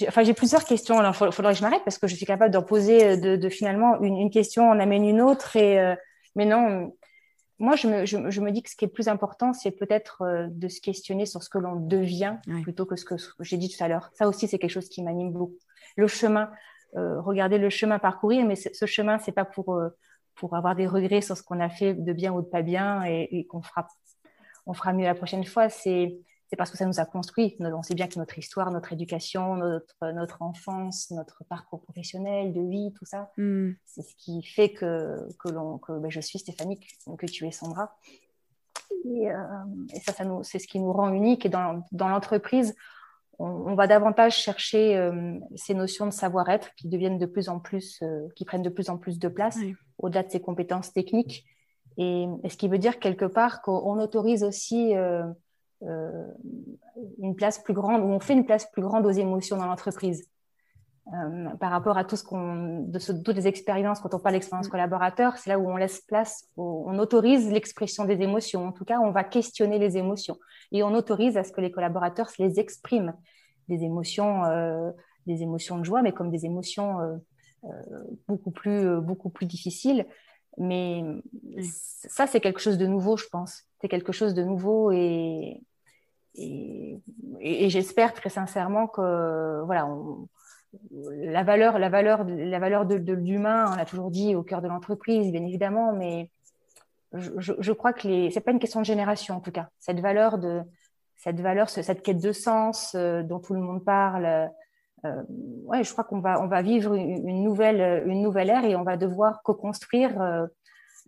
enfin, 0.09 0.23
j'ai 0.23 0.35
plusieurs 0.35 0.65
questions. 0.65 0.99
Alors, 0.99 1.15
il 1.21 1.33
faudrait 1.33 1.53
que 1.53 1.59
je 1.59 1.63
m'arrête 1.63 1.83
parce 1.85 1.99
que 1.99 2.07
je 2.07 2.15
suis 2.15 2.27
capable 2.27 2.53
d'en 2.53 2.63
poser 2.63 3.05
euh, 3.05 3.17
de, 3.17 3.37
de, 3.37 3.49
finalement 3.49 4.01
une, 4.01 4.17
une, 4.17 4.31
question, 4.31 4.69
on 4.69 4.79
amène 4.79 5.05
une 5.05 5.21
autre. 5.21 5.57
Et, 5.57 5.79
euh, 5.79 5.95
mais 6.35 6.45
non, 6.45 6.93
moi, 7.59 7.77
je 7.77 7.89
me, 7.89 8.07
je, 8.07 8.31
je, 8.31 8.41
me 8.41 8.51
dis 8.51 8.63
que 8.63 8.71
ce 8.71 8.77
qui 8.77 8.85
est 8.85 8.89
plus 8.89 9.09
important, 9.09 9.53
c'est 9.53 9.71
peut-être 9.71 10.23
euh, 10.23 10.47
de 10.51 10.69
se 10.69 10.81
questionner 10.81 11.25
sur 11.25 11.43
ce 11.43 11.49
que 11.49 11.59
l'on 11.59 11.77
devient 11.77 12.37
plutôt 12.63 12.85
que 12.85 12.97
ce 12.97 13.05
que, 13.05 13.15
j'ai 13.41 13.57
dit 13.57 13.75
tout 13.75 13.83
à 13.83 13.89
l'heure. 13.89 14.11
Ça 14.15 14.29
aussi, 14.29 14.47
c'est 14.47 14.59
quelque 14.59 14.71
chose 14.71 14.89
qui 14.89 15.03
m'anime 15.03 15.33
beaucoup. 15.33 15.57
Le 15.97 16.07
chemin, 16.07 16.51
euh, 16.97 17.21
regarder 17.21 17.59
le 17.59 17.71
chemin 17.71 17.99
parcourir, 17.99 18.45
mais 18.45 18.57
ce 18.57 18.87
chemin, 18.87 19.19
c'est 19.19 19.33
pas 19.33 19.47
pour, 19.47 19.81
pour 20.35 20.55
avoir 20.55 20.77
des 20.77 20.87
regrets 20.87 21.23
sur 21.23 21.37
ce 21.37 21.43
qu'on 21.43 21.61
a 21.61 21.71
fait 21.71 21.95
de 21.95 22.13
bien 22.13 22.33
ou 22.33 22.43
de 22.43 22.47
pas 22.47 22.63
bien 22.63 23.05
et, 23.05 23.29
et 23.31 23.47
qu'on 23.47 23.63
fera, 23.63 23.89
on 24.67 24.75
fera 24.75 24.93
mieux 24.93 25.05
la 25.05 25.15
prochaine 25.15 25.45
fois. 25.45 25.71
C'est 25.71 26.19
c'est 26.49 26.57
parce 26.57 26.71
que 26.71 26.77
ça 26.77 26.87
nous 26.87 27.01
a 27.01 27.05
construit. 27.05 27.57
On 27.61 27.83
sait 27.83 27.95
bien 27.95 28.07
que 28.07 28.19
notre 28.19 28.39
histoire, 28.39 28.71
notre 28.71 28.93
éducation, 28.93 29.57
notre, 29.57 30.13
notre 30.13 30.43
enfance, 30.43 31.11
notre 31.11 31.45
parcours 31.45 31.83
professionnel, 31.83 32.53
de 32.53 32.61
vie, 32.61 32.93
tout 32.97 33.05
ça, 33.05 33.31
hmm. 33.37 33.73
c'est 33.85 34.03
ce 34.03 34.15
qui 34.17 34.43
fait 34.43 34.73
que, 34.73 35.29
que, 35.41 35.49
l'on, 35.49 35.79
que 35.79 35.99
ben, 35.99 36.11
je 36.11 36.21
suis 36.21 36.39
Stéphanie, 36.39 36.79
que 37.19 37.27
tu 37.27 37.47
es 37.47 37.51
Sandra. 37.51 37.97
Et, 39.05 39.31
euh, 39.31 39.37
et 39.93 40.01
ça, 40.01 40.13
c'est 40.43 40.59
ce 40.61 40.69
qui 40.69 40.79
nous 40.79 40.93
rend 40.93 41.13
unique. 41.13 41.45
Et 41.47 41.49
dans, 41.49 41.85
dans 41.91 42.09
l'entreprise, 42.09 42.77
on, 43.39 43.75
va 43.75 43.89
davantage 43.89 44.37
chercher 44.37 44.97
euh, 44.97 45.39
ces 45.57 45.75
notions 45.75 46.07
de 46.07 46.13
savoir-être 46.13 46.75
qui 46.77 46.89
deviennent 46.89 47.19
de 47.19 47.27
plus 47.27 47.49
en 47.49 47.59
plus, 47.59 48.01
euh, 48.03 48.29
qui 48.37 48.45
prennent 48.45 48.63
de 48.63 48.71
plus 48.71 48.89
en 48.89 48.99
plus 48.99 49.19
de 49.19 49.29
place 49.29 49.59
au-delà 49.99 50.23
de 50.23 50.31
ces 50.31 50.41
compétences 50.41 50.93
techniques. 50.93 51.45
Et, 51.99 52.27
et, 52.45 52.49
ce 52.49 52.57
qui 52.57 52.69
veut 52.69 52.79
dire 52.79 53.01
quelque 53.01 53.25
part 53.25 53.63
qu'on 53.63 53.99
autorise 54.01 54.45
aussi 54.45 54.95
une 55.83 57.37
place 57.37 57.59
plus 57.59 57.75
grande, 57.75 58.03
où 58.03 58.07
on 58.07 58.21
fait 58.21 58.33
une 58.33 58.47
place 58.47 58.71
plus 58.71 58.83
grande 58.83 59.07
aux 59.07 59.11
émotions 59.11 59.57
dans 59.57 59.67
l'entreprise. 59.67 60.29
Euh, 61.15 61.51
par 61.61 61.71
rapport 61.71 61.97
à 61.97 62.05
tout 62.05 62.17
ce 62.17 62.25
qu'on, 62.25 62.81
de 62.81 62.99
toutes 63.23 63.37
les 63.37 63.47
expériences, 63.47 64.01
quand 64.01 64.13
on 64.15 64.19
parle 64.19 64.35
d'expérience 64.35 64.67
mm. 64.67 64.71
collaborateur, 64.71 65.37
c'est 65.37 65.51
là 65.51 65.59
où 65.59 65.71
on 65.71 65.77
laisse 65.77 66.01
place, 66.01 66.49
on 66.57 66.99
autorise 66.99 67.49
l'expression 67.49 68.05
des 68.07 68.21
émotions. 68.23 68.67
En 68.67 68.73
tout 68.73 68.85
cas, 68.85 68.99
on 68.99 69.13
va 69.13 69.23
questionner 69.23 69.79
les 69.79 69.97
émotions 69.97 70.37
et 70.73 70.83
on 70.83 70.93
autorise 70.95 71.37
à 71.37 71.45
ce 71.45 71.53
que 71.53 71.61
les 71.61 71.71
collaborateurs 71.71 72.29
se 72.29 72.43
les 72.43 72.59
expriment, 72.59 73.15
des 73.69 73.85
émotions, 73.85 74.45
euh, 74.47 74.91
des 75.29 75.43
émotions 75.43 75.79
de 75.79 75.85
joie, 75.85 76.03
mais 76.03 76.11
comme 76.11 76.31
des 76.31 76.45
émotions 76.45 77.01
euh, 77.01 77.17
euh 77.65 78.03
beaucoup 78.27 78.51
plus, 78.51 79.01
beaucoup 79.01 79.31
plus 79.31 79.47
difficiles. 79.47 80.07
Mais 80.59 81.03
ça, 82.09 82.27
c'est 82.27 82.41
quelque 82.41 82.61
chose 82.61 82.79
de 82.79 82.87
nouveau, 82.87 83.17
je 83.17 83.27
pense. 83.27 83.65
C'est 83.81 83.89
quelque 83.89 84.13
chose 84.13 84.35
de 84.35 84.43
nouveau 84.43 84.91
et, 84.91 85.61
et, 86.35 86.99
et, 87.41 87.69
j'espère 87.69 88.15
très 88.15 88.31
sincèrement 88.31 88.87
que 88.87 89.63
voilà, 89.65 89.87
on, 89.87 90.29
la 90.95 91.43
valeur, 91.43 91.79
la 91.79 91.89
valeur, 91.89 92.25
la 92.25 92.59
valeur 92.59 92.87
de, 92.87 92.99
de 92.99 93.13
l'humain, 93.13 93.71
on 93.73 93.77
l'a 93.77 93.85
toujours 93.85 94.11
dit, 94.11 94.35
au 94.35 94.43
cœur 94.43 94.63
de 94.63 94.69
l'entreprise, 94.69 95.31
bien 95.31 95.45
évidemment, 95.45 95.93
mais 95.93 96.31
je, 97.13 97.31
je, 97.59 97.73
crois 97.73 97.93
que 97.93 98.09
les, 98.09 98.31
c'est 98.31 98.41
pas 98.41 98.51
une 98.51 98.59
question 98.59 98.81
de 98.81 98.87
génération 98.87 99.37
en 99.37 99.41
tout 99.41 99.53
cas. 99.53 99.69
Cette 99.79 100.01
valeur 100.01 100.39
de, 100.39 100.63
cette 101.17 101.41
valeur, 101.41 101.71
cette 101.71 102.03
quête 102.03 102.21
de 102.21 102.33
sens 102.33 102.95
euh, 102.95 103.23
dont 103.23 103.41
tout 103.41 103.55
le 103.55 103.61
monde 103.61 103.85
parle, 103.85 104.51
ouais, 105.65 105.85
je 105.85 105.93
crois 105.93 106.05
qu'on 106.05 106.21
va, 106.21 106.43
on 106.43 106.47
va 106.47 106.63
vivre 106.63 106.95
une, 106.95 107.43
nouvelle, 107.43 108.05
une 108.07 108.23
nouvelle 108.23 108.51
ère 108.51 108.65
et 108.65 108.77
on 108.77 108.83
va 108.83 108.97
devoir 108.97 109.43
co-construire 109.43 110.49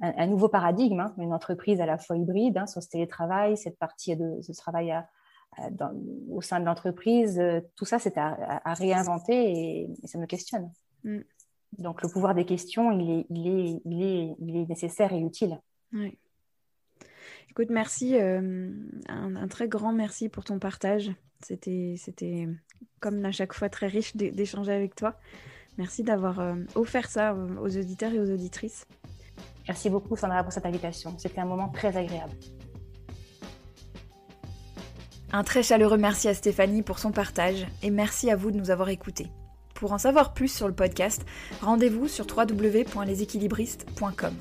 un, 0.01 0.27
nouveau 0.27 0.49
paradigme, 0.49 1.01
hein, 1.01 1.15
une 1.19 1.33
entreprise 1.33 1.81
à 1.81 1.87
la 1.87 1.99
fois 1.99 2.17
hybride 2.17 2.59
hein, 2.59 2.67
sur 2.67 2.83
ce 2.83 2.89
télétravail, 2.89 3.57
cette 3.57 3.79
partie 3.79 4.17
de 4.17 4.41
ce 4.43 4.53
travail 4.53 4.95
au 6.31 6.41
sein 6.41 6.61
de 6.61 6.65
l'entreprise. 6.65 7.41
tout 7.77 7.85
ça, 7.85 7.99
c'est 7.99 8.17
à, 8.17 8.75
réinventer 8.75 9.35
et, 9.35 9.91
ça 10.05 10.19
me 10.19 10.27
questionne. 10.27 10.71
Mm. 11.05 11.21
Donc 11.79 12.03
le 12.03 12.09
pouvoir 12.09 12.35
des 12.35 12.45
questions, 12.45 12.93
il 12.93 13.11
est, 13.11 13.27
il 13.31 13.47
est, 13.47 13.81
il 13.85 14.03
est, 14.03 14.37
il 14.41 14.57
est 14.57 14.69
nécessaire 14.69 15.13
et 15.13 15.21
utile. 15.21 15.61
Oui. 15.93 16.19
Écoute, 17.51 17.69
merci, 17.71 18.17
euh, 18.17 18.71
un, 19.09 19.49
très 19.49 19.69
grand 19.69 19.93
merci 19.93 20.29
pour 20.29 20.45
ton 20.45 20.59
partage. 20.59 21.11
C'était, 21.43 21.95
c'était 21.97 22.49
comme 23.01 23.25
à 23.25 23.33
chaque 23.33 23.53
fois 23.53 23.69
très 23.69 23.87
riche 23.87 24.17
d'échanger 24.17 24.73
avec 24.73 24.95
toi. 24.95 25.17
Merci 25.77 26.03
d'avoir 26.03 26.41
euh, 26.41 26.55
offert 26.75 27.09
ça 27.09 27.35
aux 27.35 27.77
auditeurs 27.77 28.13
et 28.13 28.19
aux 28.19 28.31
auditrices. 28.31 28.87
Merci 29.69 29.91
beaucoup 29.91 30.17
Sandra 30.17 30.43
pour 30.43 30.53
cette 30.53 30.67
invitation. 30.67 31.17
C'était 31.19 31.41
un 31.41 31.47
moment 31.47 31.69
très 31.69 31.97
agréable. 31.97 32.33
Un 35.31 35.45
très 35.45 35.63
chaleureux 35.63 35.99
merci 35.99 36.27
à 36.29 36.35
Stéphanie 36.35 36.83
pour 36.83 36.99
son 36.99 37.13
partage 37.13 37.67
et 37.83 37.91
merci 37.91 38.31
à 38.31 38.37
vous 38.37 38.51
de 38.51 38.57
nous 38.57 38.71
avoir 38.71 38.89
écoutés. 38.89 39.31
Pour 39.75 39.93
en 39.93 39.99
savoir 39.99 40.33
plus 40.33 40.49
sur 40.49 40.67
le 40.67 40.75
podcast, 40.75 41.27
rendez-vous 41.61 42.09
sur 42.09 42.27
www.leséquilibristes.com. 42.27 44.35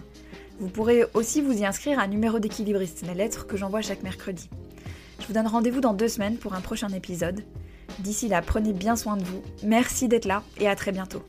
Vous 0.59 0.69
pourrez 0.69 1.03
aussi 1.13 1.41
vous 1.41 1.53
y 1.53 1.65
inscrire 1.65 1.99
à 1.99 2.03
un 2.03 2.07
numéro 2.07 2.39
d'équilibriste, 2.39 3.05
la 3.05 3.13
lettre 3.13 3.45
que 3.45 3.57
j'envoie 3.57 3.81
chaque 3.81 4.03
mercredi. 4.03 4.49
Je 5.19 5.27
vous 5.27 5.33
donne 5.33 5.47
rendez-vous 5.47 5.81
dans 5.81 5.93
deux 5.93 6.07
semaines 6.07 6.37
pour 6.37 6.53
un 6.53 6.61
prochain 6.61 6.89
épisode. 6.89 7.43
D'ici 7.99 8.27
là, 8.27 8.41
prenez 8.41 8.73
bien 8.73 8.95
soin 8.95 9.17
de 9.17 9.23
vous. 9.23 9.41
Merci 9.63 10.07
d'être 10.07 10.25
là 10.25 10.43
et 10.59 10.67
à 10.67 10.75
très 10.75 10.91
bientôt. 10.91 11.23